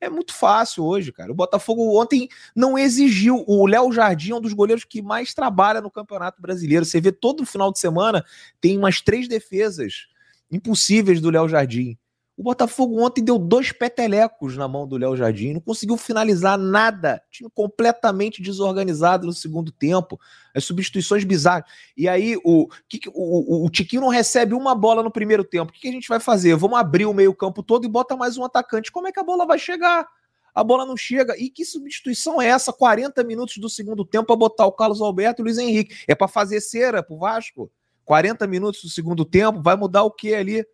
é 0.00 0.10
muito 0.10 0.34
fácil 0.34 0.84
hoje, 0.84 1.10
cara. 1.10 1.32
O 1.32 1.34
Botafogo 1.34 1.98
ontem 1.98 2.28
não 2.54 2.78
exigiu. 2.78 3.44
O 3.46 3.66
Léo 3.66 3.90
Jardim 3.90 4.32
é 4.32 4.34
um 4.34 4.40
dos 4.40 4.52
goleiros 4.52 4.84
que 4.84 5.00
mais 5.00 5.32
trabalha 5.32 5.80
no 5.80 5.90
Campeonato 5.90 6.40
Brasileiro. 6.40 6.84
Você 6.84 7.00
vê 7.00 7.10
todo 7.10 7.46
final 7.46 7.72
de 7.72 7.78
semana 7.78 8.24
tem 8.60 8.76
umas 8.76 9.00
três 9.00 9.26
defesas 9.26 10.06
impossíveis 10.50 11.20
do 11.20 11.30
Léo 11.30 11.48
Jardim. 11.48 11.96
O 12.38 12.42
Botafogo 12.44 13.04
ontem 13.04 13.20
deu 13.20 13.36
dois 13.36 13.72
petelecos 13.72 14.56
na 14.56 14.68
mão 14.68 14.86
do 14.86 14.96
Léo 14.96 15.16
Jardim, 15.16 15.54
não 15.54 15.60
conseguiu 15.60 15.96
finalizar 15.96 16.56
nada. 16.56 17.20
Time 17.32 17.50
completamente 17.52 18.40
desorganizado 18.40 19.26
no 19.26 19.32
segundo 19.32 19.72
tempo. 19.72 20.20
As 20.54 20.64
substituições 20.64 21.24
bizarras. 21.24 21.68
E 21.96 22.08
aí 22.08 22.36
o, 22.44 22.68
que, 22.88 23.00
o, 23.08 23.64
o, 23.64 23.66
o 23.66 23.68
Tiquinho 23.68 24.02
não 24.02 24.08
recebe 24.08 24.54
uma 24.54 24.72
bola 24.72 25.02
no 25.02 25.10
primeiro 25.10 25.42
tempo. 25.42 25.70
O 25.70 25.74
que, 25.74 25.80
que 25.80 25.88
a 25.88 25.92
gente 25.92 26.08
vai 26.08 26.20
fazer? 26.20 26.54
Vamos 26.54 26.78
abrir 26.78 27.06
o 27.06 27.12
meio-campo 27.12 27.60
todo 27.60 27.84
e 27.84 27.88
bota 27.88 28.16
mais 28.16 28.38
um 28.38 28.44
atacante. 28.44 28.92
Como 28.92 29.08
é 29.08 29.10
que 29.10 29.18
a 29.18 29.24
bola 29.24 29.44
vai 29.44 29.58
chegar? 29.58 30.06
A 30.54 30.62
bola 30.62 30.86
não 30.86 30.96
chega. 30.96 31.36
E 31.36 31.50
que 31.50 31.64
substituição 31.64 32.40
é 32.40 32.46
essa? 32.46 32.72
40 32.72 33.24
minutos 33.24 33.58
do 33.58 33.68
segundo 33.68 34.04
tempo 34.04 34.28
para 34.28 34.36
botar 34.36 34.66
o 34.66 34.72
Carlos 34.72 35.00
Alberto 35.00 35.40
e 35.40 35.42
o 35.42 35.44
Luiz 35.44 35.58
Henrique. 35.58 36.04
É 36.06 36.14
para 36.14 36.28
fazer 36.28 36.60
cera 36.60 37.02
pro 37.02 37.18
Vasco? 37.18 37.68
40 38.04 38.46
minutos 38.46 38.80
do 38.80 38.88
segundo 38.88 39.24
tempo, 39.24 39.60
vai 39.60 39.74
mudar 39.74 40.04
o 40.04 40.10
que 40.12 40.32
ali? 40.32 40.64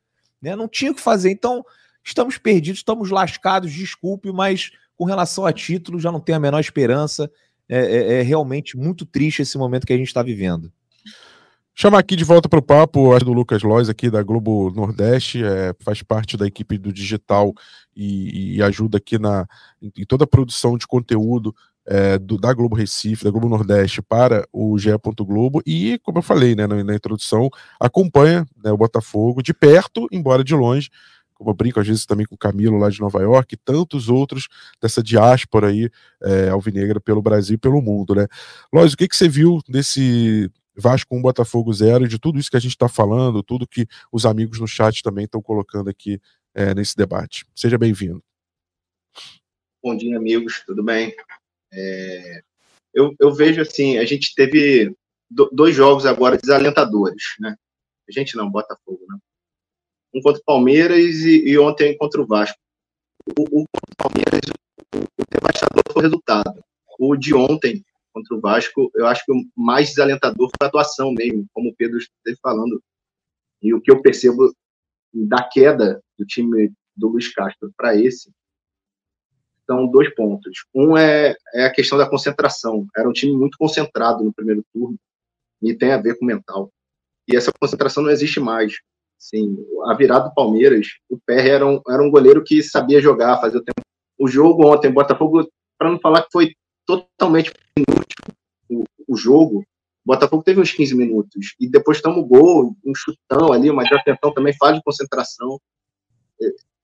Né? 0.45 0.55
Não 0.55 0.69
tinha 0.69 0.93
o 0.93 0.95
que 0.95 1.01
fazer. 1.01 1.31
Então, 1.31 1.65
estamos 2.05 2.37
perdidos, 2.37 2.81
estamos 2.81 3.11
lascados, 3.11 3.73
desculpe, 3.73 4.31
mas 4.31 4.71
com 4.95 5.05
relação 5.05 5.47
a 5.47 5.53
título 5.53 5.99
já 5.99 6.13
não 6.13 6.21
tem 6.21 6.35
a 6.35 6.41
menor 6.41 6.61
esperança. 6.61 7.31
É, 7.67 7.79
é, 7.79 8.21
é 8.21 8.23
realmente 8.23 8.77
muito 8.77 9.07
triste 9.07 9.41
esse 9.41 9.57
momento 9.57 9.87
que 9.87 9.93
a 9.93 9.97
gente 9.97 10.09
está 10.09 10.23
vivendo. 10.23 10.71
Chamar 11.75 11.99
aqui 11.99 12.15
de 12.15 12.23
volta 12.23 12.49
para 12.49 12.59
o 12.61 12.63
papo 12.63 13.19
do 13.19 13.33
Lucas 13.33 13.63
Lois 13.63 13.89
aqui 13.89 14.09
da 14.09 14.23
Globo 14.23 14.71
Nordeste, 14.71 15.43
é, 15.43 15.75
faz 15.81 16.03
parte 16.03 16.37
da 16.37 16.47
equipe 16.47 16.79
do 16.79 16.93
digital 16.93 17.53
e, 17.97 18.57
e 18.57 18.63
ajuda 18.63 18.99
aqui 18.99 19.19
na, 19.19 19.45
em, 19.83 20.05
toda 20.07 20.23
a 20.23 20.27
produção 20.27 20.79
de 20.79 20.87
conteúdo 20.87 21.53
é, 21.87 22.19
do, 22.19 22.39
da 22.39 22.53
Globo 22.53 22.75
Recife, 22.75 23.25
da 23.25 23.31
Globo 23.31 23.49
Nordeste 23.49 24.01
para 24.03 24.47
o 24.53 24.79
GE. 24.79 24.91
Globo 25.21 25.63
e, 25.67 25.99
como 26.03 26.19
eu 26.19 26.23
falei 26.23 26.55
né, 26.55 26.67
na, 26.67 26.83
na 26.83 26.95
introdução, 26.95 27.51
acompanha 27.79 28.47
né, 28.63 28.71
o 28.71 28.77
Botafogo 28.77 29.43
de 29.43 29.53
perto, 29.53 30.07
embora 30.11 30.43
de 30.43 30.55
longe, 30.55 30.91
como 31.35 31.51
eu 31.51 31.55
brinco 31.55 31.81
às 31.81 31.87
vezes 31.87 32.07
também 32.07 32.27
com 32.27 32.35
o 32.35 32.39
Camilo 32.39 32.79
lá 32.79 32.89
de 32.89 33.01
Nova 33.01 33.21
York 33.21 33.55
e 33.55 33.59
tantos 33.59 34.09
outros 34.09 34.49
dessa 34.81 35.03
diáspora 35.03 35.69
aí 35.69 35.91
é, 36.23 36.49
alvinegra 36.49 37.01
pelo 37.01 37.21
Brasil 37.21 37.57
e 37.57 37.59
pelo 37.59 37.83
mundo, 37.83 38.15
né? 38.15 38.27
Lois, 38.73 38.93
o 38.93 38.97
que, 38.97 39.09
que 39.09 39.17
você 39.17 39.29
viu 39.29 39.61
desse 39.69 40.51
Vasco 40.77 41.15
1, 41.17 41.23
Botafogo 41.23 41.73
0, 41.73 42.09
de 42.09 42.19
tudo 42.19 42.39
isso 42.39 42.51
que 42.51 42.57
a 42.57 42.61
gente 42.61 42.73
está 42.73 42.89
falando, 42.89 43.43
tudo 43.43 43.67
que 43.67 43.87
os 44.11 44.27
amigos 44.27 44.59
no 44.59 44.67
chat 44.67 45.03
também 45.03 45.25
estão 45.25 45.43
colocando 45.43 45.89
aqui 45.89 46.21
é, 46.55 46.75
nesse 46.75 46.97
debate. 46.97 47.45
Seja 47.55 47.79
bem-vindo. 47.79 48.23
Bom 49.83 49.97
dia, 49.97 50.17
amigos, 50.17 50.63
tudo 50.65 50.83
bem? 50.83 51.15
É, 51.77 52.43
eu, 52.93 53.15
eu, 53.19 53.35
vejo 53.35 53.61
assim, 53.61 53.99
a 53.99 54.05
gente 54.05 54.35
teve 54.35 54.95
do, 55.29 55.51
dois 55.53 55.75
jogos 55.75 56.07
agora 56.07 56.39
desalentadores, 56.39 57.23
né? 57.41 57.57
A 58.09 58.13
gente 58.13 58.37
não, 58.37 58.51
Botafogo, 58.51 59.05
né? 59.09 59.19
Um 60.15 60.21
contra 60.21 60.41
o 60.41 60.45
Palmeiras 60.45 61.17
e, 61.23 61.49
e 61.49 61.59
ontem 61.59 61.97
contra 61.97 62.23
o 62.23 62.27
Vasco. 62.27 62.59
O, 63.37 63.63
o 63.63 63.65
Palmeiras, 63.97 64.49
o, 64.95 64.99
o 64.99 65.25
devastador 65.29 65.83
foi 65.93 66.03
o 66.03 66.05
resultado. 66.05 66.65
O 66.99 67.17
de 67.17 67.35
ontem, 67.35 67.85
contra 68.13 68.37
o 68.37 68.41
Vasco, 68.41 68.91
eu 68.95 69.07
acho 69.07 69.25
que 69.25 69.33
o 69.33 69.45
mais 69.57 69.89
desalentador 69.89 70.49
foi 70.57 70.67
a 70.67 70.69
atuação 70.69 71.13
mesmo, 71.13 71.47
como 71.53 71.71
o 71.71 71.75
Pedro 71.75 71.99
esteve 71.99 72.39
falando. 72.41 72.81
E 73.61 73.75
o 73.75 73.81
que 73.81 73.91
eu 73.91 74.01
percebo 74.01 74.55
da 75.13 75.43
queda 75.43 76.01
do 76.17 76.25
time 76.25 76.73
do 76.97 77.09
Luiz 77.09 77.33
Castro 77.33 77.73
para 77.77 77.97
esse 77.97 78.31
são 79.67 79.87
dois 79.87 80.13
pontos. 80.15 80.67
Um 80.75 80.97
é, 80.97 81.35
é 81.55 81.65
a 81.65 81.73
questão 81.73 81.99
da 81.99 82.09
concentração. 82.09 82.87
Era 82.97 83.09
um 83.09 83.13
time 83.13 83.37
muito 83.37 83.57
concentrado 83.59 84.23
no 84.23 84.33
primeiro 84.33 84.65
turno 84.73 84.97
e 85.63 85.75
tem 85.75 85.93
a 85.93 85.99
ver 85.99 86.19
com 86.19 86.27
mental. 86.27 86.71
E 87.29 87.37
essa 87.37 87.53
concentração 87.59 88.03
não 88.03 88.11
existe 88.11 88.39
mais. 88.41 88.75
Sim, 89.19 89.57
a 89.87 89.95
virada 89.95 90.29
do 90.29 90.35
Palmeiras, 90.35 90.89
o 91.09 91.19
Pé 91.19 91.49
era 91.49 91.67
um, 91.67 91.81
era 91.89 92.03
um 92.03 92.11
goleiro 92.11 92.45
que 92.45 92.63
sabia 92.63 93.01
jogar, 93.01 93.41
fazer 93.41 93.57
o 93.57 93.65
tempo. 93.65 93.81
O 94.19 94.29
jogo 94.29 94.67
ontem, 94.67 94.91
Botafogo, 94.91 95.49
para 95.79 95.91
não 95.91 95.99
falar 95.99 96.23
que 96.23 96.29
foi 96.31 96.55
totalmente 96.87 97.53
inútil 97.77 98.35
o, 98.69 98.85
o 99.09 99.17
jogo. 99.17 99.65
Botafogo 100.05 100.43
teve 100.43 100.61
uns 100.61 100.73
15 100.73 100.95
minutos 100.95 101.55
e 101.59 101.67
depois 101.67 102.03
toma 102.03 102.19
o 102.19 102.25
gol, 102.25 102.77
um 102.85 102.95
chutão 102.95 103.53
ali, 103.53 103.71
uma 103.71 103.83
atenção 103.83 104.35
também, 104.35 104.55
faz 104.55 104.77
de 104.77 104.83
concentração 104.83 105.59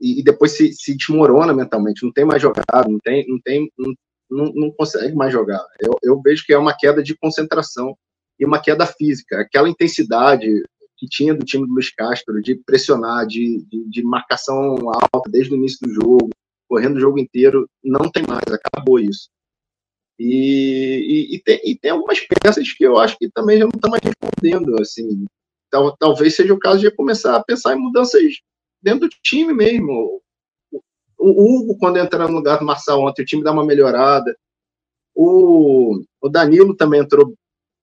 e, 0.00 0.20
e, 0.20 0.22
depois 0.22 0.52
se, 0.52 0.72
se 0.72 0.96
desmorona 0.96 1.52
mentalmente, 1.52 2.04
não 2.04 2.12
tem 2.12 2.24
mais 2.24 2.40
jogado, 2.40 2.88
não 2.88 2.98
tem, 2.98 3.26
não 3.28 3.38
tem, 3.40 3.70
não, 3.78 3.94
não, 4.30 4.52
não 4.54 4.70
consegue 4.70 5.14
mais 5.14 5.32
jogar. 5.32 5.64
Eu, 5.80 5.96
eu 6.02 6.20
vejo 6.22 6.44
que 6.44 6.52
é 6.52 6.58
uma 6.58 6.76
queda 6.76 7.02
de 7.02 7.16
concentração 7.16 7.96
e 8.38 8.44
uma 8.44 8.60
queda 8.60 8.86
física, 8.86 9.40
aquela 9.40 9.68
intensidade 9.68 10.46
que 10.96 11.06
tinha 11.06 11.34
do 11.34 11.44
time 11.44 11.66
do 11.66 11.72
Luiz 11.72 11.90
Castro 11.94 12.40
de 12.42 12.54
pressionar, 12.54 13.26
de, 13.26 13.64
de, 13.66 13.88
de 13.88 14.02
marcação 14.02 14.76
alta 15.12 15.30
desde 15.30 15.52
o 15.52 15.56
início 15.56 15.86
do 15.86 15.94
jogo, 15.94 16.30
correndo 16.68 16.96
o 16.96 17.00
jogo 17.00 17.18
inteiro, 17.18 17.68
não 17.82 18.10
tem 18.10 18.22
mais, 18.26 18.44
acabou 18.52 18.98
isso. 18.98 19.28
E, 20.18 21.28
e, 21.30 21.36
e, 21.36 21.42
tem, 21.42 21.60
e, 21.64 21.78
tem, 21.78 21.90
algumas 21.90 22.20
peças 22.20 22.70
que 22.72 22.84
eu 22.84 22.98
acho 22.98 23.16
que 23.16 23.30
também 23.30 23.58
já 23.58 23.64
não 23.64 23.72
estão 23.74 23.90
mais 23.90 24.02
respondendo. 24.02 24.78
Assim, 24.78 25.24
tal, 25.70 25.96
talvez 25.96 26.36
seja 26.36 26.52
o 26.52 26.58
caso 26.58 26.80
de 26.80 26.90
começar 26.90 27.36
a 27.36 27.42
pensar 27.42 27.74
em 27.74 27.80
mudanças 27.80 28.22
dentro 28.82 29.08
do 29.08 29.16
time 29.22 29.52
mesmo. 29.52 30.22
O, 31.18 31.28
Hugo, 31.28 31.78
quando 31.78 31.98
entra 31.98 32.26
no 32.26 32.34
lugar 32.34 32.58
do 32.58 32.64
Marçal 32.64 33.00
ontem, 33.00 33.22
o 33.22 33.26
time 33.26 33.42
dá 33.42 33.52
uma 33.52 33.64
melhorada. 33.64 34.36
O, 35.14 36.02
o 36.20 36.28
Danilo 36.28 36.74
também 36.74 37.00
entrou, 37.00 37.34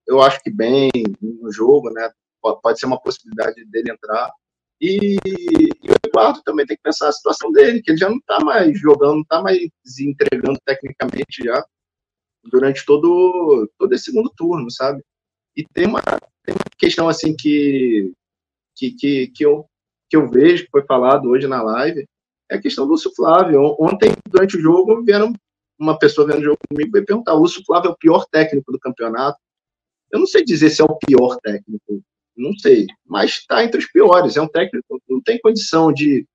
eu 0.08 0.22
acho 0.22 0.42
que 0.42 0.50
bem 0.50 0.90
no 1.22 1.52
jogo, 1.52 1.92
né? 1.92 2.12
Pode, 2.42 2.62
pode 2.62 2.80
ser 2.80 2.88
uma 2.88 3.00
possibilidade 3.00 3.64
dele 3.66 3.92
entrar. 3.92 4.32
E, 4.80 5.18
e, 5.26 5.70
o 5.90 6.08
Eduardo 6.08 6.42
também 6.44 6.66
tem 6.66 6.78
que 6.78 6.84
pensar 6.84 7.10
a 7.10 7.12
situação 7.12 7.52
dele, 7.52 7.82
que 7.82 7.92
ele 7.92 7.98
já 7.98 8.10
não 8.10 8.18
está 8.18 8.40
mais 8.40 8.80
jogando, 8.80 9.16
não 9.16 9.22
está 9.22 9.42
mais 9.42 9.60
entregando 10.00 10.60
tecnicamente 10.66 11.44
já 11.44 11.64
durante 12.44 12.86
todo, 12.86 13.70
todo 13.78 13.94
esse 13.94 14.06
segundo 14.06 14.32
turno, 14.36 14.70
sabe? 14.72 15.04
E 15.56 15.66
tem 15.74 15.88
uma, 15.88 16.02
tem 16.02 16.56
uma 16.56 16.78
questão 16.78 17.10
assim 17.10 17.36
que, 17.36 18.14
que, 18.76 18.92
que, 18.92 19.28
que, 19.28 19.46
eu, 19.46 19.68
que 20.10 20.16
eu 20.16 20.30
vejo, 20.30 20.66
que 20.66 20.72
foi 20.72 20.84
falado 20.84 21.30
hoje 21.30 21.48
na 21.48 21.62
live, 21.62 22.08
é 22.50 22.56
a 22.56 22.62
questão 22.62 22.86
do 22.86 22.92
Lúcio 22.92 23.12
Flávio. 23.16 23.76
Ontem, 23.80 24.12
durante 24.30 24.58
o 24.58 24.62
jogo, 24.62 25.04
vieram 25.04 25.34
uma 25.80 25.98
pessoa 25.98 26.28
vendo 26.28 26.40
o 26.40 26.44
jogo 26.44 26.58
comigo 26.70 26.98
e 26.98 27.06
perguntar: 27.06 27.34
o 27.34 27.40
Lúcio 27.40 27.64
Flávio 27.66 27.90
é 27.90 27.92
o 27.92 27.98
pior 27.98 28.26
técnico 28.32 28.72
do 28.72 28.80
campeonato? 28.80 29.38
Eu 30.12 30.20
não 30.20 30.28
sei 30.28 30.44
dizer 30.44 30.70
se 30.70 30.82
é 30.82 30.86
o 30.86 30.96
pior 30.96 31.38
técnico, 31.44 32.02
não 32.36 32.54
sei, 32.58 32.88
mas 33.06 33.32
está 33.32 33.64
entre 33.64 33.80
os 33.80 33.92
piores. 33.92 34.38
É 34.38 34.42
um 34.42 34.48
técnico 34.48 35.00
que 35.06 35.14
não 35.14 35.22
tem 35.22 35.40
condição 35.40 35.92
de 35.92 36.26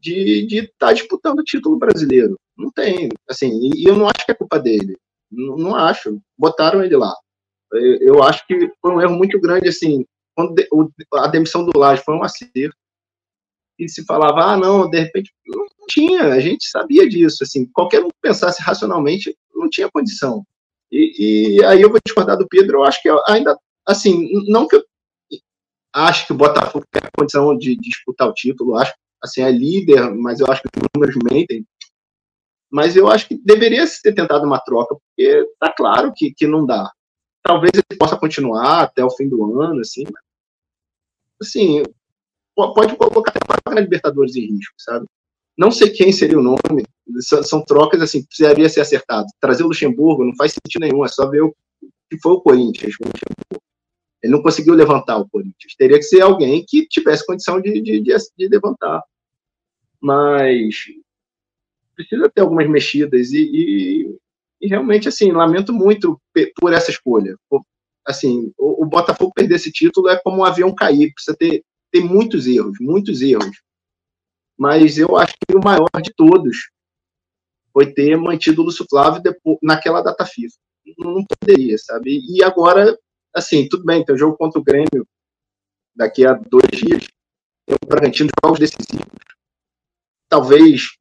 de 0.00 0.46
estar 0.58 0.88
tá 0.88 0.92
disputando 0.92 1.40
o 1.40 1.44
título 1.44 1.76
brasileiro. 1.76 2.38
Não 2.56 2.70
tem, 2.70 3.08
assim, 3.28 3.70
e, 3.74 3.84
eu 3.84 3.96
não 3.96 4.06
acho 4.06 4.24
que 4.24 4.32
é 4.32 4.34
culpa 4.34 4.58
dele. 4.58 4.96
Não, 5.30 5.56
não 5.56 5.74
acho. 5.74 6.20
Botaram 6.36 6.82
ele 6.82 6.96
lá. 6.96 7.14
Eu, 7.72 7.98
eu, 8.00 8.22
acho 8.22 8.46
que 8.46 8.70
foi 8.80 8.92
um 8.92 9.00
erro 9.00 9.16
muito 9.16 9.40
grande, 9.40 9.68
assim, 9.68 10.04
quando 10.34 10.54
a 11.14 11.26
demissão 11.26 11.64
do 11.64 11.78
Laje 11.78 12.02
foi 12.04 12.14
um 12.14 12.22
acerto. 12.22 12.76
E 13.78 13.88
se 13.88 14.04
falava, 14.04 14.42
ah, 14.42 14.56
não, 14.56 14.90
de 14.90 14.98
repente, 14.98 15.32
não 15.46 15.66
tinha, 15.88 16.24
a 16.24 16.40
gente 16.40 16.68
sabia 16.68 17.08
disso, 17.08 17.44
assim, 17.44 17.64
qualquer 17.66 18.02
um 18.02 18.08
que 18.08 18.16
pensasse 18.20 18.60
racionalmente, 18.60 19.36
não 19.54 19.68
tinha 19.70 19.88
condição. 19.90 20.44
E, 20.90 21.58
e 21.58 21.64
aí 21.64 21.80
eu 21.80 21.90
vou 21.90 22.00
discordar 22.04 22.36
do 22.36 22.48
Pedro, 22.48 22.78
eu 22.78 22.84
acho 22.84 23.00
que 23.00 23.08
ainda, 23.28 23.56
assim, 23.86 24.28
não 24.48 24.66
que 24.66 24.76
eu 24.76 24.84
acho 25.92 26.26
que 26.26 26.32
o 26.32 26.36
Botafogo 26.36 26.84
tem 26.90 27.02
a 27.04 27.10
condição 27.16 27.56
de, 27.56 27.76
de 27.76 27.88
disputar 27.88 28.28
o 28.28 28.34
título, 28.34 28.76
acho, 28.76 28.92
assim, 29.22 29.42
é 29.42 29.50
líder, 29.50 30.10
mas 30.14 30.40
eu 30.40 30.46
acho 30.48 30.62
que 30.62 30.68
os 30.68 30.88
números 30.94 31.16
mentem, 31.30 31.64
mas 32.70 32.96
eu 32.96 33.08
acho 33.08 33.28
que 33.28 33.36
deveria 33.36 33.86
se 33.86 34.02
ter 34.02 34.12
tentado 34.12 34.44
uma 34.44 34.58
troca, 34.60 34.94
porque 34.94 35.46
tá 35.58 35.72
claro 35.72 36.12
que, 36.14 36.32
que 36.32 36.46
não 36.46 36.66
dá. 36.66 36.90
Talvez 37.42 37.72
ele 37.74 37.98
possa 37.98 38.16
continuar 38.16 38.82
até 38.82 39.04
o 39.04 39.10
fim 39.10 39.28
do 39.28 39.60
ano, 39.60 39.80
assim, 39.80 40.04
mas, 40.04 40.22
assim, 41.40 41.82
pode 42.74 42.96
colocar 42.96 43.32
a 43.66 43.80
Libertadores 43.80 44.36
em 44.36 44.46
risco, 44.46 44.74
sabe? 44.78 45.06
Não 45.56 45.70
sei 45.70 45.90
quem 45.90 46.12
seria 46.12 46.38
o 46.38 46.42
nome, 46.42 46.84
são, 47.20 47.64
trocas, 47.64 48.00
assim, 48.00 48.24
precisaria 48.24 48.68
ser 48.68 48.80
acertado. 48.80 49.26
Trazer 49.40 49.64
o 49.64 49.68
Luxemburgo 49.68 50.24
não 50.24 50.36
faz 50.36 50.52
sentido 50.52 50.82
nenhum, 50.82 51.04
é 51.04 51.08
só 51.08 51.28
ver 51.28 51.42
o 51.42 51.54
que 52.08 52.18
foi 52.22 52.32
o 52.32 52.40
Corinthians. 52.40 52.94
Ele 54.22 54.32
não 54.32 54.42
conseguiu 54.42 54.74
levantar 54.74 55.18
o 55.18 55.28
Corinthians. 55.28 55.74
Teria 55.76 55.96
que 55.96 56.04
ser 56.04 56.20
alguém 56.20 56.64
que 56.66 56.86
tivesse 56.86 57.26
condição 57.26 57.60
de, 57.60 57.80
de, 57.80 58.00
de, 58.00 58.16
de 58.36 58.48
levantar. 58.48 59.02
Mas 60.00 60.74
precisa 61.98 62.30
ter 62.30 62.40
algumas 62.40 62.68
mexidas 62.70 63.32
e, 63.32 63.40
e, 63.42 64.16
e, 64.60 64.68
realmente 64.68 65.08
assim 65.08 65.32
lamento 65.32 65.72
muito 65.72 66.20
por 66.60 66.72
essa 66.72 66.92
escolha 66.92 67.36
assim 68.06 68.52
o, 68.56 68.84
o, 68.84 68.86
Botafogo 68.86 69.32
perder 69.34 69.56
esse 69.56 69.72
título 69.72 70.08
é 70.08 70.16
como 70.16 70.38
um 70.38 70.44
avião 70.44 70.72
cair 70.72 71.12
precisa 71.12 71.36
ter, 71.36 71.64
ter 71.90 72.02
muitos 72.02 72.46
erros 72.46 72.78
muitos 72.80 73.22
erros. 73.22 73.62
Mas 74.58 74.98
eu 74.98 75.16
acho 75.16 75.34
que 75.34 75.56
o 75.56 75.62
maior 75.62 75.88
de 76.02 76.12
todos 76.14 76.70
foi 77.72 77.92
ter 77.92 78.16
mantido 78.16 78.62
o 78.62 78.64
Lúcio 78.64 78.84
Flávio 78.88 79.22
depois, 79.22 79.58
naquela 79.62 80.02
data 80.02 80.26
FIFA. 80.26 80.54
Não, 80.98 81.24
poderia 81.24 81.76
sabe? 81.78 82.20
E 82.28 82.42
agora 82.42 82.98
assim 83.34 83.68
tudo 83.68 83.84
bem 83.84 84.04
tem 84.04 84.14
um 84.14 84.18
jogo 84.18 84.36
contra 84.36 84.58
o 84.58 84.64
Grêmio 84.64 85.06
daqui 85.94 86.26
a 86.26 86.32
dois 86.32 86.68
dias 86.72 87.06
tem 87.66 87.76
o 87.82 87.86
Bragantino 87.86 88.30
jogos 88.42 88.58
decisivos. 88.58 89.06
Talvez 90.28 90.98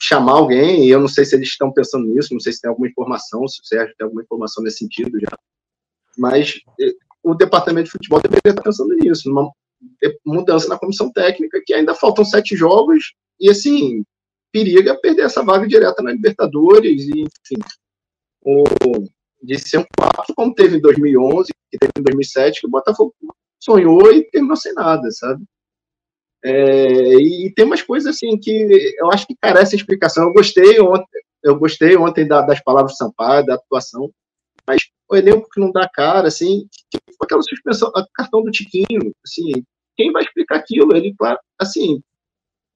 chamar 0.00 0.32
alguém, 0.32 0.86
eu 0.88 1.00
não 1.00 1.08
sei 1.08 1.24
se 1.24 1.34
eles 1.34 1.48
estão 1.48 1.72
pensando 1.72 2.06
nisso, 2.06 2.32
não 2.32 2.40
sei 2.40 2.52
se 2.52 2.60
tem 2.60 2.68
alguma 2.68 2.88
informação, 2.88 3.46
se 3.48 3.60
o 3.60 3.64
Sérgio 3.64 3.94
tem 3.98 4.04
alguma 4.04 4.22
informação 4.22 4.62
nesse 4.62 4.78
sentido 4.78 5.18
já, 5.18 5.36
mas 6.16 6.60
eh, 6.80 6.92
o 7.22 7.34
departamento 7.34 7.86
de 7.86 7.90
futebol 7.90 8.20
deveria 8.20 8.50
estar 8.50 8.62
pensando 8.62 8.94
nisso, 8.94 9.28
numa 9.28 9.50
mudança 10.24 10.68
na 10.68 10.78
comissão 10.78 11.10
técnica, 11.12 11.62
que 11.64 11.74
ainda 11.74 11.94
faltam 11.94 12.24
sete 12.24 12.56
jogos, 12.56 13.14
e 13.40 13.50
assim, 13.50 14.02
periga 14.52 14.98
perder 15.00 15.22
essa 15.22 15.42
vaga 15.42 15.66
direta 15.66 16.02
na 16.02 16.12
Libertadores, 16.12 17.08
e 17.08 17.22
enfim, 17.22 17.60
o, 18.42 18.64
de 19.42 19.58
ser 19.58 19.78
um 19.78 19.86
quarto, 19.96 20.34
como 20.34 20.54
teve 20.54 20.76
em 20.76 20.80
2011, 20.80 21.52
que 21.70 21.78
teve 21.78 21.92
em 21.98 22.02
2007, 22.02 22.60
que 22.60 22.66
o 22.66 22.70
Botafogo 22.70 23.14
sonhou 23.60 24.12
e 24.12 24.24
terminou 24.30 24.56
sem 24.56 24.72
nada, 24.72 25.10
sabe? 25.10 25.44
É, 26.44 27.14
e 27.14 27.52
tem 27.54 27.64
umas 27.64 27.82
coisas 27.82 28.14
assim 28.14 28.38
que 28.38 28.94
eu 28.98 29.10
acho 29.10 29.26
que 29.26 29.34
carece 29.40 29.74
explicação. 29.74 30.24
Eu 30.24 30.32
gostei 30.32 30.80
ontem, 30.80 31.20
eu 31.42 31.58
gostei 31.58 31.96
ontem 31.96 32.26
da, 32.26 32.40
das 32.42 32.62
palavras 32.62 32.92
do 32.92 32.96
Sampaio, 32.96 33.44
da 33.44 33.54
atuação, 33.54 34.10
mas 34.66 34.82
o 35.10 35.16
elenco 35.16 35.48
que 35.50 35.60
não 35.60 35.72
dá 35.72 35.88
cara, 35.92 36.28
assim, 36.28 36.68
tipo, 37.16 37.24
aquela 37.24 37.42
suspensão, 37.42 37.90
cartão 38.14 38.42
do 38.42 38.50
Tiquinho, 38.50 39.12
assim, 39.24 39.64
quem 39.96 40.12
vai 40.12 40.22
explicar 40.22 40.56
aquilo? 40.56 40.94
Ele, 40.94 41.14
assim, 41.58 42.00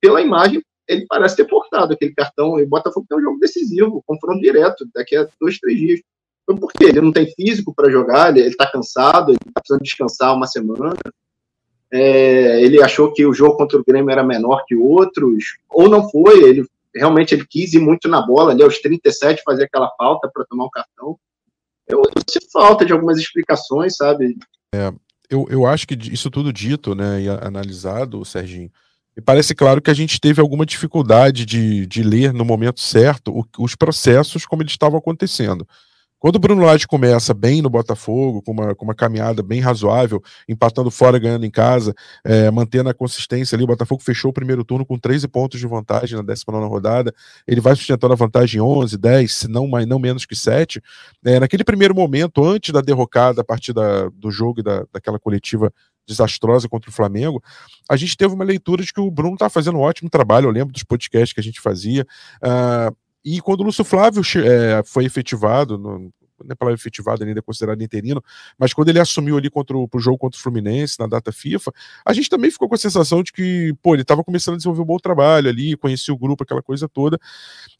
pela 0.00 0.20
imagem, 0.20 0.62
ele 0.88 1.06
parece 1.08 1.36
ter 1.36 1.44
portado 1.44 1.92
aquele 1.92 2.14
cartão. 2.14 2.58
E 2.58 2.64
o 2.64 2.68
Botafogo 2.68 3.06
tem 3.08 3.18
um 3.18 3.22
jogo 3.22 3.38
decisivo, 3.38 4.02
confronto 4.06 4.40
direto, 4.40 4.88
daqui 4.94 5.16
a 5.16 5.28
dois, 5.40 5.58
três 5.58 5.78
dias. 5.78 6.00
Então, 6.42 6.56
por 6.56 6.72
quê? 6.72 6.86
Ele 6.86 7.00
não 7.00 7.12
tem 7.12 7.32
físico 7.32 7.72
para 7.74 7.90
jogar, 7.90 8.36
ele 8.36 8.48
está 8.48 8.70
cansado, 8.70 9.30
ele 9.30 9.38
está 9.46 9.60
precisando 9.60 9.82
descansar 9.82 10.34
uma 10.34 10.46
semana. 10.46 10.96
É, 11.92 12.62
ele 12.62 12.82
achou 12.82 13.12
que 13.12 13.26
o 13.26 13.34
jogo 13.34 13.56
contra 13.56 13.78
o 13.78 13.84
Grêmio 13.84 14.10
era 14.10 14.22
menor 14.22 14.64
que 14.66 14.76
outros, 14.76 15.58
ou 15.68 15.88
não 15.88 16.08
foi, 16.08 16.42
ele 16.42 16.64
realmente 16.94 17.34
ele 17.34 17.44
quis 17.48 17.72
ir 17.72 17.80
muito 17.80 18.08
na 18.08 18.24
bola 18.24 18.52
ali 18.52 18.62
aos 18.62 18.78
37 18.78 19.42
fazer 19.44 19.64
aquela 19.64 19.90
falta 19.96 20.28
para 20.32 20.44
tomar 20.44 20.64
o 20.64 20.70
cartão. 20.70 21.18
Eu, 21.90 22.02
eu 22.02 22.22
sinto 22.28 22.50
falta 22.52 22.84
de 22.84 22.92
algumas 22.92 23.18
explicações, 23.18 23.96
sabe? 23.96 24.36
É, 24.74 24.92
eu, 25.28 25.46
eu 25.50 25.66
acho 25.66 25.86
que 25.86 25.94
isso 25.94 26.30
tudo 26.30 26.52
dito, 26.52 26.94
né, 26.94 27.22
e 27.22 27.28
analisado, 27.28 28.24
Serginho, 28.24 28.70
e 29.16 29.20
parece 29.20 29.54
claro 29.54 29.82
que 29.82 29.90
a 29.90 29.94
gente 29.94 30.20
teve 30.20 30.40
alguma 30.40 30.64
dificuldade 30.64 31.44
de, 31.44 31.86
de 31.86 32.02
ler 32.02 32.32
no 32.32 32.44
momento 32.44 32.80
certo 32.80 33.36
o, 33.36 33.44
os 33.62 33.74
processos 33.74 34.46
como 34.46 34.62
eles 34.62 34.72
estavam 34.72 34.98
acontecendo. 34.98 35.66
Quando 36.20 36.36
o 36.36 36.38
Bruno 36.38 36.62
Lage 36.62 36.86
começa 36.86 37.32
bem 37.32 37.62
no 37.62 37.70
Botafogo, 37.70 38.42
com 38.42 38.52
uma, 38.52 38.74
com 38.74 38.84
uma 38.84 38.94
caminhada 38.94 39.42
bem 39.42 39.58
razoável, 39.58 40.22
empatando 40.46 40.90
fora, 40.90 41.18
ganhando 41.18 41.46
em 41.46 41.50
casa, 41.50 41.94
é, 42.22 42.50
mantendo 42.50 42.90
a 42.90 42.94
consistência 42.94 43.56
ali, 43.56 43.64
o 43.64 43.66
Botafogo 43.66 44.02
fechou 44.02 44.30
o 44.30 44.34
primeiro 44.34 44.62
turno 44.62 44.84
com 44.84 44.98
13 44.98 45.26
pontos 45.28 45.58
de 45.58 45.66
vantagem 45.66 46.18
na 46.18 46.22
19 46.22 46.68
rodada, 46.68 47.14
ele 47.48 47.62
vai 47.62 47.74
sustentando 47.74 48.12
a 48.12 48.16
vantagem 48.16 48.60
11, 48.60 48.98
10, 48.98 49.32
se 49.32 49.48
não, 49.48 49.66
mais, 49.66 49.86
não 49.86 49.98
menos 49.98 50.26
que 50.26 50.36
7. 50.36 50.82
É, 51.24 51.40
naquele 51.40 51.64
primeiro 51.64 51.94
momento, 51.94 52.44
antes 52.44 52.70
da 52.70 52.82
derrocada 52.82 53.40
a 53.40 53.44
partir 53.44 53.72
da, 53.72 54.10
do 54.10 54.30
jogo 54.30 54.60
e 54.60 54.62
da, 54.62 54.84
daquela 54.92 55.18
coletiva 55.18 55.72
desastrosa 56.06 56.68
contra 56.68 56.90
o 56.90 56.92
Flamengo, 56.92 57.42
a 57.88 57.96
gente 57.96 58.14
teve 58.14 58.34
uma 58.34 58.44
leitura 58.44 58.84
de 58.84 58.92
que 58.92 59.00
o 59.00 59.10
Bruno 59.10 59.34
está 59.34 59.48
fazendo 59.48 59.78
um 59.78 59.82
ótimo 59.82 60.10
trabalho, 60.10 60.48
eu 60.48 60.52
lembro 60.52 60.72
dos 60.72 60.82
podcasts 60.82 61.32
que 61.32 61.40
a 61.40 61.42
gente 61.42 61.62
fazia, 61.62 62.06
uh, 62.44 62.94
e 63.24 63.40
quando 63.40 63.60
o 63.60 63.64
Lúcio 63.64 63.84
Flávio 63.84 64.22
é, 64.44 64.82
foi 64.84 65.04
efetivado, 65.04 65.78
não, 65.78 66.10
é 66.48 66.54
palavra 66.54 66.78
efetivado 66.78 67.24
ainda 67.24 67.38
é 67.38 67.42
considerado 67.42 67.82
interino, 67.82 68.22
mas 68.58 68.72
quando 68.72 68.88
ele 68.88 69.00
assumiu 69.00 69.36
ali 69.36 69.50
contra 69.50 69.76
o 69.76 69.88
jogo 69.98 70.18
contra 70.18 70.38
o 70.38 70.42
Fluminense 70.42 70.98
na 70.98 71.06
data 71.06 71.32
FIFA, 71.32 71.72
a 72.04 72.12
gente 72.12 72.28
também 72.28 72.50
ficou 72.50 72.68
com 72.68 72.74
a 72.74 72.78
sensação 72.78 73.22
de 73.22 73.32
que, 73.32 73.74
pô, 73.82 73.94
ele 73.94 74.02
estava 74.02 74.24
começando 74.24 74.54
a 74.54 74.56
desenvolver 74.56 74.82
um 74.82 74.86
bom 74.86 74.98
trabalho 74.98 75.48
ali, 75.48 75.76
conhecia 75.76 76.14
o 76.14 76.18
grupo, 76.18 76.42
aquela 76.42 76.62
coisa 76.62 76.88
toda. 76.88 77.18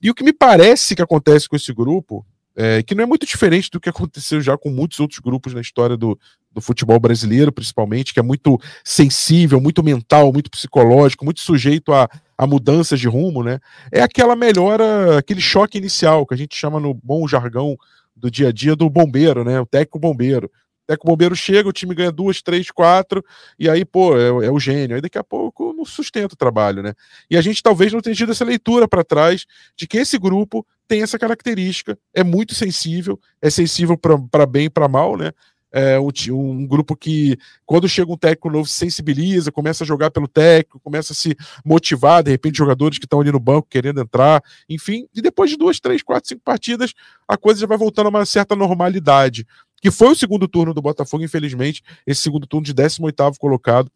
E 0.00 0.10
o 0.10 0.14
que 0.14 0.24
me 0.24 0.32
parece 0.32 0.94
que 0.94 1.02
acontece 1.02 1.48
com 1.48 1.56
esse 1.56 1.72
grupo, 1.72 2.24
é, 2.56 2.82
que 2.82 2.94
não 2.94 3.04
é 3.04 3.06
muito 3.06 3.24
diferente 3.24 3.70
do 3.70 3.80
que 3.80 3.88
aconteceu 3.88 4.40
já 4.40 4.58
com 4.58 4.70
muitos 4.70 4.98
outros 5.00 5.20
grupos 5.20 5.54
na 5.54 5.60
história 5.60 5.96
do, 5.96 6.18
do 6.52 6.60
futebol 6.60 6.98
brasileiro, 6.98 7.52
principalmente, 7.52 8.12
que 8.12 8.20
é 8.20 8.22
muito 8.22 8.60
sensível, 8.84 9.60
muito 9.60 9.82
mental, 9.82 10.32
muito 10.32 10.50
psicológico, 10.50 11.24
muito 11.24 11.40
sujeito 11.40 11.92
a, 11.92 12.08
a 12.40 12.46
mudanças 12.46 12.98
de 12.98 13.06
rumo, 13.06 13.44
né? 13.44 13.60
É 13.92 14.00
aquela 14.00 14.34
melhora, 14.34 15.18
aquele 15.18 15.42
choque 15.42 15.76
inicial, 15.76 16.24
que 16.24 16.32
a 16.32 16.36
gente 16.38 16.56
chama 16.56 16.80
no 16.80 16.94
bom 16.94 17.28
jargão 17.28 17.76
do 18.16 18.30
dia 18.30 18.48
a 18.48 18.52
dia 18.52 18.74
do 18.74 18.88
bombeiro, 18.88 19.44
né? 19.44 19.60
O 19.60 19.66
técnico 19.66 19.98
bombeiro. 19.98 20.46
O 20.46 20.86
técnico 20.86 21.06
bombeiro 21.06 21.36
chega, 21.36 21.68
o 21.68 21.72
time 21.72 21.94
ganha 21.94 22.10
duas, 22.10 22.40
três, 22.40 22.70
quatro, 22.70 23.22
e 23.58 23.68
aí, 23.68 23.84
pô, 23.84 24.16
é, 24.16 24.46
é 24.46 24.50
o 24.50 24.58
gênio. 24.58 24.96
Aí 24.96 25.02
daqui 25.02 25.18
a 25.18 25.22
pouco 25.22 25.74
não 25.74 25.84
sustenta 25.84 26.32
o 26.32 26.36
trabalho, 26.36 26.82
né? 26.82 26.94
E 27.30 27.36
a 27.36 27.42
gente 27.42 27.62
talvez 27.62 27.92
não 27.92 28.00
tenha 28.00 28.16
tido 28.16 28.32
essa 28.32 28.44
leitura 28.44 28.88
para 28.88 29.04
trás 29.04 29.44
de 29.76 29.86
que 29.86 29.98
esse 29.98 30.16
grupo 30.16 30.66
tem 30.88 31.02
essa 31.02 31.18
característica, 31.18 31.98
é 32.14 32.24
muito 32.24 32.54
sensível, 32.54 33.20
é 33.42 33.50
sensível 33.50 33.98
para 33.98 34.46
bem 34.46 34.64
e 34.64 34.70
para 34.70 34.88
mal, 34.88 35.14
né? 35.14 35.30
É 35.72 36.00
um, 36.00 36.10
um, 36.32 36.66
grupo 36.66 36.96
que, 36.96 37.38
quando 37.64 37.88
chega 37.88 38.10
um 38.10 38.16
técnico 38.16 38.50
novo, 38.50 38.68
se 38.68 38.76
sensibiliza, 38.76 39.52
começa 39.52 39.84
a 39.84 39.86
jogar 39.86 40.10
pelo 40.10 40.26
técnico, 40.26 40.80
começa 40.80 41.12
a 41.12 41.16
se 41.16 41.36
motivar, 41.64 42.22
de 42.22 42.30
repente, 42.30 42.58
jogadores 42.58 42.98
que 42.98 43.06
estão 43.06 43.20
ali 43.20 43.30
no 43.30 43.38
banco 43.38 43.68
querendo 43.70 44.00
entrar, 44.00 44.42
enfim, 44.68 45.06
e 45.14 45.22
depois 45.22 45.50
de 45.50 45.56
duas, 45.56 45.78
três, 45.78 46.02
quatro, 46.02 46.28
cinco 46.28 46.42
partidas, 46.44 46.92
a 47.28 47.36
coisa 47.36 47.60
já 47.60 47.66
vai 47.66 47.78
voltando 47.78 48.06
a 48.06 48.10
uma 48.10 48.26
certa 48.26 48.56
normalidade. 48.56 49.46
Que 49.80 49.90
foi 49.90 50.08
o 50.08 50.16
segundo 50.16 50.48
turno 50.48 50.74
do 50.74 50.82
Botafogo, 50.82 51.22
infelizmente, 51.22 51.82
esse 52.06 52.20
segundo 52.20 52.46
turno 52.46 52.66
de 52.66 52.74
18 52.74 53.38
colocado, 53.38 53.90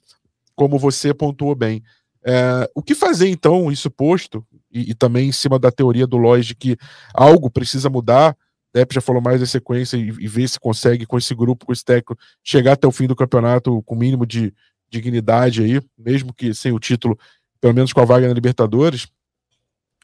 como 0.55 0.79
você 0.79 1.13
pontuou 1.13 1.55
bem. 1.55 1.83
É, 2.25 2.71
o 2.75 2.83
que 2.83 2.95
fazer 2.95 3.29
então, 3.29 3.71
isso 3.71 3.91
posto, 3.91 4.47
e, 4.73 4.91
e, 4.91 4.95
também 4.95 5.29
em 5.29 5.33
cima 5.33 5.59
da 5.59 5.71
teoria 5.71 6.07
do 6.07 6.17
Lois 6.17 6.47
de 6.47 6.55
que 6.55 6.77
algo 7.13 7.51
precisa 7.51 7.91
mudar, 7.91 8.35
Depp 8.75 8.93
já 8.93 9.01
falou 9.01 9.23
mais 9.23 9.41
da 9.41 9.47
sequência 9.47 9.97
e, 9.97 10.09
e 10.09 10.27
ver 10.27 10.49
se 10.49 10.59
consegue 10.59 11.07
com 11.07 11.17
esse 11.17 11.33
grupo, 11.33 11.65
com 11.65 11.73
esse 11.73 11.85
técnico, 11.85 12.19
chegar 12.43 12.73
até 12.73 12.89
o 12.89 12.93
fim 12.93 13.07
do 13.07 13.15
campeonato 13.15 13.81
com 13.85 13.95
o 13.95 13.99
mínimo 13.99 14.27
de 14.27 14.53
dignidade 14.91 15.63
aí, 15.63 15.81
mesmo 15.97 16.35
que 16.35 16.53
sem 16.53 16.73
o 16.73 16.79
título, 16.81 17.17
pelo 17.61 17.73
menos 17.73 17.93
com 17.93 18.01
a 18.01 18.05
vaga 18.05 18.27
na 18.27 18.35
Libertadores. 18.35 19.07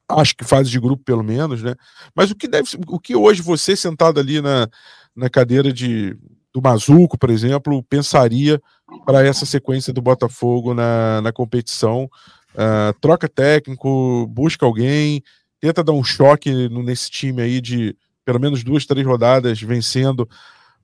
Acho 0.08 0.36
que 0.36 0.44
fase 0.44 0.70
de 0.70 0.78
grupo, 0.78 1.02
pelo 1.04 1.22
menos, 1.22 1.62
né? 1.62 1.74
Mas 2.14 2.30
o 2.30 2.36
que 2.36 2.48
deve 2.48 2.68
o 2.86 2.98
que 2.98 3.14
hoje 3.14 3.42
você 3.42 3.76
sentado 3.76 4.18
ali 4.18 4.40
na, 4.40 4.68
na 5.14 5.28
cadeira 5.28 5.72
de, 5.72 6.16
do 6.52 6.62
Mazuco, 6.62 7.18
por 7.18 7.30
exemplo, 7.30 7.82
pensaria 7.84 8.60
para 9.04 9.24
essa 9.24 9.46
sequência 9.46 9.92
do 9.92 10.02
Botafogo 10.02 10.74
na, 10.74 11.20
na 11.20 11.32
competição. 11.32 12.08
Uh, 12.54 12.98
troca 13.00 13.28
técnico, 13.28 14.26
busca 14.28 14.66
alguém, 14.66 15.22
tenta 15.60 15.84
dar 15.84 15.92
um 15.92 16.02
choque 16.02 16.68
nesse 16.68 17.08
time 17.08 17.42
aí 17.42 17.60
de 17.60 17.96
pelo 18.30 18.38
menos 18.38 18.62
duas, 18.62 18.86
três 18.86 19.04
rodadas 19.04 19.60
vencendo 19.60 20.28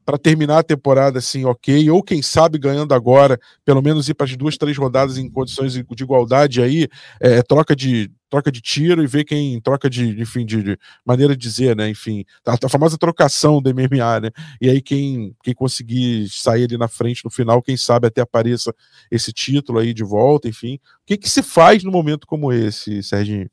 para 0.05 0.19
terminar 0.19 0.59
a 0.59 0.63
temporada 0.65 1.21
assim, 1.21 1.45
ok, 1.45 1.89
ou 1.91 2.03
quem 2.03 2.21
sabe 2.21 2.59
ganhando 2.59 2.93
agora, 2.93 3.39
pelo 3.65 3.81
menos 3.81 4.09
ir 4.09 4.15
para 4.15 4.27
as 4.27 4.37
duas, 4.37 4.57
três 4.57 4.77
rodadas 4.77 5.17
em 5.17 5.31
condições 5.31 5.73
de 5.73 6.03
igualdade 6.03 6.61
aí, 6.61 6.89
é, 7.21 7.43
troca 7.43 7.77
de 7.77 8.11
troca 8.29 8.51
de 8.51 8.61
tiro 8.61 9.01
e 9.01 9.07
ver 9.07 9.23
quem 9.23 9.61
troca 9.61 9.89
de, 9.89 10.21
enfim, 10.21 10.45
de, 10.45 10.61
de 10.61 10.79
maneira 11.05 11.37
de 11.37 11.41
dizer, 11.41 11.77
né, 11.77 11.89
enfim, 11.89 12.25
a, 12.45 12.55
a, 12.55 12.69
famosa 12.69 12.99
trocação 12.99 13.63
do 13.63 13.73
MMA, 13.73 14.21
né, 14.21 14.31
e 14.61 14.69
aí 14.69 14.83
quem, 14.83 15.37
quem 15.45 15.55
conseguir 15.55 16.29
sair 16.29 16.65
ali 16.65 16.77
na 16.77 16.89
frente 16.89 17.25
no 17.25 17.31
final, 17.31 17.63
quem 17.63 17.77
sabe 17.77 18.09
até 18.09 18.21
apareça 18.21 18.75
esse 19.09 19.33
título 19.33 19.79
aí 19.79 19.95
de 19.95 20.03
volta, 20.03 20.49
enfim, 20.49 20.75
o 20.75 21.07
que 21.07 21.17
que 21.17 21.31
se 21.31 21.45
faz 21.45 21.85
no 21.85 21.93
momento 21.93 22.27
como 22.27 22.53
esse, 22.53 23.05
Serginho? 23.05 23.49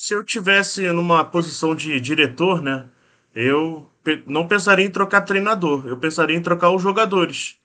Se 0.00 0.14
eu 0.14 0.22
tivesse 0.22 0.92
numa 0.92 1.24
posição 1.24 1.74
de 1.74 2.00
diretor, 2.00 2.62
né, 2.62 2.88
eu 3.34 3.90
não 4.26 4.46
pensaria 4.46 4.86
em 4.86 4.90
trocar 4.90 5.22
treinador, 5.22 5.88
eu 5.88 5.98
pensaria 5.98 6.36
em 6.36 6.40
trocar 6.40 6.70
os 6.70 6.80
jogadores. 6.80 7.58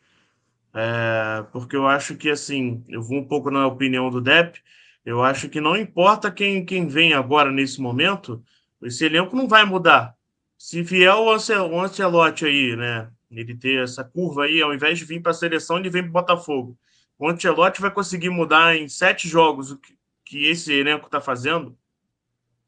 É, 0.74 1.46
porque 1.52 1.76
eu 1.76 1.88
acho 1.88 2.18
que, 2.18 2.32
assim, 2.32 2.84
eu 2.90 3.04
vou 3.04 3.20
um 3.20 3.28
pouco 3.28 3.52
na 3.52 3.68
opinião 3.68 4.10
do 4.10 4.20
Depp, 4.20 4.60
eu 5.06 5.24
acho 5.24 5.48
que 5.48 5.62
não 5.62 5.78
importa 5.78 6.32
quem, 6.32 6.66
quem 6.66 6.88
vem 6.88 7.14
agora 7.14 7.52
nesse 7.52 7.80
momento, 7.80 8.44
esse 8.82 9.06
elenco 9.06 9.36
não 9.36 9.48
vai 9.48 9.64
mudar. 9.64 10.16
Se 10.58 10.82
vier 10.82 11.14
o 11.14 11.32
Ancelotti 11.32 12.46
aí, 12.48 12.76
né, 12.76 13.12
ele 13.30 13.56
ter 13.56 13.84
essa 13.84 14.04
curva 14.04 14.46
aí, 14.46 14.60
ao 14.60 14.74
invés 14.74 14.98
de 14.98 15.06
vir 15.06 15.22
para 15.22 15.32
a 15.32 15.36
seleção, 15.36 15.78
ele 15.78 15.90
vem 15.92 16.02
para 16.02 16.10
o 16.10 16.14
Botafogo. 16.14 16.78
O 17.18 17.30
Ancelotti 17.30 17.80
vai 17.80 17.92
conseguir 17.92 18.30
mudar 18.32 18.76
em 18.76 18.90
sete 18.90 19.30
jogos 19.30 19.70
o 19.72 19.78
que, 19.78 19.96
que 20.26 20.48
esse 20.48 20.74
elenco 20.74 21.06
está 21.06 21.22
fazendo? 21.22 21.78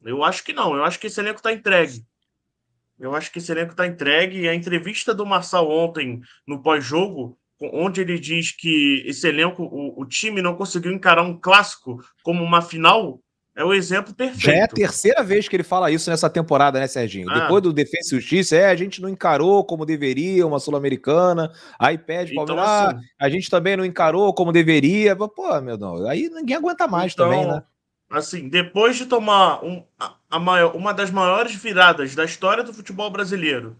Eu 0.05 0.23
acho 0.23 0.43
que 0.43 0.53
não, 0.53 0.75
eu 0.75 0.83
acho 0.83 0.99
que 0.99 1.07
esse 1.07 1.19
elenco 1.19 1.37
está 1.37 1.51
entregue. 1.51 2.05
Eu 2.99 3.13
acho 3.13 3.31
que 3.31 3.39
esse 3.39 3.51
elenco 3.51 3.71
está 3.71 3.85
entregue. 3.85 4.41
E 4.41 4.49
a 4.49 4.55
entrevista 4.55 5.13
do 5.13 5.25
Marçal 5.25 5.69
ontem, 5.69 6.21
no 6.47 6.61
pós-jogo, 6.61 7.37
onde 7.61 8.01
ele 8.01 8.19
diz 8.19 8.51
que 8.51 9.03
esse 9.05 9.27
elenco, 9.27 9.63
o, 9.63 10.01
o, 10.01 10.05
time 10.05 10.41
não 10.41 10.55
conseguiu 10.55 10.91
encarar 10.91 11.23
um 11.23 11.37
clássico 11.39 11.99
como 12.23 12.43
uma 12.43 12.61
final, 12.61 13.19
é 13.55 13.63
o 13.63 13.73
exemplo 13.73 14.13
perfeito. 14.13 14.45
Já 14.45 14.53
é 14.53 14.63
a 14.63 14.67
terceira 14.67 15.23
vez 15.23 15.47
que 15.47 15.55
ele 15.55 15.63
fala 15.63 15.89
isso 15.89 16.09
nessa 16.09 16.29
temporada, 16.29 16.79
né, 16.79 16.87
Serginho? 16.87 17.29
Ah. 17.29 17.39
Depois 17.39 17.63
do 17.63 17.71
Defesa 17.71 18.09
e 18.15 18.19
Justiça, 18.19 18.55
é, 18.57 18.65
a 18.69 18.75
gente 18.75 19.01
não 19.01 19.07
encarou 19.07 19.63
como 19.63 19.85
deveria 19.85 20.45
uma 20.45 20.59
Sul-Americana, 20.59 21.51
aí 21.79 21.97
pede 21.97 22.33
então, 22.33 22.45
Palmeiras, 22.45 22.69
assim, 22.69 22.97
ah, 22.97 23.25
a 23.25 23.29
gente 23.29 23.49
também 23.49 23.77
não 23.77 23.85
encarou 23.85 24.33
como 24.33 24.51
deveria. 24.51 25.15
Pô, 25.15 25.61
meu 25.61 25.77
Deus, 25.77 26.05
aí 26.05 26.29
ninguém 26.29 26.57
aguenta 26.57 26.85
mais 26.87 27.13
então, 27.13 27.29
também, 27.29 27.47
né? 27.47 27.63
Assim, 28.17 28.47
depois 28.47 28.95
de 28.95 29.05
tomar 29.05 29.63
um, 29.63 29.85
a 30.29 30.39
maior, 30.39 30.75
uma 30.75 30.93
das 30.93 31.11
maiores 31.11 31.53
viradas 31.55 32.15
da 32.15 32.23
história 32.23 32.63
do 32.63 32.73
futebol 32.73 33.09
brasileiro, 33.09 33.77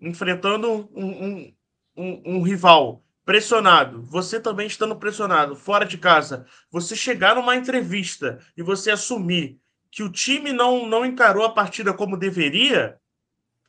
enfrentando 0.00 0.88
um, 0.94 1.06
um, 1.06 1.54
um, 1.96 2.22
um 2.24 2.42
rival 2.42 3.02
pressionado, 3.24 4.02
você 4.02 4.38
também 4.38 4.68
estando 4.68 4.94
pressionado 4.94 5.56
fora 5.56 5.84
de 5.84 5.98
casa, 5.98 6.46
você 6.70 6.94
chegar 6.94 7.34
numa 7.34 7.56
entrevista 7.56 8.38
e 8.56 8.62
você 8.62 8.92
assumir 8.92 9.58
que 9.90 10.04
o 10.04 10.12
time 10.12 10.52
não, 10.52 10.86
não 10.86 11.04
encarou 11.04 11.44
a 11.44 11.52
partida 11.52 11.92
como 11.92 12.16
deveria, 12.16 13.00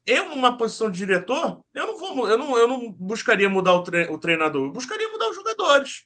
eu, 0.05 0.29
numa 0.29 0.55
posição 0.55 0.91
de 0.91 0.99
diretor, 0.99 1.59
eu 1.73 1.87
não 1.87 1.97
vou, 1.97 2.29
eu 2.29 2.37
não, 2.37 2.57
eu 2.57 2.67
não 2.67 2.91
buscaria 2.91 3.49
mudar 3.49 3.73
o, 3.73 3.83
tre 3.83 4.07
o 4.11 4.17
treinador, 4.19 4.67
eu 4.67 4.71
buscaria 4.71 5.09
mudar 5.09 5.29
os 5.29 5.35
jogadores. 5.35 6.05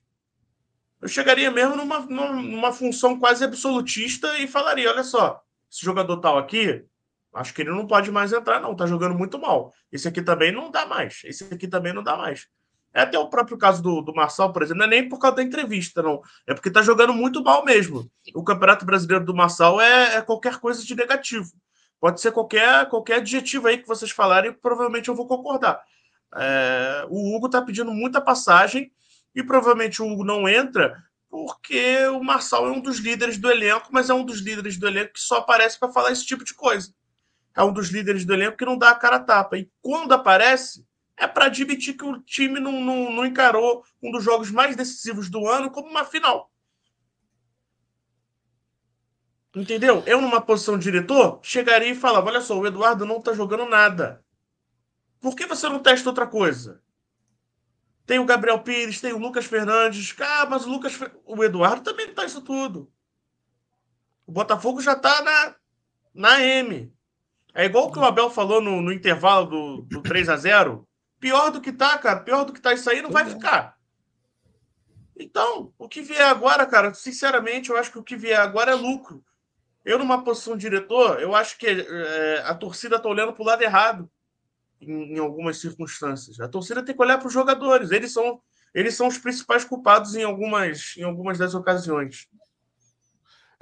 Eu 1.01 1.07
chegaria 1.07 1.49
mesmo 1.49 1.75
numa, 1.75 1.99
numa 1.99 2.71
função 2.71 3.19
quase 3.19 3.43
absolutista 3.43 4.37
e 4.37 4.47
falaria: 4.47 4.89
olha 4.89 5.03
só, 5.03 5.41
esse 5.69 5.83
jogador 5.83 6.17
tal 6.17 6.37
aqui, 6.37 6.85
acho 7.33 7.53
que 7.53 7.61
ele 7.61 7.71
não 7.71 7.87
pode 7.87 8.11
mais 8.11 8.31
entrar, 8.31 8.59
não, 8.59 8.75
tá 8.75 8.85
jogando 8.85 9.17
muito 9.17 9.39
mal. 9.39 9.73
Esse 9.91 10.07
aqui 10.07 10.21
também 10.21 10.51
não 10.51 10.69
dá 10.69 10.85
mais. 10.85 11.21
Esse 11.25 11.43
aqui 11.51 11.67
também 11.67 11.93
não 11.93 12.03
dá 12.03 12.15
mais. 12.15 12.47
É 12.93 13.01
até 13.01 13.17
o 13.17 13.29
próprio 13.29 13.57
caso 13.57 13.81
do, 13.81 14.01
do 14.01 14.13
Marçal, 14.13 14.51
por 14.51 14.61
exemplo, 14.61 14.79
não 14.79 14.85
é 14.85 14.89
nem 14.89 15.07
por 15.07 15.17
causa 15.17 15.37
da 15.37 15.43
entrevista, 15.43 16.03
não. 16.03 16.21
É 16.45 16.53
porque 16.53 16.69
tá 16.69 16.81
jogando 16.81 17.13
muito 17.13 17.41
mal 17.41 17.63
mesmo. 17.63 18.11
O 18.35 18.43
Campeonato 18.43 18.85
Brasileiro 18.85 19.23
do 19.23 19.33
Marçal 19.33 19.79
é, 19.79 20.15
é 20.15 20.21
qualquer 20.21 20.57
coisa 20.57 20.83
de 20.83 20.93
negativo. 20.93 21.51
Pode 22.01 22.19
ser 22.19 22.31
qualquer, 22.31 22.89
qualquer 22.89 23.17
adjetivo 23.17 23.67
aí 23.67 23.77
que 23.77 23.87
vocês 23.87 24.11
falarem, 24.11 24.51
provavelmente 24.51 25.07
eu 25.07 25.15
vou 25.15 25.25
concordar. 25.25 25.81
É, 26.35 27.05
o 27.09 27.35
Hugo 27.35 27.47
tá 27.47 27.61
pedindo 27.61 27.91
muita 27.93 28.19
passagem 28.19 28.91
e 29.35 29.43
provavelmente 29.43 30.01
o 30.01 30.07
Hugo 30.07 30.23
não 30.23 30.47
entra 30.47 30.95
porque 31.31 32.05
o 32.07 32.21
Marçal 32.21 32.67
é 32.67 32.71
um 32.71 32.81
dos 32.81 32.97
líderes 32.99 33.37
do 33.37 33.49
elenco, 33.49 33.87
mas 33.89 34.09
é 34.09 34.13
um 34.13 34.25
dos 34.25 34.41
líderes 34.41 34.77
do 34.77 34.85
elenco 34.85 35.13
que 35.13 35.21
só 35.21 35.37
aparece 35.37 35.79
para 35.79 35.91
falar 35.91 36.11
esse 36.11 36.25
tipo 36.25 36.43
de 36.43 36.53
coisa. 36.53 36.93
É 37.55 37.63
um 37.63 37.71
dos 37.71 37.89
líderes 37.89 38.25
do 38.25 38.33
elenco 38.33 38.57
que 38.57 38.65
não 38.65 38.77
dá 38.77 38.89
a 38.89 38.95
cara 38.95 39.15
a 39.15 39.23
tapa. 39.23 39.57
E 39.57 39.71
quando 39.81 40.11
aparece, 40.11 40.85
é 41.15 41.25
para 41.27 41.45
admitir 41.45 41.95
que 41.95 42.03
o 42.03 42.19
time 42.21 42.59
não, 42.59 42.81
não, 42.81 43.11
não 43.11 43.25
encarou 43.25 43.83
um 44.03 44.11
dos 44.11 44.23
jogos 44.23 44.51
mais 44.51 44.75
decisivos 44.75 45.29
do 45.29 45.47
ano 45.47 45.71
como 45.71 45.89
uma 45.89 46.03
final. 46.03 46.51
Entendeu? 49.55 50.03
Eu, 50.05 50.21
numa 50.21 50.41
posição 50.41 50.77
de 50.77 50.83
diretor, 50.83 51.39
chegaria 51.43 51.91
e 51.91 51.95
falava: 51.95 52.27
olha 52.27 52.41
só, 52.41 52.57
o 52.57 52.65
Eduardo 52.65 53.05
não 53.05 53.21
tá 53.21 53.33
jogando 53.33 53.65
nada. 53.65 54.23
Por 55.19 55.35
que 55.35 55.45
você 55.45 55.67
não 55.69 55.79
testa 55.79 56.09
outra 56.09 56.25
coisa? 56.25 56.81
Tem 58.05 58.19
o 58.19 58.25
Gabriel 58.25 58.59
Pires, 58.59 58.99
tem 58.99 59.13
o 59.13 59.17
Lucas 59.17 59.45
Fernandes. 59.45 60.15
Ah, 60.19 60.45
mas 60.49 60.65
o 60.65 60.69
Lucas. 60.69 60.99
O 61.25 61.43
Eduardo 61.43 61.83
também 61.83 62.13
tá 62.13 62.25
isso 62.25 62.41
tudo. 62.41 62.91
O 64.25 64.31
Botafogo 64.31 64.81
já 64.81 64.95
tá 64.95 65.21
na, 65.21 65.55
na 66.13 66.41
M. 66.41 66.93
É 67.53 67.65
igual 67.65 67.87
o 67.87 67.91
que 67.91 67.99
o 67.99 68.05
Abel 68.05 68.29
falou 68.29 68.61
no, 68.61 68.81
no 68.81 68.91
intervalo 68.93 69.45
do, 69.45 69.81
do 69.81 70.01
3 70.01 70.29
a 70.29 70.37
0 70.37 70.87
Pior 71.19 71.51
do 71.51 71.61
que 71.61 71.71
tá, 71.71 71.97
cara. 71.97 72.21
Pior 72.21 72.45
do 72.45 72.53
que 72.53 72.61
tá 72.61 72.73
isso 72.73 72.89
aí 72.89 73.01
não 73.01 73.11
vai 73.11 73.25
ficar. 73.25 73.77
Então, 75.15 75.71
o 75.77 75.87
que 75.87 76.01
vier 76.01 76.25
agora, 76.25 76.65
cara, 76.65 76.93
sinceramente, 76.93 77.69
eu 77.69 77.77
acho 77.77 77.91
que 77.91 77.99
o 77.99 78.03
que 78.03 78.15
vier 78.15 78.39
agora 78.39 78.71
é 78.71 78.75
lucro. 78.75 79.23
Eu, 79.85 79.99
numa 79.99 80.23
posição 80.23 80.55
de 80.55 80.61
diretor, 80.61 81.19
eu 81.19 81.35
acho 81.35 81.57
que 81.57 81.67
é, 81.67 82.41
a 82.45 82.55
torcida 82.55 82.99
tá 82.99 83.07
olhando 83.07 83.33
pro 83.33 83.43
lado 83.43 83.61
errado 83.61 84.09
em, 84.81 85.13
em 85.13 85.19
algumas 85.19 85.57
circunstâncias. 85.57 86.39
A 86.39 86.47
torcida 86.47 86.83
tem 86.83 86.95
que 86.95 87.01
olhar 87.01 87.17
para 87.17 87.27
os 87.27 87.33
jogadores. 87.33 87.91
Eles 87.91 88.11
são, 88.11 88.39
eles 88.73 88.95
são 88.95 89.07
os 89.07 89.17
principais 89.17 89.63
culpados 89.63 90.15
em 90.15 90.23
algumas, 90.23 90.95
em 90.97 91.03
algumas 91.03 91.37
das 91.37 91.53
ocasiões. 91.53 92.27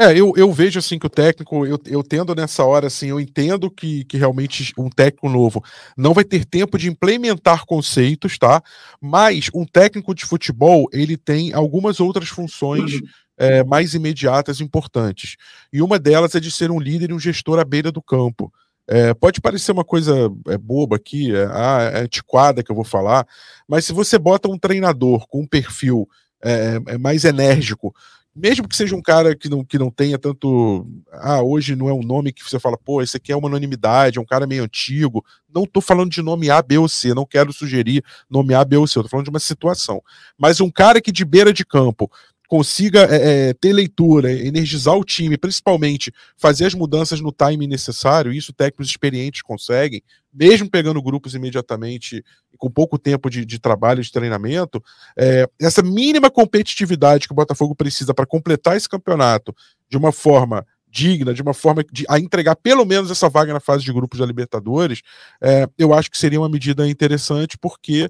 É, 0.01 0.17
eu, 0.17 0.31
eu 0.37 0.49
vejo 0.53 0.79
assim 0.79 0.97
que 0.97 1.05
o 1.05 1.09
técnico, 1.09 1.65
eu, 1.65 1.77
eu 1.85 2.01
tendo 2.01 2.33
nessa 2.33 2.63
hora, 2.63 2.87
assim, 2.87 3.07
eu 3.07 3.19
entendo 3.19 3.69
que, 3.69 4.05
que 4.05 4.15
realmente 4.15 4.71
um 4.77 4.89
técnico 4.89 5.27
novo 5.27 5.61
não 5.97 6.13
vai 6.13 6.23
ter 6.23 6.45
tempo 6.45 6.77
de 6.77 6.87
implementar 6.87 7.65
conceitos, 7.65 8.37
tá? 8.37 8.63
Mas 9.01 9.49
um 9.53 9.65
técnico 9.65 10.15
de 10.15 10.25
futebol, 10.25 10.87
ele 10.93 11.17
tem 11.17 11.51
algumas 11.53 11.99
outras 11.99 12.29
funções 12.29 12.93
é, 13.37 13.61
mais 13.65 13.93
imediatas 13.93 14.61
importantes. 14.61 15.35
E 15.71 15.81
uma 15.81 15.99
delas 15.99 16.33
é 16.33 16.39
de 16.39 16.49
ser 16.49 16.71
um 16.71 16.79
líder 16.79 17.09
e 17.09 17.13
um 17.13 17.19
gestor 17.19 17.59
à 17.59 17.65
beira 17.65 17.91
do 17.91 18.01
campo. 18.01 18.53
É, 18.91 19.13
pode 19.13 19.39
parecer 19.39 19.71
uma 19.71 19.85
coisa 19.85 20.31
é, 20.47 20.57
boba 20.57 20.95
aqui, 20.95 21.31
é, 21.35 21.45
ah, 21.51 21.91
é 21.93 21.99
antiquada 21.99 22.63
que 22.63 22.71
eu 22.71 22.75
vou 22.75 22.83
falar, 22.83 23.23
mas 23.67 23.85
se 23.85 23.93
você 23.93 24.17
bota 24.17 24.49
um 24.49 24.57
treinador 24.57 25.27
com 25.27 25.41
um 25.41 25.47
perfil 25.47 26.09
é, 26.43 26.79
é 26.87 26.97
mais 26.97 27.23
enérgico, 27.23 27.93
mesmo 28.35 28.67
que 28.67 28.75
seja 28.75 28.95
um 28.95 29.01
cara 29.01 29.35
que 29.35 29.49
não, 29.49 29.65
que 29.65 29.77
não 29.77 29.91
tenha 29.91 30.17
tanto. 30.17 30.87
Ah, 31.11 31.41
hoje 31.41 31.75
não 31.75 31.89
é 31.89 31.93
um 31.93 32.01
nome 32.01 32.31
que 32.31 32.43
você 32.43 32.59
fala, 32.59 32.77
pô, 32.77 33.01
esse 33.01 33.17
aqui 33.17 33.31
é 33.31 33.35
uma 33.35 33.47
unanimidade, 33.47 34.17
é 34.17 34.21
um 34.21 34.25
cara 34.25 34.47
meio 34.47 34.63
antigo. 34.63 35.25
Não 35.53 35.63
estou 35.63 35.81
falando 35.81 36.09
de 36.09 36.21
nome 36.21 36.49
A, 36.49 36.61
B 36.61 36.77
ou 36.77 36.87
C, 36.87 37.13
não 37.13 37.25
quero 37.25 37.51
sugerir 37.51 38.03
nome 38.29 38.53
A, 38.53 38.63
B 38.63 38.77
ou 38.77 38.87
C, 38.87 38.99
estou 38.99 39.09
falando 39.09 39.25
de 39.25 39.31
uma 39.31 39.39
situação. 39.39 40.01
Mas 40.37 40.61
um 40.61 40.69
cara 40.71 41.01
que 41.01 41.11
de 41.11 41.25
beira 41.25 41.51
de 41.51 41.65
campo 41.65 42.09
consiga 42.49 43.01
é, 43.01 43.49
é, 43.49 43.53
ter 43.53 43.71
leitura, 43.71 44.33
energizar 44.33 44.95
o 44.95 45.03
time, 45.03 45.37
principalmente 45.37 46.11
fazer 46.35 46.65
as 46.65 46.73
mudanças 46.73 47.21
no 47.21 47.31
time 47.31 47.67
necessário, 47.67 48.33
isso 48.33 48.51
técnicos 48.51 48.87
experientes 48.87 49.43
conseguem, 49.43 50.01
mesmo 50.33 50.67
pegando 50.67 50.99
grupos 50.99 51.35
imediatamente, 51.35 52.25
com 52.57 52.67
pouco 52.67 52.97
tempo 52.97 53.29
de, 53.29 53.45
de 53.45 53.59
trabalho, 53.59 54.01
de 54.01 54.11
treinamento, 54.11 54.83
é, 55.15 55.47
essa 55.61 55.83
mínima 55.83 56.31
competitividade 56.31 57.27
que 57.27 57.33
o 57.33 57.35
Botafogo 57.35 57.75
precisa 57.75 58.15
para 58.15 58.25
completar 58.25 58.75
esse 58.75 58.89
campeonato 58.89 59.55
de 59.87 59.95
uma 59.95 60.11
forma 60.11 60.65
digna, 60.89 61.35
de 61.35 61.43
uma 61.43 61.53
forma 61.53 61.83
de, 61.91 62.03
a 62.09 62.17
entregar 62.17 62.55
pelo 62.55 62.83
menos 62.83 63.11
essa 63.11 63.29
vaga 63.29 63.53
na 63.53 63.59
fase 63.59 63.83
de 63.83 63.93
grupos 63.93 64.17
da 64.17 64.25
Libertadores, 64.25 65.03
é, 65.39 65.69
eu 65.77 65.93
acho 65.93 66.09
que 66.09 66.17
seria 66.17 66.41
uma 66.41 66.49
medida 66.49 66.89
interessante, 66.89 67.59
porque, 67.59 68.09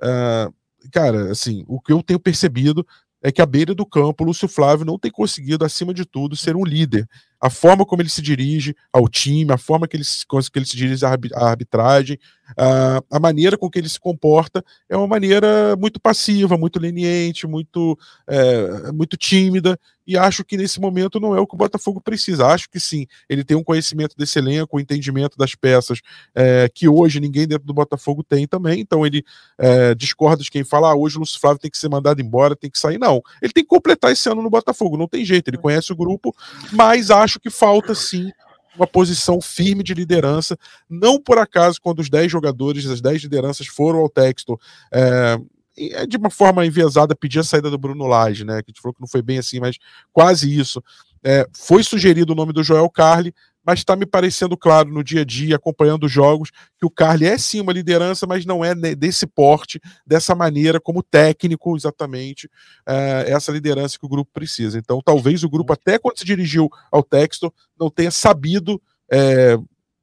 é, 0.00 0.48
cara, 0.92 1.32
assim, 1.32 1.64
o 1.66 1.80
que 1.80 1.92
eu 1.92 2.00
tenho 2.04 2.20
percebido 2.20 2.86
é 3.22 3.30
que 3.30 3.42
à 3.42 3.46
beira 3.46 3.74
do 3.74 3.86
campo, 3.86 4.24
o 4.24 4.26
Lúcio 4.26 4.48
Flávio 4.48 4.84
não 4.84 4.98
tem 4.98 5.10
conseguido, 5.10 5.64
acima 5.64 5.92
de 5.92 6.04
tudo, 6.04 6.36
ser 6.36 6.56
um 6.56 6.64
líder 6.64 7.06
a 7.40 7.48
forma 7.48 7.86
como 7.86 8.02
ele 8.02 8.08
se 8.08 8.20
dirige 8.20 8.74
ao 8.92 9.08
time, 9.08 9.52
a 9.52 9.58
forma 9.58 9.88
que 9.88 9.96
ele, 9.96 10.04
que 10.04 10.58
ele 10.58 10.66
se 10.66 10.76
dirige 10.76 11.04
à 11.04 11.16
arbitragem, 11.46 12.18
a, 12.56 13.02
a 13.10 13.20
maneira 13.20 13.56
com 13.56 13.70
que 13.70 13.78
ele 13.78 13.88
se 13.88 13.98
comporta 13.98 14.64
é 14.88 14.96
uma 14.96 15.06
maneira 15.06 15.76
muito 15.76 16.00
passiva, 16.00 16.56
muito 16.56 16.78
leniente, 16.78 17.46
muito, 17.46 17.98
é, 18.26 18.92
muito 18.92 19.16
tímida, 19.16 19.78
e 20.10 20.16
acho 20.16 20.44
que 20.44 20.56
nesse 20.56 20.80
momento 20.80 21.20
não 21.20 21.36
é 21.36 21.40
o 21.40 21.46
que 21.46 21.54
o 21.54 21.56
Botafogo 21.56 22.00
precisa. 22.00 22.48
Acho 22.48 22.68
que 22.68 22.80
sim, 22.80 23.06
ele 23.28 23.44
tem 23.44 23.56
um 23.56 23.62
conhecimento 23.62 24.16
desse 24.16 24.40
elenco, 24.40 24.76
um 24.76 24.80
entendimento 24.80 25.38
das 25.38 25.54
peças 25.54 26.00
é, 26.34 26.68
que 26.74 26.88
hoje 26.88 27.20
ninguém 27.20 27.46
dentro 27.46 27.64
do 27.64 27.72
Botafogo 27.72 28.24
tem 28.24 28.44
também, 28.44 28.80
então 28.80 29.06
ele 29.06 29.22
é, 29.56 29.94
discorda 29.94 30.42
de 30.42 30.50
quem 30.50 30.64
fala, 30.64 30.90
ah, 30.90 30.96
hoje 30.96 31.16
o 31.16 31.20
Lúcio 31.20 31.38
Flávio 31.38 31.60
tem 31.60 31.70
que 31.70 31.78
ser 31.78 31.88
mandado 31.88 32.20
embora, 32.20 32.56
tem 32.56 32.68
que 32.68 32.78
sair. 32.78 32.98
Não, 32.98 33.22
ele 33.40 33.52
tem 33.52 33.62
que 33.62 33.68
completar 33.68 34.10
esse 34.10 34.28
ano 34.28 34.42
no 34.42 34.50
Botafogo, 34.50 34.96
não 34.96 35.06
tem 35.06 35.24
jeito, 35.24 35.46
ele 35.46 35.58
conhece 35.58 35.92
o 35.92 35.96
grupo, 35.96 36.34
mas 36.72 37.08
acho 37.08 37.29
acho 37.30 37.40
que 37.40 37.50
falta 37.50 37.94
sim 37.94 38.30
uma 38.76 38.86
posição 38.86 39.40
firme 39.40 39.82
de 39.82 39.94
liderança. 39.94 40.56
Não 40.88 41.20
por 41.20 41.38
acaso, 41.38 41.80
quando 41.80 42.00
os 42.00 42.08
10 42.08 42.30
jogadores, 42.30 42.86
as 42.86 43.00
10 43.00 43.22
lideranças 43.22 43.66
foram 43.66 44.00
ao 44.00 44.08
texto, 44.08 44.58
é, 44.92 45.38
é, 45.76 46.06
de 46.06 46.16
uma 46.16 46.30
forma 46.30 46.64
enviesada, 46.66 47.14
pedir 47.14 47.40
a 47.40 47.44
saída 47.44 47.70
do 47.70 47.78
Bruno 47.78 48.06
Lage, 48.06 48.44
né? 48.44 48.62
Que 48.62 48.70
a 48.70 48.72
gente 48.72 48.80
falou 48.80 48.94
que 48.94 49.00
não 49.00 49.08
foi 49.08 49.22
bem 49.22 49.38
assim, 49.38 49.60
mas 49.60 49.76
quase 50.12 50.58
isso. 50.58 50.82
É, 51.22 51.46
foi 51.52 51.82
sugerido 51.82 52.32
o 52.32 52.36
nome 52.36 52.52
do 52.52 52.64
Joel 52.64 52.88
Carli, 52.88 53.34
mas 53.64 53.80
está 53.80 53.94
me 53.94 54.06
parecendo 54.06 54.56
claro 54.56 54.90
no 54.90 55.04
dia 55.04 55.20
a 55.20 55.24
dia, 55.24 55.56
acompanhando 55.56 56.04
os 56.04 56.12
jogos, 56.12 56.50
que 56.78 56.86
o 56.86 56.90
Carly 56.90 57.26
é 57.26 57.36
sim 57.36 57.60
uma 57.60 57.72
liderança, 57.72 58.26
mas 58.26 58.44
não 58.46 58.64
é 58.64 58.74
desse 58.94 59.26
porte, 59.26 59.80
dessa 60.06 60.34
maneira, 60.34 60.80
como 60.80 61.02
técnico, 61.02 61.76
exatamente, 61.76 62.48
é, 62.86 63.26
essa 63.28 63.52
liderança 63.52 63.98
que 63.98 64.06
o 64.06 64.08
grupo 64.08 64.30
precisa. 64.32 64.78
Então, 64.78 65.00
talvez 65.04 65.44
o 65.44 65.50
grupo, 65.50 65.72
até 65.72 65.98
quando 65.98 66.18
se 66.18 66.24
dirigiu 66.24 66.68
ao 66.90 67.02
Textor, 67.02 67.52
não 67.78 67.90
tenha 67.90 68.10
sabido 68.10 68.80
é, 69.10 69.58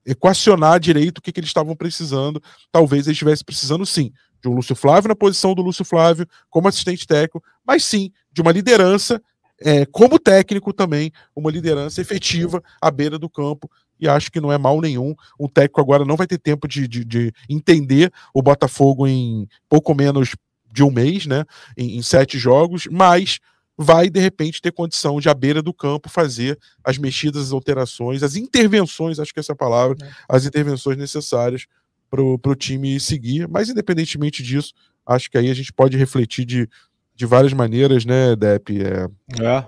equacionar 0.05 0.79
direito 0.79 1.17
o 1.17 1.21
que, 1.21 1.31
que 1.31 1.39
eles 1.39 1.49
estavam 1.49 1.75
precisando. 1.75 2.41
Talvez 2.71 3.07
eles 3.07 3.15
estivessem 3.15 3.45
precisando, 3.45 3.85
sim, 3.85 4.11
de 4.41 4.47
um 4.47 4.53
Lúcio 4.53 4.75
Flávio 4.75 5.09
na 5.09 5.15
posição 5.15 5.53
do 5.53 5.61
Lúcio 5.61 5.83
Flávio, 5.83 6.27
como 6.49 6.67
assistente 6.67 7.05
técnico, 7.05 7.43
mas 7.65 7.83
sim 7.83 8.11
de 8.31 8.41
uma 8.41 8.51
liderança 8.51 9.21
é, 9.61 9.85
como 9.85 10.19
técnico 10.19 10.71
também, 10.71 11.11
uma 11.35 11.51
liderança 11.51 12.01
efetiva 12.01 12.61
à 12.81 12.91
beira 12.91 13.17
do 13.17 13.29
campo. 13.29 13.69
E 13.99 14.07
acho 14.07 14.31
que 14.31 14.39
não 14.39 14.51
é 14.51 14.57
mal 14.57 14.79
nenhum. 14.79 15.15
O 15.39 15.49
técnico 15.49 15.81
agora 15.81 16.05
não 16.05 16.15
vai 16.15 16.27
ter 16.27 16.37
tempo 16.37 16.67
de, 16.67 16.87
de, 16.87 17.03
de 17.03 17.33
entender 17.49 18.11
o 18.33 18.41
Botafogo 18.41 19.07
em 19.07 19.47
pouco 19.67 19.95
menos 19.95 20.35
de 20.71 20.83
um 20.83 20.91
mês, 20.91 21.25
né? 21.25 21.43
Em, 21.75 21.97
em, 21.97 22.01
sete 22.03 22.37
jogos, 22.37 22.87
mas 22.91 23.39
vai 23.75 24.09
de 24.09 24.19
repente 24.19 24.61
ter 24.61 24.71
condição 24.71 25.19
de 25.19 25.29
à 25.29 25.33
beira 25.33 25.61
do 25.61 25.73
campo 25.73 26.09
fazer 26.09 26.57
as 26.83 26.97
mexidas, 26.97 27.47
as 27.47 27.51
alterações, 27.51 28.21
as 28.21 28.35
intervenções, 28.35 29.19
acho 29.19 29.33
que 29.33 29.39
essa 29.39 29.53
é 29.53 29.55
a 29.55 29.57
palavra, 29.57 29.97
é. 30.03 30.09
as 30.29 30.45
intervenções 30.45 30.97
necessárias 30.97 31.65
para 32.09 32.21
o 32.21 32.55
time 32.55 32.99
seguir. 32.99 33.47
Mas 33.47 33.69
independentemente 33.69 34.43
disso, 34.43 34.73
acho 35.05 35.29
que 35.29 35.37
aí 35.37 35.49
a 35.49 35.53
gente 35.53 35.73
pode 35.73 35.97
refletir 35.97 36.45
de 36.45 36.69
de 37.17 37.25
várias 37.25 37.51
maneiras, 37.51 38.05
né, 38.05 38.35
Depp? 38.35 38.79
É, 38.79 39.07
é. 39.43 39.65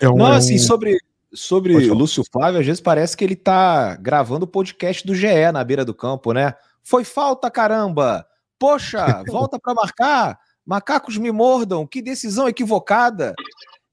é 0.00 0.08
um, 0.08 0.16
Não, 0.16 0.32
é 0.32 0.36
assim, 0.36 0.56
sobre, 0.56 0.98
sobre 1.32 1.74
Lúcio 1.90 2.24
Flávio, 2.32 2.58
às 2.58 2.66
vezes 2.66 2.80
parece 2.80 3.14
que 3.14 3.22
ele 3.22 3.36
tá 3.36 3.96
gravando 3.96 4.46
o 4.46 4.48
podcast 4.48 5.06
do 5.06 5.14
GE 5.14 5.52
na 5.52 5.62
beira 5.62 5.84
do 5.84 5.92
campo, 5.92 6.32
né? 6.32 6.54
Foi 6.82 7.04
falta, 7.04 7.50
caramba! 7.50 8.26
Poxa, 8.58 9.22
volta 9.28 9.58
para 9.60 9.74
marcar! 9.74 10.38
Macacos 10.64 11.18
me 11.18 11.30
mordam, 11.30 11.86
que 11.86 12.00
decisão 12.00 12.48
equivocada! 12.48 13.34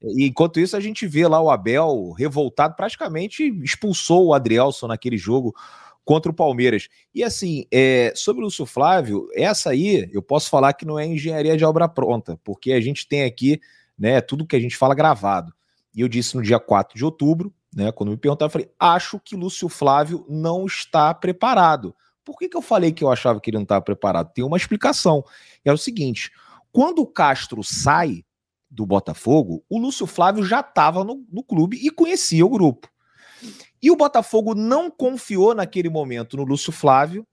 E 0.02 0.26
enquanto 0.26 0.60
isso, 0.60 0.78
a 0.78 0.80
gente 0.80 1.06
vê 1.06 1.28
lá 1.28 1.42
o 1.42 1.50
Abel 1.50 2.14
revoltado, 2.18 2.76
praticamente 2.76 3.44
expulsou 3.62 4.28
o 4.28 4.34
Adrielson 4.34 4.88
naquele 4.88 5.18
jogo 5.18 5.54
contra 6.08 6.32
o 6.32 6.36
Palmeiras. 6.36 6.88
E 7.14 7.24
assim, 7.24 7.66
é, 7.72 8.14
sobre 8.16 8.42
o 8.42 8.46
Lúcio 8.46 8.66
Flávio, 8.66 9.28
essa 9.36 9.72
aí 9.72 10.10
eu 10.14 10.22
posso 10.22 10.50
falar 10.50 10.72
que 10.74 10.86
não 10.86 10.98
é 10.98 11.06
engenharia 11.06 11.58
de 11.58 11.66
obra 11.66 11.88
pronta, 11.88 12.40
porque 12.44 12.72
a 12.72 12.80
gente 12.80 13.08
tem 13.08 13.24
aqui 13.24 13.60
né? 13.98 14.22
Tudo 14.22 14.46
que 14.46 14.56
a 14.56 14.60
gente 14.60 14.78
fala 14.78 14.94
gravado. 14.94 15.54
E 15.96 16.02
eu 16.02 16.08
disse 16.08 16.36
no 16.36 16.44
dia 16.44 16.60
4 16.60 16.96
de 16.96 17.04
outubro, 17.04 17.54
né? 17.74 17.92
Quando 17.92 18.12
me 18.12 18.18
perguntaram, 18.18 18.48
eu 18.48 18.52
falei: 18.52 18.70
acho 18.80 19.20
que 19.20 19.36
Lúcio 19.36 19.68
Flávio 19.68 20.26
não 20.30 20.66
está 20.66 21.14
preparado. 21.14 21.96
Por 22.24 22.38
que, 22.38 22.50
que 22.50 22.58
eu 22.58 22.62
falei 22.62 22.92
que 22.92 23.04
eu 23.04 23.12
achava 23.12 23.40
que 23.40 23.50
ele 23.50 23.58
não 23.58 23.64
estava 23.64 23.82
preparado? 23.82 24.32
Tem 24.34 24.44
uma 24.44 24.58
explicação. 24.58 25.24
É 25.66 25.74
o 25.74 25.78
seguinte: 25.78 26.32
quando 26.72 27.00
o 27.00 27.08
Castro 27.08 27.64
sai 27.64 28.24
do 28.70 28.86
Botafogo, 28.86 29.64
o 29.70 29.80
Lúcio 29.80 30.06
Flávio 30.06 30.44
já 30.44 30.60
estava 30.60 31.04
no, 31.04 31.26
no 31.32 31.44
clube 31.44 31.78
e 31.82 31.90
conhecia 31.90 32.46
o 32.46 32.50
grupo. 32.50 32.88
E 33.88 33.90
o 33.90 33.96
Botafogo 33.96 34.54
não 34.54 34.92
confiou 34.92 35.56
naquele 35.56 35.90
momento 35.90 36.36
no 36.36 36.44
Lúcio 36.44 36.74
Flávio, 36.74 37.26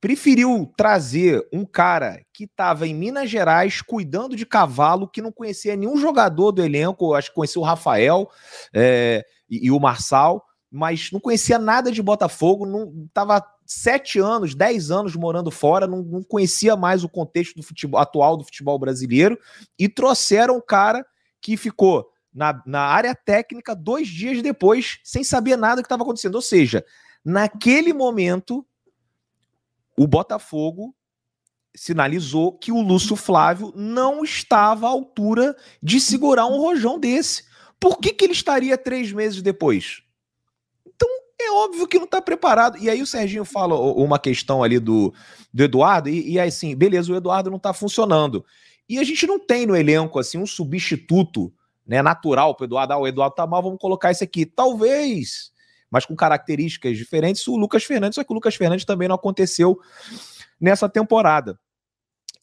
preferiu 0.00 0.72
trazer 0.74 1.46
um 1.52 1.62
cara 1.62 2.22
que 2.32 2.44
estava 2.44 2.86
em 2.86 2.94
Minas 2.94 3.28
Gerais 3.28 3.82
cuidando 3.82 4.34
de 4.34 4.46
cavalo, 4.46 5.06
que 5.06 5.20
não 5.20 5.30
conhecia 5.30 5.76
nenhum 5.76 5.98
jogador 5.98 6.52
do 6.52 6.64
elenco, 6.64 7.12
acho 7.12 7.28
que 7.28 7.34
conhecia 7.34 7.60
o 7.60 7.64
Rafael 7.66 8.30
é, 8.74 9.22
e, 9.46 9.66
e, 9.66 9.70
o 9.70 9.78
Marçal, 9.78 10.42
mas 10.70 11.10
não 11.12 11.20
conhecia 11.20 11.58
nada 11.58 11.92
de 11.92 12.02
Botafogo, 12.02 12.64
não 12.64 13.04
estava 13.06 13.44
sete 13.66 14.18
anos, 14.18 14.54
dez 14.54 14.90
anos 14.90 15.14
morando 15.14 15.50
fora, 15.50 15.86
não, 15.86 16.00
não 16.00 16.22
conhecia 16.22 16.76
mais 16.76 17.04
o 17.04 17.10
contexto 17.10 17.56
do 17.56 17.62
futebol 17.62 18.00
atual 18.00 18.38
do 18.38 18.44
futebol 18.44 18.78
brasileiro, 18.78 19.38
e 19.78 19.86
trouxeram 19.86 20.56
um 20.56 20.62
cara 20.66 21.04
que 21.42 21.58
ficou 21.58 22.08
na, 22.32 22.62
na 22.64 22.82
área 22.82 23.14
técnica 23.14 23.74
dois 23.74 24.08
dias 24.08 24.42
depois, 24.42 24.98
sem 25.02 25.24
saber 25.24 25.56
nada 25.56 25.76
do 25.76 25.82
que 25.82 25.86
estava 25.86 26.02
acontecendo. 26.02 26.36
Ou 26.36 26.42
seja, 26.42 26.84
naquele 27.24 27.92
momento, 27.92 28.64
o 29.96 30.06
Botafogo 30.06 30.94
sinalizou 31.74 32.52
que 32.52 32.72
o 32.72 32.80
Lúcio 32.80 33.16
Flávio 33.16 33.72
não 33.76 34.24
estava 34.24 34.86
à 34.86 34.90
altura 34.90 35.56
de 35.82 36.00
segurar 36.00 36.46
um 36.46 36.58
rojão 36.58 36.98
desse. 36.98 37.44
Por 37.78 37.98
que, 37.98 38.12
que 38.12 38.24
ele 38.24 38.32
estaria 38.32 38.76
três 38.76 39.12
meses 39.12 39.40
depois? 39.40 40.02
Então, 40.86 41.08
é 41.40 41.50
óbvio 41.52 41.86
que 41.86 41.98
não 41.98 42.04
está 42.04 42.20
preparado. 42.20 42.76
E 42.78 42.90
aí 42.90 43.00
o 43.00 43.06
Serginho 43.06 43.44
fala 43.44 43.78
uma 43.78 44.18
questão 44.18 44.62
ali 44.62 44.78
do, 44.78 45.14
do 45.52 45.62
Eduardo, 45.62 46.08
e, 46.08 46.32
e 46.32 46.40
assim, 46.40 46.74
beleza, 46.74 47.12
o 47.12 47.16
Eduardo 47.16 47.50
não 47.50 47.56
está 47.56 47.72
funcionando. 47.72 48.44
E 48.88 48.98
a 48.98 49.04
gente 49.04 49.26
não 49.26 49.38
tem 49.38 49.66
no 49.66 49.76
elenco 49.76 50.18
assim 50.18 50.38
um 50.38 50.46
substituto 50.46 51.52
né, 51.90 52.00
natural 52.02 52.54
para 52.54 52.62
o 52.62 52.66
Eduardo. 52.66 52.92
Ah, 52.92 52.98
o 52.98 53.08
Eduardo 53.08 53.34
tá 53.34 53.44
mal, 53.44 53.60
vamos 53.60 53.80
colocar 53.80 54.12
esse 54.12 54.22
aqui. 54.22 54.46
Talvez, 54.46 55.50
mas 55.90 56.06
com 56.06 56.14
características 56.14 56.96
diferentes, 56.96 57.48
o 57.48 57.56
Lucas 57.56 57.82
Fernandes, 57.82 58.14
só 58.14 58.22
que 58.22 58.30
o 58.30 58.34
Lucas 58.34 58.54
Fernandes 58.54 58.84
também 58.84 59.08
não 59.08 59.16
aconteceu 59.16 59.76
nessa 60.60 60.88
temporada. 60.88 61.58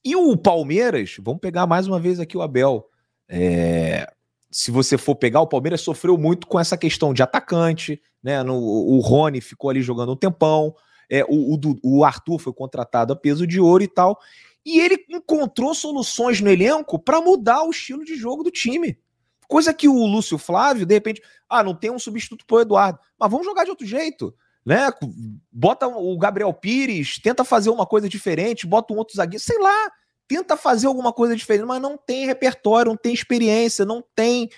E 0.03 0.17
o 0.17 0.35
Palmeiras, 0.35 1.15
vamos 1.21 1.39
pegar 1.39 1.65
mais 1.65 1.87
uma 1.87 1.97
vez 1.97 2.19
aqui 2.19 2.35
o 2.35 2.41
Abel. 2.41 2.89
É, 3.29 4.11
se 4.51 4.69
você 4.69 4.97
for 4.97 5.15
pegar, 5.15 5.39
o 5.39 5.47
Palmeiras 5.47 5.79
sofreu 5.79 6.17
muito 6.17 6.45
com 6.45 6.59
essa 6.59 6.77
questão 6.77 7.13
de 7.13 7.23
atacante, 7.23 8.01
né? 8.21 8.43
No, 8.43 8.55
o 8.55 8.99
Rony 8.99 9.39
ficou 9.39 9.69
ali 9.69 9.81
jogando 9.81 10.11
um 10.11 10.17
tempão, 10.17 10.75
é, 11.09 11.23
o, 11.23 11.55
o, 11.55 11.59
o 11.83 12.03
Arthur 12.03 12.37
foi 12.37 12.51
contratado 12.51 13.13
a 13.13 13.15
peso 13.15 13.47
de 13.47 13.61
ouro 13.61 13.81
e 13.81 13.87
tal. 13.87 14.19
E 14.65 14.81
ele 14.81 15.05
encontrou 15.09 15.73
soluções 15.73 16.41
no 16.41 16.49
elenco 16.49 16.99
para 16.99 17.21
mudar 17.21 17.63
o 17.63 17.69
estilo 17.69 18.03
de 18.03 18.17
jogo 18.17 18.43
do 18.43 18.51
time. 18.51 18.97
Coisa 19.47 19.73
que 19.73 19.87
o 19.87 20.05
Lúcio 20.05 20.37
Flávio, 20.37 20.85
de 20.85 20.93
repente, 20.93 21.21
ah, 21.49 21.63
não 21.63 21.73
tem 21.73 21.89
um 21.89 21.99
substituto 21.99 22.45
pro 22.45 22.59
Eduardo, 22.59 22.99
mas 23.17 23.31
vamos 23.31 23.45
jogar 23.45 23.63
de 23.63 23.69
outro 23.69 23.85
jeito, 23.85 24.35
né? 24.65 24.89
Bota 25.51 25.87
o 25.87 26.17
Gabriel 26.17 26.53
Pires, 26.53 27.19
tenta 27.19 27.45
fazer 27.45 27.69
uma 27.69 27.85
coisa 27.85 28.09
diferente, 28.09 28.67
bota 28.67 28.93
um 28.93 28.97
outro 28.97 29.15
zagueiro, 29.15 29.43
sei 29.43 29.57
lá, 29.57 29.91
tenta 30.27 30.57
fazer 30.57 30.87
alguma 30.87 31.13
coisa 31.13 31.35
diferente, 31.35 31.65
mas 31.65 31.81
não 31.81 31.97
tem 31.97 32.25
repertório, 32.25 32.91
não 32.91 32.97
tem 32.97 33.13
experiência, 33.13 33.85
não 33.85 34.03
tem 34.13 34.49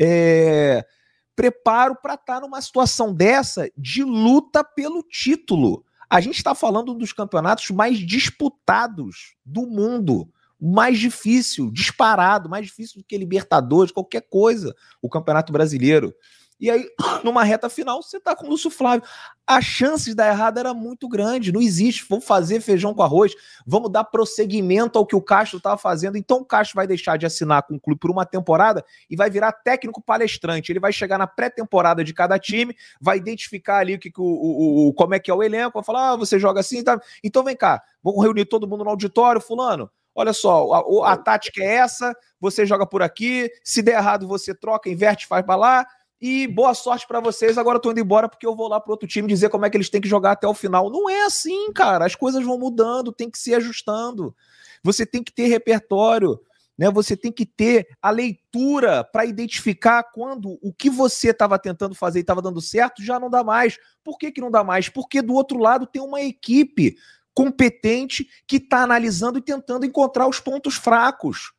é, 0.00 0.86
preparo 1.34 1.96
para 2.00 2.14
estar 2.14 2.34
tá 2.36 2.40
numa 2.40 2.62
situação 2.62 3.12
dessa 3.12 3.68
de 3.76 4.04
luta 4.04 4.62
pelo 4.62 5.02
título. 5.02 5.84
A 6.08 6.20
gente 6.20 6.36
está 6.36 6.54
falando 6.54 6.94
dos 6.94 7.12
campeonatos 7.12 7.68
mais 7.70 7.98
disputados 7.98 9.34
do 9.44 9.66
mundo 9.66 10.32
mais 10.60 10.98
difícil, 10.98 11.70
disparado, 11.70 12.48
mais 12.48 12.66
difícil 12.66 13.00
do 13.00 13.04
que 13.04 13.16
Libertadores, 13.16 13.92
qualquer 13.92 14.22
coisa, 14.22 14.74
o 15.00 15.08
Campeonato 15.08 15.52
Brasileiro. 15.52 16.14
E 16.60 16.70
aí, 16.70 16.88
numa 17.22 17.44
reta 17.44 17.68
final, 17.68 18.02
você 18.02 18.18
tá 18.18 18.34
com 18.34 18.46
o 18.46 18.50
Lúcio 18.50 18.70
Flávio. 18.70 19.06
A 19.46 19.62
chance 19.62 20.04
de 20.06 20.14
dar 20.14 20.28
errado 20.28 20.58
era 20.58 20.74
muito 20.74 21.08
grande. 21.08 21.52
Não 21.52 21.60
existe. 21.60 22.04
Vamos 22.08 22.24
fazer 22.24 22.60
feijão 22.60 22.92
com 22.92 23.02
arroz. 23.02 23.32
Vamos 23.64 23.90
dar 23.90 24.04
prosseguimento 24.04 24.98
ao 24.98 25.06
que 25.06 25.16
o 25.16 25.22
Castro 25.22 25.58
estava 25.58 25.78
fazendo. 25.78 26.18
Então, 26.18 26.38
o 26.38 26.44
Castro 26.44 26.76
vai 26.76 26.86
deixar 26.86 27.16
de 27.16 27.24
assinar 27.24 27.62
com 27.62 27.76
o 27.76 27.80
clube 27.80 28.00
por 28.00 28.10
uma 28.10 28.26
temporada 28.26 28.84
e 29.08 29.16
vai 29.16 29.30
virar 29.30 29.52
técnico 29.52 30.02
palestrante. 30.02 30.72
Ele 30.72 30.80
vai 30.80 30.92
chegar 30.92 31.16
na 31.16 31.26
pré-temporada 31.26 32.02
de 32.02 32.12
cada 32.12 32.38
time, 32.38 32.76
vai 33.00 33.16
identificar 33.16 33.78
ali 33.78 33.94
o 33.94 33.98
que, 33.98 34.12
o, 34.18 34.22
o, 34.22 34.88
o, 34.88 34.94
como 34.94 35.14
é 35.14 35.18
que 35.18 35.30
é 35.30 35.34
o 35.34 35.42
elenco, 35.42 35.74
vai 35.74 35.84
falar: 35.84 36.10
ah, 36.10 36.16
você 36.16 36.38
joga 36.38 36.60
assim, 36.60 36.82
tá? 36.82 37.00
Então, 37.22 37.44
vem 37.44 37.56
cá, 37.56 37.82
vamos 38.02 38.22
reunir 38.22 38.46
todo 38.46 38.68
mundo 38.68 38.84
no 38.84 38.90
auditório, 38.90 39.40
Fulano 39.40 39.90
olha 40.18 40.32
só, 40.32 40.72
a, 40.72 41.12
a, 41.12 41.16
tática 41.16 41.62
é 41.62 41.76
essa, 41.76 42.12
você 42.40 42.66
joga 42.66 42.84
por 42.84 43.02
aqui, 43.02 43.48
se 43.62 43.80
der 43.80 43.98
errado 43.98 44.26
você 44.26 44.52
troca, 44.52 44.90
inverte, 44.90 45.28
faz 45.28 45.46
para 45.46 45.54
lá, 45.54 45.86
e 46.20 46.48
boa 46.48 46.74
sorte 46.74 47.06
para 47.06 47.20
vocês. 47.20 47.56
Agora 47.56 47.76
eu 47.76 47.80
tô 47.80 47.92
indo 47.92 48.00
embora 48.00 48.28
porque 48.28 48.44
eu 48.44 48.56
vou 48.56 48.66
lá 48.66 48.80
pro 48.80 48.90
outro 48.90 49.06
time 49.06 49.28
dizer 49.28 49.48
como 49.48 49.64
é 49.64 49.70
que 49.70 49.76
eles 49.76 49.88
têm 49.88 50.00
que 50.00 50.08
jogar 50.08 50.32
até 50.32 50.48
o 50.48 50.54
final. 50.54 50.90
Não 50.90 51.08
é 51.08 51.24
assim, 51.24 51.72
cara. 51.72 52.04
As 52.04 52.16
coisas 52.16 52.44
vão 52.44 52.58
mudando, 52.58 53.12
tem 53.12 53.30
que 53.30 53.38
se 53.38 53.54
ajustando. 53.54 54.34
Você 54.82 55.06
tem 55.06 55.22
que 55.22 55.32
ter 55.32 55.46
repertório, 55.46 56.40
né? 56.76 56.90
Você 56.90 57.16
tem 57.16 57.30
que 57.30 57.46
ter 57.46 57.86
a 58.02 58.10
leitura 58.10 59.04
para 59.04 59.24
identificar 59.24 60.02
quando 60.12 60.58
o 60.60 60.72
que 60.72 60.90
você 60.90 61.30
estava 61.30 61.56
tentando 61.60 61.94
fazer 61.94 62.18
e 62.18 62.22
estava 62.22 62.42
dando 62.42 62.60
certo 62.60 63.04
já 63.04 63.20
não 63.20 63.30
dá 63.30 63.44
mais. 63.44 63.78
Por 64.02 64.18
que, 64.18 64.32
que 64.32 64.40
não 64.40 64.50
dá 64.50 64.64
mais? 64.64 64.88
Porque 64.88 65.22
do 65.22 65.34
outro 65.34 65.60
lado 65.60 65.86
tem 65.86 66.02
uma 66.02 66.20
equipe 66.20 66.96
competente 67.38 68.28
que 68.48 68.56
está 68.56 68.82
analisando 68.82 69.38
e 69.38 69.40
tentando 69.40 69.86
encontrar 69.86 70.26
os 70.26 70.40
pontos 70.40 70.74
fracos. 70.74 71.52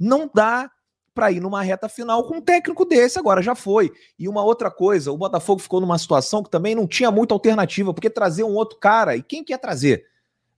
Não 0.00 0.30
dá 0.34 0.70
para 1.14 1.30
ir 1.30 1.40
numa 1.40 1.60
reta 1.60 1.90
final 1.90 2.26
com 2.26 2.38
um 2.38 2.40
técnico 2.40 2.86
desse, 2.86 3.18
agora 3.18 3.42
já 3.42 3.54
foi. 3.54 3.92
E 4.18 4.30
uma 4.30 4.42
outra 4.42 4.70
coisa, 4.70 5.12
o 5.12 5.18
Botafogo 5.18 5.60
ficou 5.60 5.78
numa 5.78 5.98
situação 5.98 6.42
que 6.42 6.48
também 6.48 6.74
não 6.74 6.86
tinha 6.86 7.10
muita 7.10 7.34
alternativa, 7.34 7.92
porque 7.92 8.08
trazer 8.08 8.44
um 8.44 8.54
outro 8.54 8.78
cara, 8.78 9.14
e 9.14 9.22
quem 9.22 9.44
quer 9.44 9.58
trazer? 9.58 10.06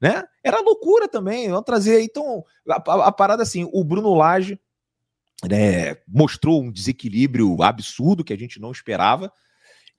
Né? 0.01 0.23
Era 0.45 0.61
loucura 0.61 1.09
também, 1.09 1.49
vamos 1.49 1.65
trazer. 1.65 2.01
Então, 2.01 2.45
a, 2.69 2.77
a, 2.77 3.07
a 3.09 3.13
parada 3.13 3.43
assim, 3.43 3.69
o 3.73 3.83
Bruno 3.83 4.15
Lage 4.15 4.61
né, 5.45 5.97
mostrou 6.07 6.63
um 6.63 6.71
desequilíbrio 6.71 7.61
absurdo 7.65 8.23
que 8.23 8.33
a 8.33 8.39
gente 8.39 8.61
não 8.61 8.71
esperava, 8.71 9.33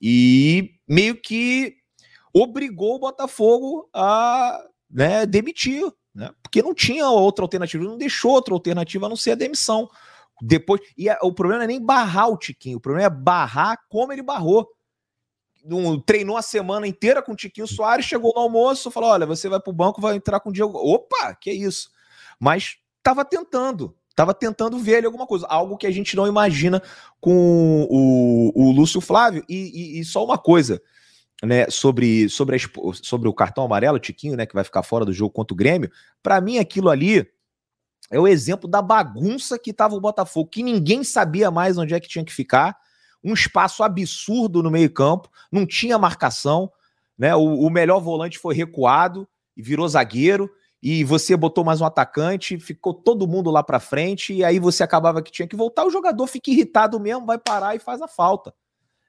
e 0.02 0.72
meio 0.88 1.20
que 1.20 1.79
obrigou 2.34 2.96
o 2.96 3.00
Botafogo 3.00 3.90
a 3.94 4.64
né, 4.90 5.26
demitir, 5.26 5.84
né? 6.14 6.32
Porque 6.42 6.62
não 6.62 6.74
tinha 6.74 7.10
outra 7.10 7.44
alternativa, 7.44 7.84
não 7.84 7.98
deixou 7.98 8.32
outra 8.32 8.54
alternativa 8.54 9.06
a 9.06 9.10
não 9.10 9.16
ser 9.16 9.32
a 9.32 9.36
demissão. 9.36 9.90
Depois, 10.42 10.82
e 10.98 11.10
a, 11.10 11.18
o 11.22 11.34
problema 11.34 11.60
não 11.60 11.66
é 11.66 11.68
nem 11.68 11.84
barrar 11.84 12.30
o 12.30 12.38
Tiquinho, 12.38 12.78
o 12.78 12.82
problema 12.82 13.08
é 13.08 13.10
barrar 13.10 13.78
como 13.90 14.12
ele 14.12 14.22
barrou. 14.22 14.68
Um, 15.66 16.00
treinou 16.00 16.38
a 16.38 16.42
semana 16.42 16.88
inteira 16.88 17.22
com 17.22 17.34
o 17.34 17.36
Tiquinho 17.36 17.68
Soares, 17.68 18.06
chegou 18.06 18.34
no 18.34 18.42
almoço, 18.42 18.90
falou: 18.90 19.10
olha, 19.10 19.26
você 19.26 19.50
vai 19.50 19.60
pro 19.60 19.74
banco, 19.74 20.02
vai 20.02 20.16
entrar 20.16 20.40
com 20.40 20.50
o 20.50 20.54
Diego. 20.54 20.78
Opa, 20.78 21.36
que 21.36 21.52
isso? 21.52 21.92
Mas 22.40 22.78
tava 23.04 23.26
tentando, 23.26 23.94
tava 24.16 24.34
tentando 24.34 24.80
ver 24.80 24.98
ali 24.98 25.06
alguma 25.06 25.28
coisa, 25.28 25.46
algo 25.48 25.78
que 25.78 25.86
a 25.86 25.92
gente 25.92 26.16
não 26.16 26.26
imagina 26.26 26.82
com 27.20 27.86
o, 27.90 28.52
o 28.56 28.72
Lúcio 28.72 29.02
Flávio. 29.02 29.44
E, 29.50 29.98
e, 29.98 30.00
e 30.00 30.06
só 30.06 30.24
uma 30.24 30.38
coisa: 30.38 30.82
né, 31.44 31.70
sobre, 31.70 32.28
sobre, 32.30 32.58
a, 32.58 32.60
sobre 33.02 33.30
o 33.30 33.34
cartão 33.34 33.64
amarelo, 33.64 34.00
Tiquinho, 34.00 34.36
né, 34.36 34.46
que 34.46 34.54
vai 34.54 34.64
ficar 34.64 34.84
fora 34.84 35.06
do 35.06 35.14
jogo 35.14 35.32
contra 35.32 35.54
o 35.54 35.58
Grêmio, 35.58 35.90
para 36.22 36.42
mim 36.42 36.58
aquilo 36.58 36.90
ali 36.90 37.28
é 38.12 38.20
o 38.20 38.28
exemplo 38.28 38.68
da 38.68 38.82
bagunça 38.82 39.58
que 39.60 39.70
estava 39.70 39.96
o 39.96 40.02
Botafogo, 40.02 40.50
que 40.50 40.64
ninguém 40.64 41.04
sabia 41.04 41.52
mais 41.52 41.78
onde 41.78 41.94
é 41.94 42.00
que 42.00 42.08
tinha 42.08 42.26
que 42.26 42.34
ficar, 42.34 42.76
um 43.24 43.34
espaço 43.34 43.84
absurdo 43.84 44.64
no 44.64 44.72
meio-campo, 44.72 45.30
não 45.52 45.66
tinha 45.66 45.98
marcação, 45.98 46.72
né? 47.18 47.36
O, 47.36 47.66
o, 47.66 47.70
melhor 47.70 48.00
volante 48.00 48.40
foi 48.40 48.56
recuado 48.56 49.28
e 49.56 49.62
virou 49.62 49.88
zagueiro, 49.88 50.50
e 50.82 51.04
você 51.04 51.36
botou 51.36 51.64
mais 51.64 51.82
um 51.82 51.86
atacante, 51.86 52.58
ficou 52.58 52.94
todo 52.94 53.28
mundo 53.28 53.52
lá 53.52 53.62
para 53.62 53.80
frente, 53.80 54.34
e 54.34 54.44
aí 54.44 54.58
você 54.58 54.82
acabava 54.82 55.22
que 55.22 55.32
tinha 55.32 55.48
que 55.48 55.56
voltar, 55.56 55.86
o 55.86 55.92
jogador 55.92 56.26
fica 56.26 56.50
irritado 56.50 57.00
mesmo, 57.00 57.26
vai 57.26 57.38
parar 57.38 57.76
e 57.76 57.80
faz 57.80 58.02
a 58.02 58.08
falta. 58.08 58.54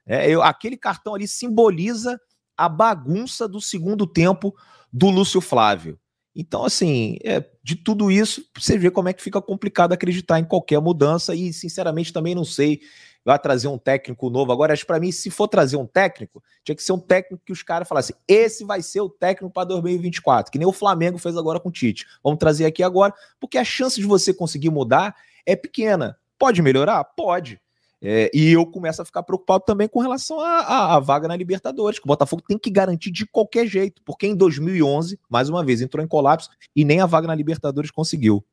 É, 0.05 0.29
eu, 0.29 0.41
aquele 0.41 0.77
cartão 0.77 1.13
ali 1.15 1.27
simboliza 1.27 2.19
a 2.57 2.67
bagunça 2.67 3.47
do 3.47 3.61
segundo 3.61 4.05
tempo 4.05 4.55
do 4.91 5.09
Lúcio 5.09 5.41
Flávio. 5.41 5.99
Então, 6.35 6.63
assim, 6.63 7.17
é, 7.23 7.45
de 7.61 7.75
tudo 7.75 8.09
isso, 8.09 8.45
você 8.57 8.77
vê 8.77 8.89
como 8.89 9.09
é 9.09 9.13
que 9.13 9.21
fica 9.21 9.41
complicado 9.41 9.91
acreditar 9.91 10.39
em 10.39 10.45
qualquer 10.45 10.79
mudança 10.79 11.35
e, 11.35 11.51
sinceramente, 11.51 12.13
também 12.13 12.33
não 12.33 12.45
sei. 12.45 12.81
Vai 13.23 13.37
trazer 13.37 13.67
um 13.67 13.77
técnico 13.77 14.29
novo. 14.29 14.51
Agora, 14.51 14.73
para 14.87 14.99
mim, 14.99 15.11
se 15.11 15.29
for 15.29 15.47
trazer 15.47 15.77
um 15.77 15.85
técnico, 15.85 16.41
tinha 16.63 16.75
que 16.75 16.81
ser 16.81 16.93
um 16.93 16.99
técnico 16.99 17.43
que 17.45 17.51
os 17.51 17.61
caras 17.61 17.87
falassem: 17.87 18.15
esse 18.27 18.63
vai 18.63 18.81
ser 18.81 19.01
o 19.01 19.09
técnico 19.09 19.53
para 19.53 19.67
2024, 19.67 20.51
que 20.51 20.57
nem 20.57 20.67
o 20.67 20.71
Flamengo 20.71 21.19
fez 21.19 21.37
agora 21.37 21.59
com 21.59 21.69
o 21.69 21.71
Tite. 21.71 22.07
Vamos 22.23 22.39
trazer 22.39 22.65
aqui 22.65 22.81
agora, 22.81 23.13
porque 23.39 23.57
a 23.57 23.63
chance 23.63 23.99
de 23.99 24.07
você 24.07 24.33
conseguir 24.33 24.71
mudar 24.71 25.15
é 25.45 25.55
pequena 25.55 26.17
Pode 26.41 26.59
melhorar? 26.63 27.03
Pode. 27.03 27.61
É, 28.03 28.31
e 28.33 28.51
eu 28.51 28.65
começo 28.65 28.99
a 28.99 29.05
ficar 29.05 29.21
preocupado 29.21 29.63
também 29.63 29.87
com 29.87 29.99
relação 29.99 30.39
à 30.39 30.99
vaga 30.99 31.27
na 31.27 31.35
Libertadores, 31.35 31.99
que 31.99 32.05
o 32.05 32.07
Botafogo 32.07 32.41
tem 32.47 32.57
que 32.57 32.71
garantir 32.71 33.11
de 33.11 33.27
qualquer 33.27 33.67
jeito, 33.67 34.01
porque 34.03 34.25
em 34.25 34.35
2011, 34.35 35.19
mais 35.29 35.49
uma 35.49 35.63
vez, 35.63 35.81
entrou 35.81 36.03
em 36.03 36.07
colapso 36.07 36.49
e 36.75 36.83
nem 36.83 36.99
a 36.99 37.05
vaga 37.05 37.27
na 37.27 37.35
Libertadores 37.35 37.91
conseguiu. 37.91 38.43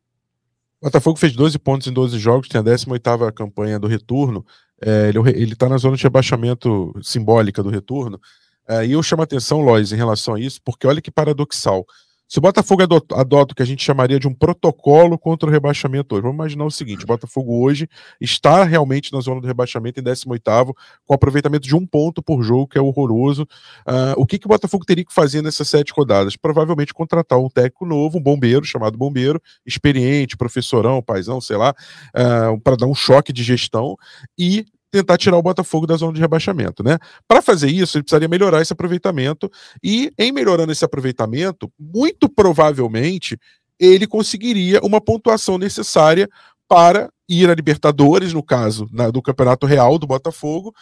O 0.81 0.85
Botafogo 0.85 1.19
fez 1.19 1.35
12 1.35 1.59
pontos 1.59 1.87
em 1.87 1.93
12 1.93 2.19
jogos, 2.19 2.49
tem 2.49 2.61
a 2.61 2.65
18ª 2.65 3.33
campanha 3.33 3.79
do 3.79 3.87
retorno, 3.87 4.45
é, 4.81 5.09
ele 5.09 5.55
está 5.55 5.69
na 5.69 5.79
zona 5.79 5.97
de 5.97 6.03
rebaixamento 6.03 6.93
simbólica 7.03 7.63
do 7.63 7.71
retorno, 7.71 8.21
é, 8.69 8.85
e 8.85 8.93
eu 8.93 9.03
chamo 9.03 9.23
a 9.23 9.25
atenção, 9.25 9.63
Lois, 9.63 9.93
em 9.93 9.97
relação 9.97 10.35
a 10.35 10.41
isso, 10.41 10.61
porque 10.63 10.87
olha 10.87 11.01
que 11.01 11.11
paradoxal. 11.11 11.87
Se 12.29 12.39
o 12.39 12.43
Botafogo 12.43 12.83
adota 12.83 13.53
o 13.53 13.57
que 13.57 13.63
a 13.63 13.67
gente 13.67 13.83
chamaria 13.83 14.21
de 14.21 14.29
um 14.29 14.35
protocolo 14.35 15.19
contra 15.19 15.49
o 15.49 15.53
rebaixamento 15.53 16.15
hoje, 16.15 16.23
vamos 16.23 16.37
imaginar 16.37 16.67
o 16.67 16.71
seguinte: 16.71 17.05
o 17.05 17.07
Botafogo 17.07 17.65
hoje 17.65 17.89
está 18.21 18.65
realmente 18.65 19.11
na 19.15 19.21
zona 19.21 19.41
do 19.41 19.47
rebaixamento 19.47 19.99
em 19.99 20.03
18, 20.03 20.75
com 21.07 21.15
aproveitamento 21.15 21.67
de 21.67 21.75
um 21.75 21.87
ponto 21.87 22.23
por 22.23 22.43
jogo, 22.43 22.69
que 22.69 22.77
é 22.77 22.83
horroroso. 22.83 23.45
Uh, 23.87 24.13
o 24.19 24.27
que, 24.27 24.39
que 24.39 24.47
o 24.47 24.49
Botafogo 24.49 24.85
teria 24.85 25.07
que 25.07 25.15
fazer 25.15 25.41
nessas 25.41 25.71
sete 25.71 25.91
rodadas? 25.97 26.37
Provavelmente 26.37 26.93
contratar 26.93 27.39
um 27.39 27.49
técnico 27.49 27.87
novo, 27.87 28.19
um 28.19 28.23
bombeiro, 28.23 28.63
chamado 28.63 28.99
bombeiro, 28.99 29.41
experiente, 29.65 30.37
professorão, 30.37 31.03
paizão, 31.03 31.41
sei 31.41 31.57
lá, 31.57 31.71
uh, 31.71 32.55
ah, 32.55 32.59
para 32.63 32.77
dar 32.77 32.87
um 32.87 32.95
choque 32.95 33.33
de 33.33 33.43
gestão 33.43 33.97
e 34.39 34.67
tentar 34.91 35.19
tirar 35.19 35.37
o 35.37 35.43
Botafogo 35.43 35.87
da 35.87 35.97
zona 35.97 36.13
de 36.13 36.21
rebaixamento, 36.21 36.83
né? 36.83 36.99
Para 37.27 37.43
fazer 37.43 37.69
isso, 37.69 37.97
ele 37.97 38.05
precisaria 38.05 38.29
melhorar 38.29 38.63
esse 38.63 38.73
aproveitamento 38.73 39.51
e 39.83 40.11
em 40.19 40.33
melhorando 40.33 40.73
esse 40.73 40.85
aproveitamento, 40.85 41.71
muito 41.79 42.29
provavelmente 42.29 43.39
ele 43.79 44.07
conseguiria 44.07 44.81
uma 44.83 45.01
pontuação 45.01 45.57
necessária 45.57 46.29
para 46.67 47.11
ir 47.29 47.49
a 47.49 47.55
Libertadores, 47.55 48.33
no 48.33 48.43
caso 48.43 48.89
na, 48.93 49.11
do 49.11 49.23
Campeonato 49.23 49.67
Real 49.67 49.99
do 49.99 50.07
Botafogo, 50.07 50.75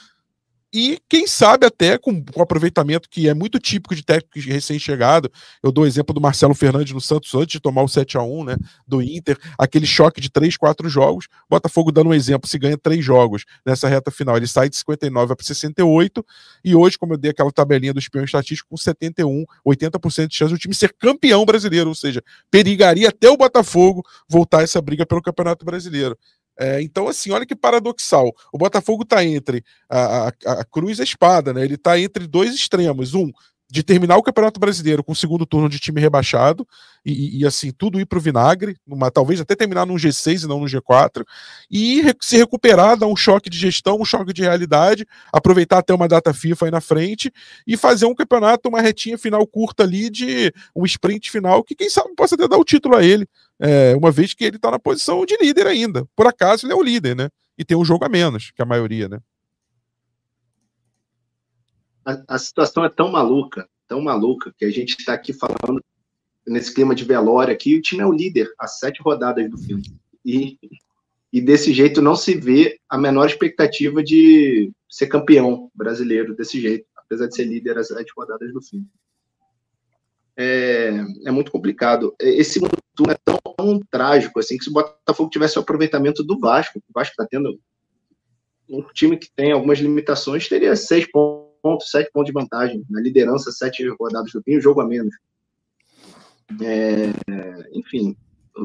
e 0.72 0.98
quem 1.08 1.26
sabe 1.26 1.66
até 1.66 1.96
com 1.96 2.24
o 2.34 2.42
aproveitamento 2.42 3.08
que 3.08 3.28
é 3.28 3.34
muito 3.34 3.58
típico 3.58 3.94
de 3.94 4.04
técnico 4.04 4.38
recém-chegado. 4.50 5.30
Eu 5.62 5.72
dou 5.72 5.84
o 5.84 5.86
exemplo 5.86 6.14
do 6.14 6.20
Marcelo 6.20 6.54
Fernandes 6.54 6.92
no 6.92 7.00
Santos 7.00 7.34
antes 7.34 7.52
de 7.52 7.60
tomar 7.60 7.82
o 7.82 7.88
7 7.88 8.18
a 8.18 8.22
1 8.22 8.44
né, 8.44 8.56
do 8.86 9.00
Inter, 9.00 9.38
aquele 9.58 9.86
choque 9.86 10.20
de 10.20 10.30
3, 10.30 10.56
4 10.56 10.88
jogos. 10.88 11.28
Botafogo 11.48 11.92
dando 11.92 12.10
um 12.10 12.14
exemplo, 12.14 12.48
se 12.48 12.58
ganha 12.58 12.76
3 12.76 13.04
jogos 13.04 13.44
nessa 13.64 13.88
reta 13.88 14.10
final, 14.10 14.36
ele 14.36 14.46
sai 14.46 14.68
de 14.68 14.76
59 14.76 15.34
para 15.34 15.44
68 15.44 16.24
e 16.64 16.74
hoje, 16.74 16.98
como 16.98 17.14
eu 17.14 17.18
dei 17.18 17.30
aquela 17.30 17.52
tabelinha 17.52 17.92
do 17.92 17.98
espião 17.98 18.24
estatístico, 18.24 18.70
com 18.70 18.76
71, 18.76 19.44
80% 19.66 20.28
de 20.28 20.36
chance 20.36 20.52
do 20.52 20.58
time 20.58 20.74
ser 20.74 20.92
campeão 20.98 21.44
brasileiro, 21.44 21.88
ou 21.88 21.94
seja, 21.94 22.22
perigaria 22.50 23.08
até 23.08 23.30
o 23.30 23.36
Botafogo 23.36 24.04
voltar 24.28 24.62
essa 24.62 24.80
briga 24.82 25.06
pelo 25.06 25.22
Campeonato 25.22 25.64
Brasileiro. 25.64 26.16
É, 26.58 26.80
então, 26.82 27.08
assim, 27.08 27.30
olha 27.30 27.46
que 27.46 27.54
paradoxal. 27.54 28.34
O 28.52 28.58
Botafogo 28.58 29.02
está 29.02 29.24
entre 29.24 29.62
a, 29.88 30.28
a, 30.28 30.32
a, 30.60 30.64
cruz 30.64 30.98
e 30.98 31.02
a 31.02 31.04
espada, 31.04 31.52
né? 31.52 31.64
Ele 31.64 31.74
está 31.74 31.98
entre 31.98 32.26
dois 32.26 32.54
extremos. 32.54 33.14
Um, 33.14 33.30
de 33.68 33.82
terminar 33.82 34.16
o 34.16 34.22
Campeonato 34.22 34.60
Brasileiro 34.60 35.02
com 35.02 35.12
o 35.12 35.16
segundo 35.16 35.44
turno 35.44 35.68
de 35.68 35.80
time 35.80 36.00
rebaixado 36.00 36.66
e, 37.04 37.40
e 37.40 37.46
assim, 37.46 37.72
tudo 37.72 38.00
ir 38.00 38.06
para 38.06 38.18
o 38.18 38.20
vinagre, 38.20 38.76
numa, 38.86 39.10
talvez 39.10 39.40
até 39.40 39.56
terminar 39.56 39.86
num 39.86 39.96
G6 39.96 40.44
e 40.44 40.46
não 40.46 40.60
no 40.60 40.66
G4, 40.66 41.24
e 41.70 42.00
re 42.00 42.14
se 42.20 42.36
recuperar, 42.36 42.96
dar 42.96 43.06
um 43.06 43.16
choque 43.16 43.50
de 43.50 43.58
gestão, 43.58 44.00
um 44.00 44.04
choque 44.04 44.32
de 44.32 44.42
realidade, 44.42 45.06
aproveitar 45.32 45.78
até 45.78 45.92
uma 45.92 46.06
data 46.06 46.32
FIFA 46.32 46.66
aí 46.66 46.70
na 46.70 46.80
frente 46.80 47.32
e 47.66 47.76
fazer 47.76 48.06
um 48.06 48.14
campeonato, 48.14 48.68
uma 48.68 48.80
retinha 48.80 49.18
final 49.18 49.44
curta 49.46 49.82
ali 49.82 50.10
de 50.10 50.52
um 50.74 50.84
sprint 50.84 51.30
final 51.30 51.62
que 51.64 51.74
quem 51.74 51.90
sabe 51.90 52.14
possa 52.14 52.36
até 52.36 52.46
dar 52.46 52.58
o 52.58 52.64
título 52.64 52.96
a 52.96 53.04
ele, 53.04 53.28
é, 53.58 53.94
uma 53.96 54.10
vez 54.10 54.34
que 54.34 54.44
ele 54.44 54.56
está 54.56 54.70
na 54.70 54.78
posição 54.78 55.24
de 55.24 55.36
líder 55.36 55.66
ainda. 55.66 56.06
Por 56.14 56.26
acaso 56.26 56.66
ele 56.66 56.72
é 56.72 56.76
o 56.76 56.82
líder, 56.82 57.16
né? 57.16 57.28
E 57.56 57.64
tem 57.64 57.76
um 57.76 57.84
jogo 57.84 58.04
a 58.04 58.08
menos 58.08 58.50
que 58.50 58.62
a 58.62 58.66
maioria, 58.66 59.08
né? 59.08 59.18
a, 62.06 62.36
a 62.36 62.38
situação 62.38 62.84
é 62.84 62.88
tão 62.88 63.10
maluca, 63.10 63.68
tão 63.88 64.00
maluca, 64.00 64.54
que 64.56 64.64
a 64.64 64.70
gente 64.70 64.96
está 64.96 65.14
aqui 65.14 65.32
falando 65.32 65.84
nesse 66.46 66.72
clima 66.72 66.94
de 66.94 67.04
velório 67.04 67.52
aqui, 67.52 67.76
o 67.76 67.82
time 67.82 68.02
é 68.02 68.06
o 68.06 68.12
líder 68.12 68.48
há 68.56 68.68
sete 68.68 69.02
rodadas 69.02 69.50
do 69.50 69.58
filme. 69.58 69.82
E, 70.24 70.56
e 71.32 71.40
desse 71.40 71.74
jeito 71.74 72.00
não 72.00 72.14
se 72.14 72.36
vê 72.36 72.78
a 72.88 72.96
menor 72.96 73.26
expectativa 73.26 74.02
de 74.02 74.70
ser 74.88 75.08
campeão 75.08 75.68
brasileiro 75.74 76.36
desse 76.36 76.60
jeito, 76.60 76.86
apesar 76.96 77.26
de 77.26 77.34
ser 77.34 77.44
líder 77.44 77.76
às 77.76 77.88
sete 77.88 78.12
rodadas 78.16 78.52
do 78.52 78.62
filme. 78.62 78.86
É, 80.36 80.90
é 81.26 81.30
muito 81.30 81.50
complicado. 81.50 82.14
Esse 82.20 82.54
segundo 82.54 82.76
turno 82.94 83.12
é 83.12 83.16
tão, 83.24 83.38
tão, 83.56 83.80
trágico 83.90 84.38
assim 84.38 84.58
que 84.58 84.64
se 84.64 84.70
o 84.70 84.72
Botafogo 84.72 85.30
tivesse 85.30 85.58
o 85.58 85.62
aproveitamento 85.62 86.22
do 86.22 86.38
Vasco, 86.38 86.78
o 86.78 86.92
Vasco 86.92 87.12
está 87.12 87.26
tendo 87.26 87.58
um 88.68 88.82
time 88.92 89.16
que 89.16 89.30
tem 89.34 89.52
algumas 89.52 89.78
limitações, 89.78 90.48
teria 90.48 90.76
seis 90.76 91.10
pontos 91.10 91.46
sete 91.84 92.10
pontos 92.12 92.26
de 92.26 92.32
vantagem. 92.32 92.84
Na 92.88 93.00
liderança, 93.00 93.50
sete 93.50 93.86
rodadas 93.88 94.32
do 94.32 94.42
fim, 94.42 94.58
um 94.58 94.60
jogo 94.60 94.80
a 94.80 94.86
menos. 94.86 95.14
É, 96.62 97.12
enfim, 97.72 98.16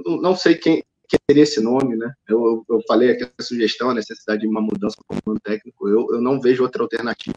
não 0.05 0.35
sei 0.35 0.55
quem, 0.55 0.83
quem 1.07 1.19
seria 1.27 1.43
esse 1.43 1.59
nome, 1.59 1.95
né? 1.95 2.13
Eu, 2.27 2.63
eu 2.69 2.81
falei 2.87 3.11
aqui 3.11 3.23
a 3.23 3.43
sugestão, 3.43 3.89
a 3.89 3.95
necessidade 3.95 4.41
de 4.41 4.47
uma 4.47 4.61
mudança 4.61 4.97
como 5.07 5.39
técnico. 5.39 5.87
Eu, 5.87 6.07
eu 6.11 6.21
não 6.21 6.39
vejo 6.39 6.63
outra 6.63 6.83
alternativa. 6.83 7.33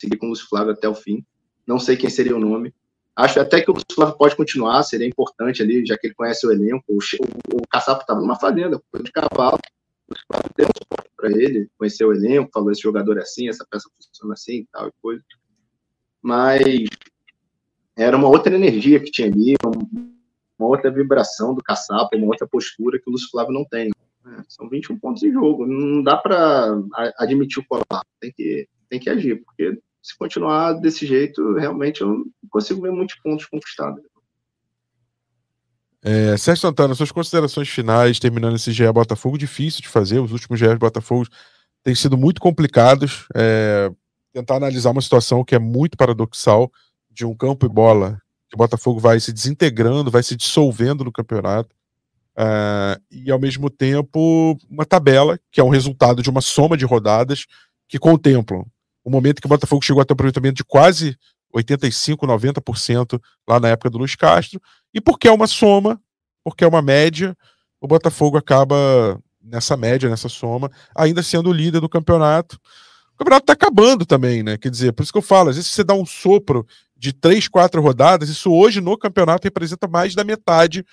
Seguir 0.00 0.16
com 0.16 0.26
o 0.26 0.28
Lúcio 0.30 0.48
Flávio 0.48 0.72
até 0.72 0.88
o 0.88 0.94
fim. 0.94 1.24
Não 1.66 1.78
sei 1.78 1.96
quem 1.96 2.10
seria 2.10 2.36
o 2.36 2.40
nome. 2.40 2.74
Acho 3.18 3.40
até 3.40 3.60
que 3.60 3.68
o 3.68 3.74
Flávio 3.92 4.16
pode 4.16 4.36
continuar, 4.36 4.80
seria 4.84 5.08
importante 5.08 5.60
ali, 5.60 5.84
já 5.84 5.98
que 5.98 6.06
ele 6.06 6.14
conhece 6.14 6.46
o 6.46 6.52
elenco. 6.52 6.84
O, 6.88 6.98
o, 6.98 7.56
o 7.56 7.66
Caçapo 7.68 8.02
estava 8.02 8.20
numa 8.20 8.38
fazenda, 8.38 8.80
de 9.02 9.10
cavalo 9.10 9.58
deu 10.56 10.66
um 10.66 10.78
suporte 10.78 11.10
para 11.16 11.30
ele, 11.32 11.68
conheceu 11.76 12.08
o 12.08 12.14
elenco, 12.14 12.52
falou 12.54 12.70
esse 12.70 12.80
jogador 12.80 13.18
é 13.18 13.22
assim, 13.22 13.48
essa 13.48 13.66
peça 13.68 13.90
funciona 13.96 14.34
assim 14.34 14.58
e 14.58 14.66
tal 14.70 14.86
e 14.86 14.92
coisa. 15.02 15.24
Mas 16.22 16.84
era 17.96 18.16
uma 18.16 18.28
outra 18.28 18.54
energia 18.54 19.00
que 19.00 19.10
tinha 19.10 19.26
ali, 19.26 19.56
uma 20.56 20.68
outra 20.68 20.88
vibração 20.88 21.56
do 21.56 21.62
caçapa, 21.62 22.16
uma 22.16 22.26
outra 22.28 22.46
postura 22.46 23.00
que 23.00 23.10
o 23.10 23.12
Lúcio 23.12 23.30
Flávio 23.32 23.52
não 23.52 23.64
tem. 23.64 23.90
Né? 24.24 24.44
São 24.48 24.68
21 24.68 24.96
pontos 24.96 25.24
em 25.24 25.32
jogo, 25.32 25.66
não 25.66 26.04
dá 26.04 26.16
para 26.16 26.80
admitir 27.18 27.58
o 27.58 27.66
colar, 27.66 28.04
tem 28.20 28.30
que, 28.30 28.68
tem 28.88 29.00
que 29.00 29.10
agir, 29.10 29.42
porque 29.44 29.76
se 30.00 30.16
continuar 30.16 30.74
desse 30.74 31.04
jeito, 31.04 31.54
realmente 31.54 32.00
eu 32.00 32.24
consigo 32.48 32.82
ver 32.82 32.92
muitos 32.92 33.16
pontos 33.16 33.46
conquistados. 33.46 34.02
É, 36.02 36.36
Sérgio 36.36 36.62
Santana, 36.62 36.94
suas 36.94 37.10
considerações 37.10 37.68
finais, 37.68 38.18
terminando 38.18 38.56
esse 38.56 38.72
GE 38.72 38.90
Botafogo, 38.92 39.36
difícil 39.36 39.82
de 39.82 39.88
fazer, 39.88 40.20
os 40.20 40.32
últimos 40.32 40.58
GE 40.58 40.76
Botafogo 40.76 41.26
têm 41.82 41.94
sido 41.94 42.16
muito 42.16 42.40
complicados. 42.40 43.26
É, 43.34 43.90
tentar 44.32 44.56
analisar 44.56 44.90
uma 44.90 45.00
situação 45.00 45.44
que 45.44 45.54
é 45.54 45.58
muito 45.58 45.96
paradoxal 45.96 46.70
de 47.10 47.24
um 47.26 47.34
campo 47.34 47.66
e 47.66 47.68
bola, 47.68 48.20
que 48.48 48.54
o 48.54 48.58
Botafogo 48.58 49.00
vai 49.00 49.18
se 49.18 49.32
desintegrando, 49.32 50.10
vai 50.10 50.22
se 50.22 50.36
dissolvendo 50.36 51.04
no 51.04 51.12
campeonato, 51.12 51.74
é, 52.36 53.00
e 53.10 53.30
ao 53.30 53.38
mesmo 53.38 53.68
tempo 53.68 54.56
uma 54.70 54.86
tabela, 54.86 55.38
que 55.50 55.60
é 55.60 55.64
um 55.64 55.68
resultado 55.68 56.22
de 56.22 56.30
uma 56.30 56.40
soma 56.40 56.76
de 56.76 56.84
rodadas 56.84 57.46
que 57.88 57.98
contemplam 57.98 58.64
o 59.02 59.10
momento 59.10 59.40
que 59.40 59.46
o 59.46 59.48
Botafogo 59.48 59.84
chegou 59.84 60.02
até 60.02 60.12
o 60.12 60.14
aproveitamento 60.14 60.56
de 60.56 60.64
quase 60.64 61.16
85, 61.52 62.26
90% 62.26 63.20
lá 63.48 63.58
na 63.58 63.68
época 63.68 63.90
do 63.90 63.98
Luiz 63.98 64.14
Castro, 64.14 64.60
e 64.92 65.00
porque 65.00 65.28
é 65.28 65.32
uma 65.32 65.46
soma, 65.46 66.00
porque 66.44 66.64
é 66.64 66.68
uma 66.68 66.82
média, 66.82 67.36
o 67.80 67.86
Botafogo 67.86 68.36
acaba 68.36 69.20
nessa 69.42 69.76
média, 69.76 70.08
nessa 70.08 70.28
soma, 70.28 70.70
ainda 70.94 71.22
sendo 71.22 71.50
o 71.50 71.52
líder 71.52 71.80
do 71.80 71.88
campeonato. 71.88 72.58
O 73.14 73.18
campeonato 73.18 73.44
está 73.44 73.52
acabando 73.54 74.04
também, 74.04 74.42
né? 74.42 74.56
Quer 74.56 74.70
dizer, 74.70 74.92
por 74.92 75.02
isso 75.02 75.12
que 75.12 75.18
eu 75.18 75.22
falo, 75.22 75.50
às 75.50 75.56
vezes 75.56 75.70
você 75.70 75.82
dá 75.82 75.94
um 75.94 76.06
sopro 76.06 76.66
de 76.96 77.12
três, 77.12 77.48
quatro 77.48 77.80
rodadas, 77.80 78.28
isso 78.28 78.52
hoje 78.52 78.80
no 78.80 78.96
campeonato 78.98 79.44
representa 79.44 79.88
mais 79.88 80.14
da 80.14 80.24
metade 80.24 80.84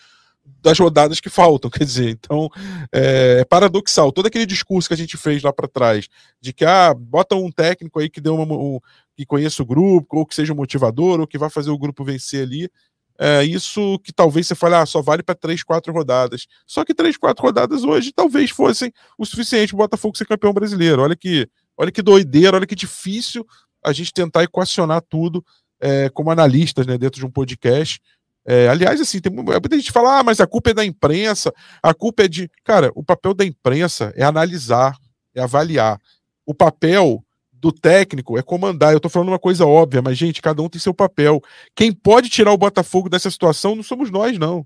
das 0.61 0.79
rodadas 0.79 1.19
que 1.19 1.29
faltam, 1.29 1.69
quer 1.71 1.83
dizer, 1.83 2.09
então 2.09 2.49
é, 2.91 3.39
é 3.41 3.45
paradoxal. 3.45 4.11
Todo 4.11 4.27
aquele 4.27 4.45
discurso 4.45 4.87
que 4.87 4.93
a 4.93 4.97
gente 4.97 5.17
fez 5.17 5.43
lá 5.43 5.53
para 5.53 5.67
trás, 5.67 6.07
de 6.41 6.53
que 6.53 6.65
ah, 6.65 6.93
bota 6.93 7.35
um 7.35 7.51
técnico 7.51 7.99
aí 7.99 8.09
que 8.09 8.21
deu 8.21 8.35
uma, 8.35 8.55
um, 8.55 8.79
que 9.15 9.25
conheça 9.25 9.61
o 9.61 9.65
grupo, 9.65 10.17
ou 10.17 10.25
que 10.25 10.35
seja 10.35 10.53
um 10.53 10.55
motivador, 10.55 11.19
ou 11.19 11.27
que 11.27 11.37
vai 11.37 11.49
fazer 11.49 11.69
o 11.69 11.77
grupo 11.77 12.03
vencer 12.03 12.43
ali. 12.43 12.69
É, 13.17 13.43
isso 13.43 13.97
que 13.99 14.11
talvez 14.11 14.45
você 14.45 14.55
fale, 14.55 14.75
ah, 14.75 14.85
só 14.85 15.01
vale 15.01 15.23
para 15.23 15.35
três, 15.35 15.63
quatro 15.63 15.93
rodadas. 15.93 16.47
Só 16.67 16.83
que 16.83 16.93
três, 16.93 17.15
quatro 17.15 17.43
rodadas 17.43 17.83
hoje 17.83 18.11
talvez 18.13 18.49
fossem 18.49 18.91
o 19.17 19.25
suficiente 19.25 19.69
para 19.69 19.75
o 19.75 19.83
Botafogo 19.85 20.17
ser 20.17 20.25
campeão 20.25 20.53
brasileiro. 20.53 21.01
Olha 21.01 21.15
que, 21.15 21.47
olha 21.77 21.91
que 21.91 22.01
doideira, 22.01 22.57
olha 22.57 22.67
que 22.67 22.75
difícil 22.75 23.45
a 23.83 23.93
gente 23.93 24.11
tentar 24.11 24.43
equacionar 24.43 25.01
tudo 25.07 25.45
é, 25.79 26.09
como 26.09 26.31
analistas 26.31 26.85
né, 26.85 26.97
dentro 26.97 27.19
de 27.19 27.25
um 27.25 27.31
podcast. 27.31 28.01
É, 28.45 28.67
aliás, 28.69 29.01
assim, 29.01 29.19
tem 29.19 29.31
muita 29.31 29.75
gente 29.75 29.91
fala, 29.91 30.19
ah, 30.19 30.23
mas 30.23 30.39
a 30.39 30.45
culpa 30.45 30.69
é 30.69 30.73
da 30.73 30.85
imprensa, 30.85 31.51
a 31.81 31.93
culpa 31.93 32.23
é 32.23 32.27
de. 32.27 32.49
Cara, 32.63 32.91
o 32.93 33.03
papel 33.03 33.33
da 33.33 33.43
imprensa 33.43 34.13
é 34.15 34.23
analisar, 34.23 34.95
é 35.33 35.41
avaliar. 35.41 35.99
O 36.45 36.53
papel 36.53 37.23
do 37.51 37.71
técnico 37.71 38.37
é 38.37 38.43
comandar. 38.43 38.93
Eu 38.93 38.99
tô 38.99 39.09
falando 39.09 39.29
uma 39.29 39.39
coisa 39.39 39.65
óbvia, 39.65 40.01
mas, 40.01 40.17
gente, 40.17 40.41
cada 40.41 40.61
um 40.61 40.69
tem 40.69 40.79
seu 40.79 40.93
papel. 40.93 41.41
Quem 41.75 41.91
pode 41.91 42.29
tirar 42.29 42.51
o 42.51 42.57
Botafogo 42.57 43.09
dessa 43.09 43.31
situação 43.31 43.75
não 43.75 43.81
somos 43.81 44.11
nós, 44.11 44.37
não. 44.37 44.65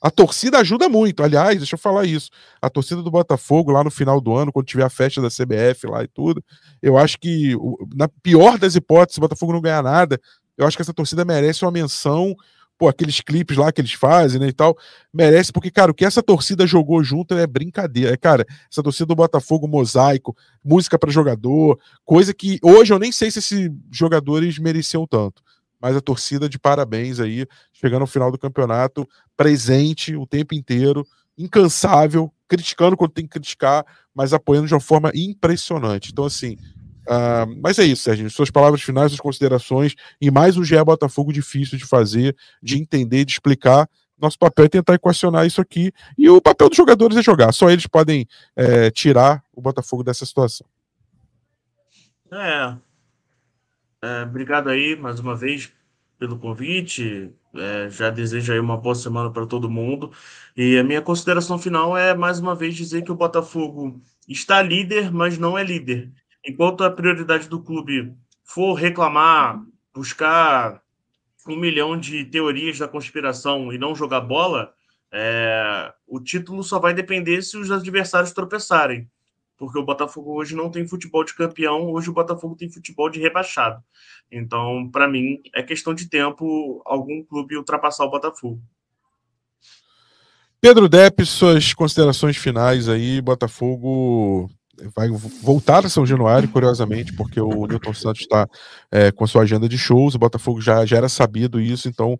A 0.00 0.10
torcida 0.10 0.58
ajuda 0.58 0.88
muito. 0.88 1.22
Aliás, 1.22 1.56
deixa 1.56 1.74
eu 1.74 1.78
falar 1.78 2.04
isso. 2.04 2.30
A 2.60 2.68
torcida 2.68 3.02
do 3.02 3.10
Botafogo, 3.10 3.72
lá 3.72 3.82
no 3.82 3.90
final 3.90 4.20
do 4.20 4.34
ano, 4.34 4.52
quando 4.52 4.66
tiver 4.66 4.84
a 4.84 4.90
festa 4.90 5.20
da 5.20 5.28
CBF 5.28 5.86
lá 5.86 6.04
e 6.04 6.08
tudo, 6.08 6.44
eu 6.82 6.98
acho 6.98 7.18
que, 7.18 7.56
na 7.94 8.08
pior 8.22 8.58
das 8.58 8.76
hipóteses, 8.76 9.18
o 9.18 9.22
Botafogo 9.22 9.52
não 9.52 9.60
ganhar 9.60 9.82
nada, 9.82 10.20
eu 10.56 10.66
acho 10.66 10.76
que 10.76 10.82
essa 10.82 10.94
torcida 10.94 11.24
merece 11.24 11.64
uma 11.64 11.70
menção. 11.70 12.34
Pô, 12.78 12.88
aqueles 12.88 13.20
clipes 13.20 13.56
lá 13.56 13.72
que 13.72 13.80
eles 13.80 13.92
fazem, 13.92 14.40
né, 14.40 14.48
e 14.48 14.52
tal, 14.52 14.78
merece, 15.12 15.52
porque, 15.52 15.70
cara, 15.70 15.90
o 15.90 15.94
que 15.94 16.04
essa 16.04 16.22
torcida 16.22 16.64
jogou 16.66 17.02
junto 17.02 17.34
é 17.34 17.46
brincadeira. 17.46 18.12
É, 18.12 18.16
cara, 18.16 18.46
essa 18.70 18.82
torcida 18.82 19.06
do 19.06 19.16
Botafogo, 19.16 19.66
mosaico, 19.66 20.36
música 20.64 20.96
para 20.96 21.10
jogador, 21.10 21.78
coisa 22.04 22.32
que 22.32 22.58
hoje 22.62 22.92
eu 22.94 22.98
nem 22.98 23.10
sei 23.10 23.30
se 23.30 23.40
esses 23.40 23.70
jogadores 23.90 24.58
mereciam 24.58 25.06
tanto 25.06 25.42
mas 25.80 25.96
a 25.96 26.00
torcida 26.00 26.48
de 26.48 26.58
parabéns 26.58 27.20
aí, 27.20 27.46
chegando 27.72 28.00
ao 28.02 28.06
final 28.06 28.30
do 28.30 28.38
campeonato, 28.38 29.08
presente 29.36 30.16
o 30.16 30.26
tempo 30.26 30.54
inteiro, 30.54 31.06
incansável, 31.36 32.32
criticando 32.48 32.96
quando 32.96 33.12
tem 33.12 33.24
que 33.24 33.30
criticar, 33.30 33.84
mas 34.14 34.32
apoiando 34.32 34.66
de 34.66 34.74
uma 34.74 34.80
forma 34.80 35.12
impressionante. 35.14 36.10
Então, 36.10 36.24
assim, 36.24 36.56
uh, 37.08 37.60
mas 37.62 37.78
é 37.78 37.84
isso, 37.84 38.02
Sérgio. 38.02 38.30
Suas 38.30 38.50
palavras 38.50 38.82
finais, 38.82 39.10
suas 39.10 39.20
considerações, 39.20 39.94
e 40.20 40.30
mais 40.30 40.56
um 40.56 40.64
GE 40.64 40.82
Botafogo 40.84 41.32
difícil 41.32 41.78
de 41.78 41.84
fazer, 41.84 42.36
de 42.62 42.78
entender, 42.78 43.24
de 43.24 43.32
explicar. 43.32 43.88
Nosso 44.20 44.38
papel 44.38 44.66
é 44.66 44.68
tentar 44.68 44.94
equacionar 44.94 45.46
isso 45.46 45.60
aqui, 45.60 45.92
e 46.16 46.28
o 46.28 46.40
papel 46.40 46.68
dos 46.68 46.76
jogadores 46.76 47.16
é 47.16 47.22
jogar. 47.22 47.52
Só 47.52 47.70
eles 47.70 47.86
podem 47.86 48.26
é, 48.56 48.90
tirar 48.90 49.42
o 49.54 49.60
Botafogo 49.60 50.02
dessa 50.02 50.26
situação. 50.26 50.66
É, 52.30 52.76
é, 54.02 54.22
obrigado 54.22 54.68
aí 54.68 54.96
mais 54.96 55.18
uma 55.18 55.34
vez 55.34 55.72
pelo 56.18 56.38
convite. 56.38 57.32
É, 57.54 57.88
já 57.88 58.10
desejo 58.10 58.52
aí 58.52 58.60
uma 58.60 58.76
boa 58.76 58.94
semana 58.94 59.30
para 59.30 59.46
todo 59.46 59.70
mundo. 59.70 60.12
E 60.56 60.76
a 60.76 60.84
minha 60.84 61.00
consideração 61.00 61.58
final 61.58 61.96
é 61.96 62.14
mais 62.14 62.38
uma 62.38 62.54
vez 62.54 62.74
dizer 62.74 63.02
que 63.02 63.12
o 63.12 63.16
Botafogo 63.16 64.00
está 64.28 64.60
líder, 64.60 65.12
mas 65.12 65.38
não 65.38 65.56
é 65.56 65.64
líder. 65.64 66.12
Enquanto 66.48 66.82
a 66.82 66.90
prioridade 66.90 67.48
do 67.48 67.62
clube 67.62 68.14
for 68.42 68.72
reclamar, 68.72 69.62
buscar 69.94 70.80
um 71.46 71.56
milhão 71.56 71.98
de 71.98 72.24
teorias 72.24 72.78
da 72.78 72.88
conspiração 72.88 73.72
e 73.72 73.76
não 73.76 73.94
jogar 73.94 74.22
bola, 74.22 74.72
é, 75.12 75.92
o 76.06 76.18
título 76.18 76.62
só 76.62 76.78
vai 76.78 76.94
depender 76.94 77.42
se 77.42 77.56
os 77.58 77.70
adversários 77.70 78.32
tropeçarem 78.32 79.08
porque 79.58 79.76
o 79.76 79.84
Botafogo 79.84 80.34
hoje 80.34 80.54
não 80.54 80.70
tem 80.70 80.86
futebol 80.86 81.24
de 81.24 81.34
campeão, 81.34 81.90
hoje 81.90 82.08
o 82.08 82.12
Botafogo 82.12 82.54
tem 82.54 82.70
futebol 82.70 83.10
de 83.10 83.18
rebaixado. 83.18 83.82
Então, 84.30 84.88
para 84.90 85.08
mim, 85.08 85.42
é 85.52 85.62
questão 85.62 85.92
de 85.92 86.08
tempo 86.08 86.80
algum 86.86 87.24
clube 87.24 87.56
ultrapassar 87.56 88.04
o 88.04 88.10
Botafogo. 88.10 88.62
Pedro 90.60 90.88
Depp, 90.88 91.24
suas 91.26 91.74
considerações 91.74 92.36
finais 92.36 92.88
aí, 92.88 93.20
Botafogo 93.20 94.48
vai 94.94 95.08
voltar 95.42 95.84
a 95.84 95.88
São 95.88 96.06
Januário, 96.06 96.48
curiosamente, 96.48 97.12
porque 97.12 97.40
o 97.40 97.66
Newton 97.66 97.94
Santos 97.94 98.22
está 98.22 98.48
é, 98.90 99.10
com 99.10 99.24
a 99.24 99.26
sua 99.26 99.42
agenda 99.42 99.68
de 99.68 99.78
shows, 99.78 100.14
o 100.14 100.18
Botafogo 100.18 100.60
já, 100.60 100.84
já 100.86 100.96
era 100.96 101.08
sabido 101.08 101.60
isso, 101.60 101.88
então 101.88 102.16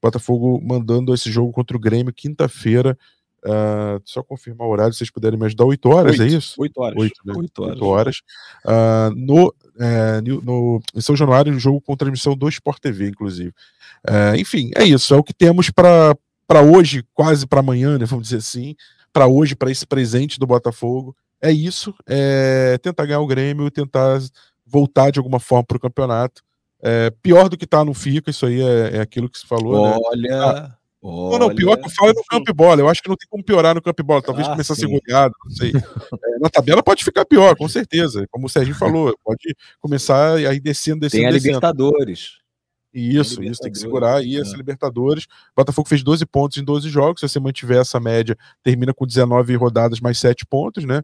Botafogo 0.00 0.60
mandando 0.62 1.14
esse 1.14 1.30
jogo 1.30 1.52
contra 1.52 1.76
o 1.76 1.80
Grêmio 1.80 2.12
quinta-feira, 2.12 2.98
Uh, 3.44 4.00
só 4.04 4.22
confirmar 4.22 4.68
o 4.68 4.70
horário, 4.70 4.92
se 4.92 4.98
vocês 4.98 5.10
puderem 5.10 5.36
me 5.36 5.44
ajudar, 5.46 5.64
8 5.64 5.88
horas, 5.88 6.12
8, 6.12 6.22
é 6.22 6.26
isso? 6.28 6.54
8 6.58 6.80
horas. 6.80 6.96
8, 6.96 7.20
né? 7.24 7.34
8 7.36 7.62
horas. 7.62 7.74
8 7.74 7.86
horas. 7.86 8.16
Uh, 8.64 9.14
no, 9.16 9.54
é, 9.80 10.20
no, 10.20 10.80
em 10.94 11.00
São 11.00 11.16
Januário, 11.16 11.52
um 11.52 11.58
jogo 11.58 11.80
com 11.80 11.96
transmissão 11.96 12.36
do 12.36 12.48
Sport 12.48 12.78
TV, 12.78 13.08
inclusive. 13.08 13.52
Uh, 14.08 14.36
enfim, 14.38 14.70
é 14.76 14.84
isso. 14.84 15.12
É 15.12 15.16
o 15.16 15.24
que 15.24 15.34
temos 15.34 15.70
para 15.70 16.16
hoje, 16.62 17.04
quase 17.12 17.44
para 17.44 17.58
amanhã, 17.58 17.98
né, 17.98 18.04
vamos 18.04 18.26
dizer 18.26 18.36
assim. 18.36 18.76
Para 19.12 19.26
hoje, 19.26 19.56
para 19.56 19.72
esse 19.72 19.84
presente 19.84 20.38
do 20.38 20.46
Botafogo. 20.46 21.16
É 21.42 21.50
isso. 21.50 21.94
É 22.06 22.78
tentar 22.78 23.04
ganhar 23.04 23.20
o 23.20 23.26
Grêmio, 23.26 23.70
tentar 23.70 24.20
voltar 24.64 25.10
de 25.10 25.18
alguma 25.18 25.40
forma 25.40 25.64
para 25.64 25.76
o 25.76 25.80
campeonato. 25.80 26.42
É, 26.80 27.10
pior 27.22 27.48
do 27.48 27.56
que 27.56 27.66
tá 27.66 27.84
no 27.84 27.94
FICA, 27.94 28.30
isso 28.30 28.46
aí 28.46 28.60
é, 28.60 28.96
é 28.96 29.00
aquilo 29.00 29.28
que 29.28 29.38
se 29.38 29.46
falou. 29.46 29.88
Né? 29.88 29.98
Olha. 30.02 30.30
Né? 30.30 30.36
Ah, 30.36 30.76
Olha, 31.04 31.40
não, 31.40 31.48
não, 31.48 31.54
pior 31.54 31.76
que 31.76 31.86
eu 31.86 31.90
falo 31.90 32.12
é 32.12 32.14
no 32.14 32.22
campo 32.24 32.54
bola. 32.54 32.80
Eu 32.80 32.88
acho 32.88 33.02
que 33.02 33.08
não 33.08 33.16
tem 33.16 33.26
como 33.28 33.42
piorar 33.42 33.74
no 33.74 33.82
campo 33.82 34.04
bola. 34.04 34.22
Talvez 34.22 34.46
ah, 34.46 34.52
começar 34.52 34.76
sim. 34.76 34.84
a 34.84 34.88
ser 34.88 35.00
goleado, 35.00 35.34
não 35.44 35.50
sei. 35.50 35.72
É, 36.24 36.38
na 36.38 36.48
tabela 36.48 36.82
pode 36.82 37.02
ficar 37.02 37.24
pior, 37.24 37.56
com 37.56 37.68
certeza. 37.68 38.24
Como 38.30 38.46
o 38.46 38.48
Serginho 38.48 38.76
falou, 38.76 39.16
pode 39.24 39.56
começar 39.80 40.36
aí 40.36 40.60
descendo, 40.60 41.00
descendo. 41.00 41.22
Tem 41.22 41.28
a 41.28 41.32
descendo. 41.32 41.54
Libertadores. 41.54 42.42
Isso, 42.94 43.40
tem 43.40 43.50
isso, 43.50 43.60
tem 43.60 43.72
que 43.72 43.78
segurar 43.78 44.18
aí 44.18 44.36
é. 44.36 44.40
essa 44.40 44.56
Libertadores. 44.56 45.24
O 45.24 45.56
Botafogo 45.56 45.88
fez 45.88 46.04
12 46.04 46.24
pontos 46.26 46.58
em 46.58 46.64
12 46.64 46.88
jogos. 46.88 47.20
Se 47.20 47.28
você 47.28 47.40
mantiver 47.40 47.78
essa 47.78 47.98
média, 47.98 48.36
termina 48.62 48.94
com 48.94 49.04
19 49.04 49.56
rodadas 49.56 49.98
mais 49.98 50.18
7 50.20 50.46
pontos, 50.46 50.84
né? 50.84 51.02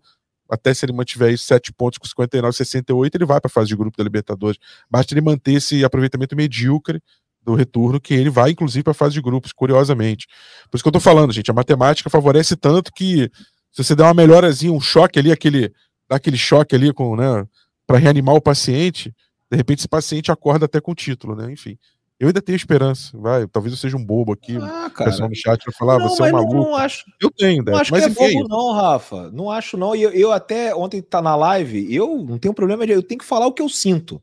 Até 0.49 0.73
se 0.73 0.85
ele 0.85 0.93
mantiver 0.93 1.33
isso, 1.33 1.45
7 1.45 1.73
pontos 1.73 1.99
com 1.99 2.07
59, 2.07 2.57
68, 2.57 3.15
ele 3.15 3.27
vai 3.27 3.41
para 3.41 3.49
a 3.49 3.51
fase 3.51 3.69
de 3.69 3.77
grupo 3.77 3.97
da 3.97 4.05
Libertadores. 4.05 4.59
Basta 4.91 5.13
ele 5.13 5.21
manter 5.21 5.53
esse 5.53 5.85
aproveitamento 5.85 6.35
medíocre 6.35 7.03
do 7.43 7.55
retorno, 7.55 8.01
que 8.01 8.15
ele 8.15 8.31
vai, 8.31 8.51
inclusive, 8.51 8.83
para 8.83 8.91
a 8.91 8.95
fase 8.95 9.15
de 9.15 9.23
grupos, 9.23 9.53
curiosamente. 9.53 10.27
Por 10.71 10.77
isso 10.77 10.83
que 10.83 10.89
eu 10.89 10.91
estou 10.91 11.01
falando, 11.01 11.33
gente, 11.33 11.51
a 11.51 11.55
matemática 11.55 12.11
favorece 12.11 12.57
tanto 12.57 12.93
que 12.93 13.31
se 13.73 13.85
você 13.85 13.95
der 13.95 14.05
uma 14.05 14.15
melhorazinha, 14.15 14.73
um 14.73 14.81
choque 14.81 15.19
ali, 15.19 15.31
aquele, 15.31 15.73
aquele 16.09 16.37
choque 16.37 16.75
ali 16.75 16.93
com, 16.93 17.17
né, 17.17 17.47
para 17.87 17.99
reanimar 17.99 18.35
o 18.35 18.41
paciente, 18.41 19.15
de 19.51 19.57
repente 19.57 19.81
esse 19.81 19.89
paciente 19.89 20.31
acorda 20.31 20.67
até 20.67 20.81
com 20.81 20.93
o 20.93 20.95
título, 20.95 21.35
né? 21.35 21.51
Enfim. 21.51 21.79
Eu 22.21 22.27
ainda 22.27 22.43
tenho 22.43 22.57
esperança, 22.57 23.17
vai. 23.17 23.47
Talvez 23.47 23.73
eu 23.73 23.79
seja 23.79 23.97
um 23.97 24.05
bobo 24.05 24.33
aqui. 24.33 24.57
Ah, 24.57 24.91
cara. 24.91 25.09
O 25.09 25.13
pessoal 25.13 25.29
no 25.29 25.37
chat 25.37 25.65
vai 25.65 25.75
falar, 25.75 25.99
não, 25.99 26.09
você 26.09 26.23
é 26.23 26.27
um 26.27 26.33
maluco. 26.33 26.55
Não, 26.55 26.75
acho, 26.75 27.05
eu 27.21 27.31
tenho, 27.31 27.63
Não 27.63 27.77
acho 27.77 27.93
mas 27.93 28.07
que 28.07 28.11
é 28.25 28.33
bobo, 28.33 28.49
não, 28.49 28.73
Rafa. 28.73 29.31
Não 29.31 29.51
acho, 29.51 29.77
não. 29.77 29.95
E 29.95 30.03
eu, 30.03 30.11
eu, 30.11 30.33
até 30.33 30.75
ontem 30.75 31.01
tá 31.01 31.23
na 31.23 31.37
live, 31.37 31.95
eu 31.95 32.25
não 32.25 32.37
tenho 32.37 32.53
problema 32.53 32.85
de. 32.85 32.93
Eu 32.93 33.03
tenho 33.03 33.21
que 33.21 33.25
falar 33.25 33.47
o 33.47 33.53
que 33.53 33.63
eu 33.63 33.69
sinto 33.69 34.21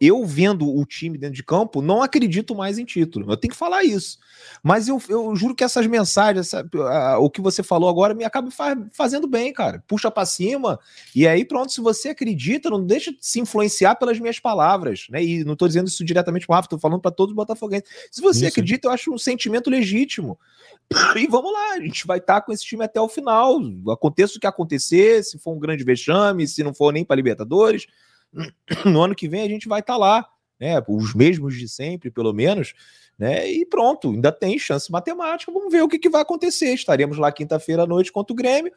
eu 0.00 0.24
vendo 0.26 0.68
o 0.68 0.84
time 0.84 1.16
dentro 1.16 1.36
de 1.36 1.42
campo, 1.42 1.80
não 1.80 2.02
acredito 2.02 2.54
mais 2.54 2.78
em 2.78 2.84
título. 2.84 3.30
Eu 3.30 3.36
tenho 3.36 3.52
que 3.52 3.58
falar 3.58 3.82
isso. 3.82 4.18
Mas 4.62 4.88
eu, 4.88 5.00
eu 5.08 5.34
juro 5.34 5.54
que 5.54 5.64
essas 5.64 5.86
mensagens, 5.86 6.52
essa, 6.52 6.68
a, 6.90 7.18
o 7.18 7.30
que 7.30 7.40
você 7.40 7.62
falou 7.62 7.88
agora, 7.88 8.12
me 8.12 8.22
acaba 8.22 8.50
faz, 8.50 8.78
fazendo 8.92 9.26
bem, 9.26 9.52
cara. 9.54 9.82
Puxa 9.88 10.10
para 10.10 10.26
cima. 10.26 10.78
E 11.14 11.26
aí, 11.26 11.46
pronto, 11.46 11.72
se 11.72 11.80
você 11.80 12.10
acredita, 12.10 12.68
não 12.68 12.84
deixa 12.84 13.10
de 13.10 13.18
se 13.22 13.40
influenciar 13.40 13.94
pelas 13.94 14.20
minhas 14.20 14.38
palavras. 14.38 15.06
Né? 15.08 15.24
E 15.24 15.44
não 15.44 15.54
estou 15.54 15.66
dizendo 15.66 15.88
isso 15.88 16.04
diretamente 16.04 16.46
para 16.46 16.52
o 16.52 16.56
Rafa, 16.56 16.66
estou 16.66 16.78
falando 16.78 17.00
para 17.00 17.10
todos 17.10 17.32
os 17.32 17.36
botafoguenses. 17.36 17.88
Se 18.10 18.20
você 18.20 18.40
isso. 18.40 18.48
acredita, 18.48 18.88
eu 18.88 18.92
acho 18.92 19.12
um 19.12 19.18
sentimento 19.18 19.70
legítimo. 19.70 20.38
E 21.16 21.26
vamos 21.26 21.52
lá, 21.52 21.72
a 21.72 21.80
gente 21.80 22.06
vai 22.06 22.18
estar 22.18 22.34
tá 22.34 22.40
com 22.42 22.52
esse 22.52 22.64
time 22.64 22.84
até 22.84 23.00
o 23.00 23.08
final. 23.08 23.58
Aconteça 23.90 24.36
o 24.36 24.40
que 24.40 24.46
acontecer, 24.46 25.24
se 25.24 25.38
for 25.38 25.54
um 25.54 25.58
grande 25.58 25.82
vexame, 25.82 26.46
se 26.46 26.62
não 26.62 26.74
for 26.74 26.92
nem 26.92 27.04
para 27.04 27.16
Libertadores 27.16 27.86
no 28.84 29.02
ano 29.02 29.14
que 29.14 29.28
vem 29.28 29.42
a 29.42 29.48
gente 29.48 29.68
vai 29.68 29.80
estar 29.80 29.94
tá 29.94 29.98
lá, 29.98 30.28
né? 30.60 30.82
Os 30.88 31.14
mesmos 31.14 31.54
de 31.54 31.68
sempre, 31.68 32.10
pelo 32.10 32.32
menos, 32.32 32.74
né? 33.18 33.50
E 33.50 33.64
pronto, 33.66 34.10
ainda 34.10 34.32
tem 34.32 34.58
chance 34.58 34.90
matemática. 34.90 35.52
Vamos 35.52 35.72
ver 35.72 35.82
o 35.82 35.88
que, 35.88 35.98
que 35.98 36.08
vai 36.08 36.22
acontecer. 36.22 36.72
Estaremos 36.72 37.18
lá 37.18 37.30
quinta-feira 37.32 37.82
à 37.84 37.86
noite 37.86 38.12
contra 38.12 38.32
o 38.32 38.36
Grêmio 38.36 38.72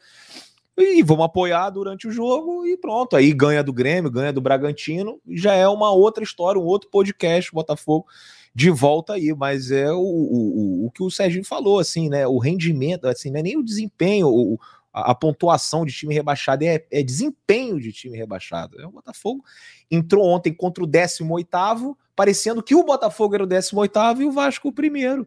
e 0.78 1.02
vamos 1.02 1.24
apoiar 1.24 1.70
durante 1.70 2.08
o 2.08 2.12
jogo 2.12 2.66
e 2.66 2.76
pronto. 2.76 3.16
Aí 3.16 3.32
ganha 3.32 3.62
do 3.62 3.72
Grêmio, 3.72 4.10
ganha 4.10 4.32
do 4.32 4.40
Bragantino, 4.40 5.20
já 5.28 5.54
é 5.54 5.68
uma 5.68 5.92
outra 5.92 6.24
história, 6.24 6.60
um 6.60 6.64
outro 6.64 6.88
podcast, 6.90 7.52
Botafogo 7.52 8.06
de 8.54 8.68
volta 8.68 9.12
aí, 9.12 9.32
mas 9.32 9.70
é 9.70 9.92
o, 9.92 10.00
o, 10.00 10.82
o, 10.82 10.86
o 10.86 10.90
que 10.90 11.02
o 11.02 11.10
Serginho 11.10 11.44
falou, 11.44 11.78
assim, 11.78 12.08
né? 12.08 12.26
O 12.26 12.38
rendimento, 12.38 13.06
assim, 13.06 13.30
não 13.30 13.38
é 13.38 13.42
nem 13.42 13.56
o 13.56 13.62
desempenho, 13.62 14.28
o, 14.28 14.58
a, 14.92 15.14
pontuação 15.14 15.84
de 15.84 15.92
time 15.92 16.14
rebaixado 16.14 16.64
é, 16.64 16.84
é, 16.90 17.02
desempenho 17.02 17.80
de 17.80 17.92
time 17.92 18.16
rebaixado. 18.16 18.80
É, 18.80 18.86
o 18.86 18.90
Botafogo 18.90 19.44
entrou 19.90 20.26
ontem 20.26 20.52
contra 20.52 20.82
o 20.82 20.86
18, 20.86 21.96
parecendo 22.14 22.62
que 22.62 22.74
o 22.74 22.84
Botafogo 22.84 23.34
era 23.34 23.44
o 23.44 23.46
18 23.46 23.98
e 24.20 24.24
o 24.24 24.32
Vasco 24.32 24.68
o 24.68 24.72
primeiro. 24.72 25.26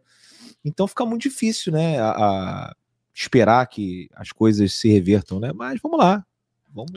Então 0.64 0.86
fica 0.86 1.04
muito 1.04 1.22
difícil, 1.22 1.72
né? 1.72 1.98
A, 1.98 2.10
a 2.10 2.76
esperar 3.14 3.66
que 3.66 4.08
as 4.14 4.32
coisas 4.32 4.72
se 4.74 4.88
revertam, 4.90 5.40
né? 5.40 5.52
Mas 5.52 5.80
vamos 5.80 5.98
lá. 5.98 6.24
Vamos 6.72 6.90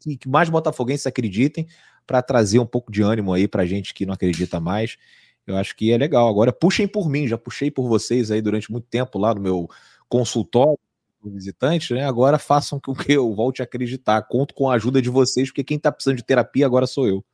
que, 0.00 0.16
que 0.16 0.28
mais 0.28 0.48
botafoguenses 0.48 1.06
acreditem 1.06 1.66
para 2.06 2.22
trazer 2.22 2.58
um 2.60 2.66
pouco 2.66 2.92
de 2.92 3.02
ânimo 3.02 3.32
aí 3.32 3.48
para 3.48 3.66
gente 3.66 3.92
que 3.92 4.06
não 4.06 4.14
acredita 4.14 4.60
mais. 4.60 4.96
Eu 5.46 5.56
acho 5.56 5.76
que 5.76 5.90
é 5.92 5.98
legal. 5.98 6.28
Agora 6.28 6.52
puxem 6.52 6.86
por 6.86 7.08
mim, 7.08 7.26
já 7.26 7.36
puxei 7.36 7.70
por 7.70 7.88
vocês 7.88 8.30
aí 8.30 8.40
durante 8.40 8.70
muito 8.70 8.86
tempo 8.86 9.18
lá 9.18 9.34
no 9.34 9.40
meu 9.40 9.68
consultório 10.08 10.78
visitante, 11.30 11.94
né? 11.94 12.06
Agora 12.06 12.38
façam 12.38 12.80
com 12.80 12.94
que 12.94 13.12
eu 13.12 13.34
volte 13.34 13.62
a 13.62 13.64
acreditar. 13.64 14.22
Conto 14.22 14.54
com 14.54 14.70
a 14.70 14.74
ajuda 14.74 15.00
de 15.00 15.10
vocês, 15.10 15.48
porque 15.48 15.64
quem 15.64 15.76
está 15.76 15.92
precisando 15.92 16.16
de 16.16 16.24
terapia 16.24 16.66
agora 16.66 16.86
sou 16.86 17.06
eu. 17.06 17.24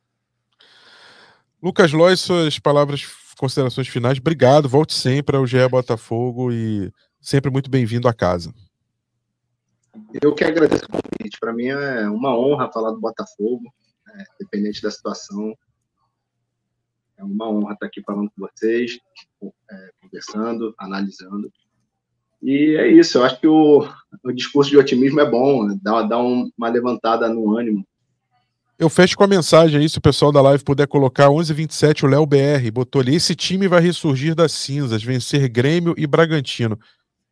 Lucas 1.61 1.93
Lois, 1.93 2.19
suas 2.19 2.59
palavras, 2.59 3.05
considerações 3.37 3.87
finais. 3.87 4.17
Obrigado, 4.17 4.67
volte 4.67 4.93
sempre 4.93 5.37
ao 5.37 5.47
GE 5.47 5.67
Botafogo 5.69 6.51
e 6.51 6.91
sempre 7.21 7.49
muito 7.49 7.69
bem-vindo 7.69 8.07
à 8.07 8.13
casa. 8.13 8.53
Eu 10.21 10.33
que 10.33 10.43
agradeço 10.43 10.85
o 10.85 10.89
convite. 10.89 11.39
Para 11.39 11.53
mim 11.53 11.67
é 11.67 12.09
uma 12.09 12.37
honra 12.37 12.71
falar 12.71 12.91
do 12.91 12.99
Botafogo, 12.99 13.63
né? 14.07 14.23
dependente 14.39 14.81
da 14.81 14.91
situação. 14.91 15.53
É 17.17 17.23
uma 17.23 17.49
honra 17.49 17.73
estar 17.73 17.85
aqui 17.85 18.01
falando 18.01 18.29
com 18.31 18.47
vocês, 18.47 18.97
é, 19.41 19.89
conversando, 20.01 20.73
analisando. 20.77 21.51
E 22.43 22.75
é 22.77 22.87
isso, 22.91 23.17
eu 23.17 23.23
acho 23.23 23.39
que 23.39 23.47
o, 23.47 23.87
o 24.21 24.31
discurso 24.33 24.69
de 24.69 24.77
otimismo 24.77 25.21
é 25.21 25.29
bom, 25.29 25.65
né? 25.65 25.77
dá, 25.81 26.01
dá 26.01 26.17
uma 26.19 26.69
levantada 26.69 27.29
no 27.29 27.57
ânimo. 27.57 27.85
Eu 28.77 28.89
fecho 28.89 29.15
com 29.15 29.23
a 29.23 29.27
mensagem 29.27 29.79
aí, 29.79 29.87
se 29.87 29.97
o 29.97 30.01
pessoal 30.01 30.29
da 30.29 30.41
live 30.41 30.61
puder 30.61 30.85
colocar 30.87 31.29
1127, 31.29 32.05
o 32.05 32.09
Léo 32.09 32.25
BR 32.25 32.69
botou 32.73 33.01
ali, 33.01 33.15
esse 33.15 33.33
time 33.33 33.65
vai 33.65 33.79
ressurgir 33.79 34.35
das 34.35 34.51
cinzas, 34.51 35.01
vencer 35.01 35.47
Grêmio 35.47 35.93
e 35.97 36.05
Bragantino. 36.05 36.77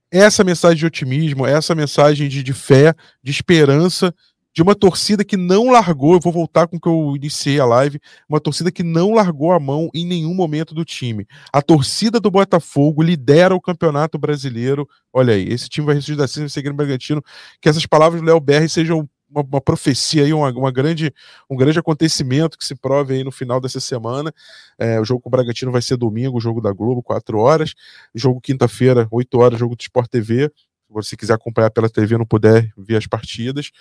Essa 0.09 0.45
mensagem 0.45 0.77
de 0.77 0.85
otimismo, 0.85 1.45
essa 1.45 1.75
mensagem 1.75 2.29
de, 2.29 2.41
de 2.41 2.53
fé, 2.53 2.95
de 3.21 3.31
esperança, 3.31 4.13
de 4.53 4.61
uma 4.61 4.75
torcida 4.75 5.23
que 5.23 5.37
não 5.37 5.71
largou, 5.71 6.13
eu 6.13 6.19
vou 6.19 6.31
voltar 6.31 6.67
com 6.67 6.77
o 6.77 6.79
que 6.79 6.87
eu 6.87 7.15
iniciei 7.15 7.59
a 7.59 7.65
live, 7.65 7.99
uma 8.27 8.39
torcida 8.39 8.71
que 8.71 8.83
não 8.83 9.13
largou 9.13 9.51
a 9.51 9.59
mão 9.59 9.89
em 9.93 10.05
nenhum 10.05 10.33
momento 10.33 10.73
do 10.73 10.83
time. 10.83 11.25
A 11.53 11.61
torcida 11.61 12.19
do 12.19 12.29
Botafogo 12.29 13.01
lidera 13.01 13.55
o 13.55 13.61
Campeonato 13.61 14.17
Brasileiro. 14.17 14.87
Olha 15.13 15.33
aí, 15.33 15.47
esse 15.47 15.69
time 15.69 15.85
vai 15.85 15.95
ressurgir 15.95 16.17
da 16.17 16.27
seguir 16.27 16.73
Bragantino. 16.73 17.23
Que 17.61 17.69
essas 17.69 17.85
palavras 17.85 18.21
do 18.21 18.25
Léo 18.25 18.39
BR 18.39 18.67
sejam 18.67 19.09
uma, 19.29 19.41
uma, 19.41 19.61
profecia 19.61 20.23
aí, 20.23 20.33
uma, 20.33 20.51
uma, 20.51 20.71
grande, 20.71 21.13
um 21.49 21.55
grande 21.55 21.79
acontecimento 21.79 22.57
que 22.57 22.65
se 22.65 22.75
prove 22.75 23.13
aí 23.13 23.23
no 23.23 23.31
final 23.31 23.61
dessa 23.61 23.79
semana. 23.79 24.33
É, 24.77 24.99
o 24.99 25.05
jogo 25.05 25.21
com 25.21 25.29
o 25.29 25.31
Bragantino 25.31 25.71
vai 25.71 25.81
ser 25.81 25.95
domingo, 25.95 26.37
o 26.37 26.41
jogo 26.41 26.59
da 26.59 26.73
Globo, 26.73 27.01
4 27.01 27.39
horas. 27.39 27.73
Jogo 28.13 28.41
quinta-feira, 28.41 29.07
8 29.09 29.39
horas, 29.39 29.59
jogo 29.59 29.75
do 29.75 29.81
Sport 29.81 30.09
TV. 30.09 30.51
Se 30.87 30.93
você 30.93 31.15
quiser 31.15 31.33
acompanhar 31.33 31.71
pela 31.71 31.89
TV, 31.89 32.17
não 32.17 32.25
puder 32.25 32.69
ver 32.77 32.97
as 32.97 33.07
partidas. 33.07 33.71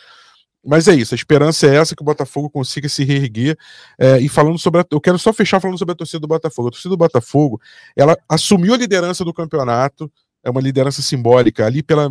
Mas 0.64 0.88
é 0.88 0.94
isso, 0.94 1.14
a 1.14 1.16
esperança 1.16 1.66
é 1.66 1.76
essa 1.76 1.96
que 1.96 2.02
o 2.02 2.04
Botafogo 2.04 2.50
consiga 2.50 2.88
se 2.88 3.02
reerguer. 3.02 3.56
É, 3.98 4.18
e 4.18 4.28
falando 4.28 4.58
sobre. 4.58 4.80
A, 4.80 4.84
eu 4.90 5.00
quero 5.00 5.18
só 5.18 5.32
fechar 5.32 5.60
falando 5.60 5.78
sobre 5.78 5.92
a 5.92 5.96
torcida 5.96 6.20
do 6.20 6.28
Botafogo. 6.28 6.68
A 6.68 6.70
torcida 6.70 6.90
do 6.90 6.98
Botafogo, 6.98 7.60
ela 7.96 8.16
assumiu 8.28 8.74
a 8.74 8.76
liderança 8.76 9.24
do 9.24 9.32
campeonato, 9.32 10.10
é 10.44 10.50
uma 10.50 10.60
liderança 10.60 11.00
simbólica, 11.00 11.64
ali 11.66 11.82
pela 11.82 12.10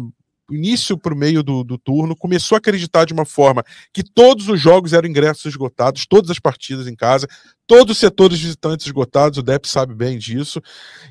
início 0.51 0.97
para 0.97 1.13
o 1.13 1.17
meio 1.17 1.43
do, 1.43 1.63
do, 1.63 1.77
turno, 1.77 2.15
começou 2.15 2.55
a 2.55 2.59
acreditar 2.59 3.05
de 3.05 3.13
uma 3.13 3.25
forma 3.25 3.63
que 3.93 4.03
todos 4.03 4.47
os 4.47 4.59
jogos 4.59 4.93
eram 4.93 5.07
ingressos 5.07 5.45
esgotados, 5.45 6.05
todas 6.07 6.29
as 6.29 6.39
partidas 6.39 6.87
em 6.87 6.95
casa, 6.95 7.27
todos 7.69 7.91
os 7.91 7.99
setores 7.99 8.39
visitantes 8.39 8.87
esgotados, 8.87 9.37
o 9.37 9.43
Depp 9.43 9.69
sabe 9.69 9.93
bem 9.93 10.17
disso, 10.17 10.59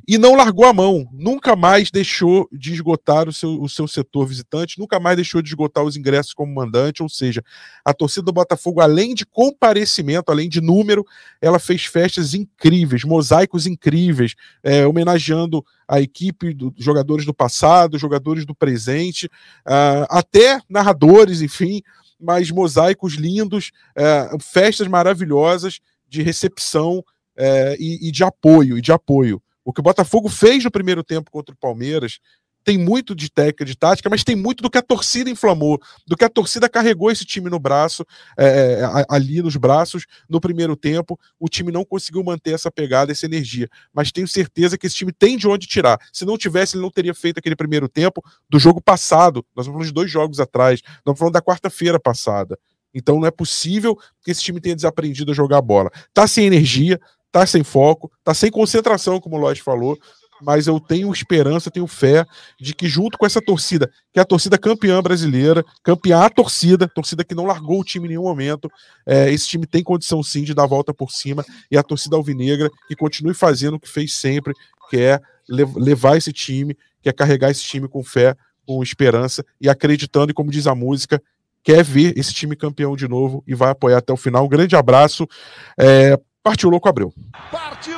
e 0.08 0.18
não 0.18 0.34
largou 0.34 0.64
a 0.64 0.72
mão, 0.72 1.08
nunca 1.12 1.54
mais 1.54 1.88
deixou 1.88 2.48
de 2.52 2.72
esgotar 2.72 3.28
o 3.28 3.32
seu, 3.32 3.62
o 3.62 3.68
seu 3.68 3.86
setor 3.86 4.26
visitante, 4.26 4.76
nunca 4.76 4.98
mais 4.98 5.14
deixou 5.14 5.40
de 5.40 5.50
esgotar 5.50 5.84
os 5.84 5.96
ingressos 5.96 6.34
como 6.34 6.52
mandante, 6.52 7.00
ou 7.00 7.08
seja, 7.08 7.44
a 7.84 7.94
torcida 7.94 8.24
do 8.24 8.32
Botafogo, 8.32 8.80
além 8.80 9.14
de 9.14 9.24
comparecimento, 9.24 10.32
além 10.32 10.48
de 10.48 10.60
número, 10.60 11.06
ela 11.40 11.60
fez 11.60 11.84
festas 11.84 12.34
incríveis, 12.34 13.04
mosaicos 13.04 13.64
incríveis, 13.64 14.34
é, 14.62 14.84
homenageando 14.84 15.64
a 15.88 16.00
equipe 16.00 16.52
dos 16.52 16.72
jogadores 16.76 17.24
do 17.24 17.32
passado, 17.32 17.98
jogadores 17.98 18.44
do 18.44 18.54
presente, 18.54 19.26
uh, 19.66 20.04
até 20.10 20.60
narradores, 20.68 21.40
enfim, 21.40 21.82
mas 22.20 22.50
mosaicos 22.50 23.14
lindos, 23.14 23.72
uh, 23.96 24.38
festas 24.42 24.86
maravilhosas 24.86 25.80
de 26.06 26.22
recepção 26.22 27.02
é, 27.36 27.76
e, 27.78 28.08
e, 28.08 28.10
de 28.10 28.24
apoio, 28.24 28.76
e 28.76 28.80
de 28.80 28.90
apoio. 28.90 29.40
O 29.64 29.72
que 29.72 29.80
o 29.80 29.82
Botafogo 29.82 30.28
fez 30.28 30.64
no 30.64 30.70
primeiro 30.70 31.04
tempo 31.04 31.30
contra 31.30 31.54
o 31.54 31.58
Palmeiras 31.58 32.18
tem 32.68 32.76
muito 32.76 33.14
de 33.14 33.30
técnica, 33.30 33.64
de 33.64 33.74
tática, 33.74 34.10
mas 34.10 34.22
tem 34.22 34.36
muito 34.36 34.62
do 34.62 34.68
que 34.68 34.76
a 34.76 34.82
torcida 34.82 35.30
inflamou, 35.30 35.80
do 36.06 36.14
que 36.14 36.22
a 36.22 36.28
torcida 36.28 36.68
carregou 36.68 37.10
esse 37.10 37.24
time 37.24 37.48
no 37.48 37.58
braço, 37.58 38.04
é, 38.38 38.82
ali 39.08 39.40
nos 39.40 39.56
braços, 39.56 40.04
no 40.28 40.38
primeiro 40.38 40.76
tempo. 40.76 41.18
O 41.40 41.48
time 41.48 41.72
não 41.72 41.82
conseguiu 41.82 42.22
manter 42.22 42.52
essa 42.52 42.70
pegada, 42.70 43.10
essa 43.10 43.24
energia. 43.24 43.70
Mas 43.90 44.12
tenho 44.12 44.28
certeza 44.28 44.76
que 44.76 44.86
esse 44.86 44.96
time 44.96 45.12
tem 45.12 45.38
de 45.38 45.48
onde 45.48 45.66
tirar. 45.66 45.98
Se 46.12 46.26
não 46.26 46.36
tivesse, 46.36 46.76
ele 46.76 46.82
não 46.82 46.90
teria 46.90 47.14
feito 47.14 47.38
aquele 47.38 47.56
primeiro 47.56 47.88
tempo 47.88 48.22
do 48.50 48.58
jogo 48.58 48.82
passado. 48.82 49.42
Nós 49.56 49.64
estamos 49.64 49.78
falando 49.78 49.86
de 49.86 49.94
dois 49.94 50.10
jogos 50.10 50.38
atrás, 50.38 50.82
nós 50.82 50.98
estamos 50.98 51.18
falando 51.18 51.32
da 51.32 51.40
quarta-feira 51.40 51.98
passada. 51.98 52.58
Então 52.92 53.18
não 53.18 53.26
é 53.26 53.30
possível 53.30 53.96
que 54.22 54.30
esse 54.30 54.42
time 54.42 54.60
tenha 54.60 54.76
desaprendido 54.76 55.32
a 55.32 55.34
jogar 55.34 55.62
bola. 55.62 55.90
Tá 56.12 56.26
sem 56.26 56.44
energia, 56.44 57.00
tá 57.32 57.46
sem 57.46 57.64
foco, 57.64 58.12
tá 58.22 58.34
sem 58.34 58.50
concentração, 58.50 59.20
como 59.20 59.36
o 59.36 59.38
Lodge 59.38 59.62
falou, 59.62 59.98
mas 60.40 60.66
eu 60.66 60.78
tenho 60.78 61.12
esperança, 61.12 61.70
tenho 61.70 61.86
fé 61.86 62.24
de 62.60 62.74
que 62.74 62.88
junto 62.88 63.18
com 63.18 63.26
essa 63.26 63.40
torcida, 63.40 63.90
que 64.12 64.18
é 64.18 64.22
a 64.22 64.24
torcida 64.24 64.58
campeã 64.58 65.02
brasileira, 65.02 65.64
campeã 65.82 66.20
a 66.20 66.30
torcida, 66.30 66.88
torcida 66.88 67.24
que 67.24 67.34
não 67.34 67.44
largou 67.46 67.80
o 67.80 67.84
time 67.84 68.06
em 68.06 68.08
nenhum 68.10 68.22
momento, 68.22 68.70
é, 69.06 69.32
esse 69.32 69.46
time 69.46 69.66
tem 69.66 69.82
condição 69.82 70.22
sim 70.22 70.42
de 70.42 70.54
dar 70.54 70.64
a 70.64 70.66
volta 70.66 70.94
por 70.94 71.10
cima, 71.10 71.44
e 71.70 71.76
a 71.76 71.82
torcida 71.82 72.16
alvinegra 72.16 72.70
que 72.86 72.96
continue 72.96 73.34
fazendo 73.34 73.74
o 73.74 73.80
que 73.80 73.88
fez 73.88 74.14
sempre, 74.14 74.54
que 74.90 74.96
é 74.98 75.20
levar 75.48 76.16
esse 76.16 76.32
time, 76.32 76.76
que 77.02 77.08
é 77.08 77.12
carregar 77.12 77.50
esse 77.50 77.62
time 77.62 77.88
com 77.88 78.02
fé, 78.02 78.36
com 78.66 78.82
esperança 78.82 79.44
e 79.60 79.68
acreditando, 79.68 80.30
e 80.30 80.34
como 80.34 80.50
diz 80.50 80.66
a 80.66 80.74
música, 80.74 81.22
quer 81.62 81.82
ver 81.82 82.16
esse 82.18 82.32
time 82.32 82.56
campeão 82.56 82.96
de 82.96 83.08
novo 83.08 83.42
e 83.46 83.54
vai 83.54 83.70
apoiar 83.70 83.98
até 83.98 84.12
o 84.12 84.16
final. 84.16 84.44
Um 84.44 84.48
grande 84.48 84.76
abraço. 84.76 85.26
É, 85.78 86.18
partiu 86.42 86.70
Louco 86.70 86.88
Abreu. 86.88 87.12
Partiu 87.50 87.97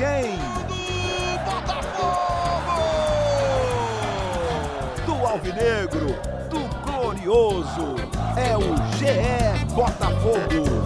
quem? 0.00 0.38
Do 0.66 1.44
Botafogo! 1.44 2.78
Do 5.04 5.26
Alvinegro, 5.26 6.16
do 6.48 6.60
Glorioso. 6.90 7.96
É 8.34 8.56
o 8.56 8.76
GE 8.96 9.74
Botafogo. 9.74 10.79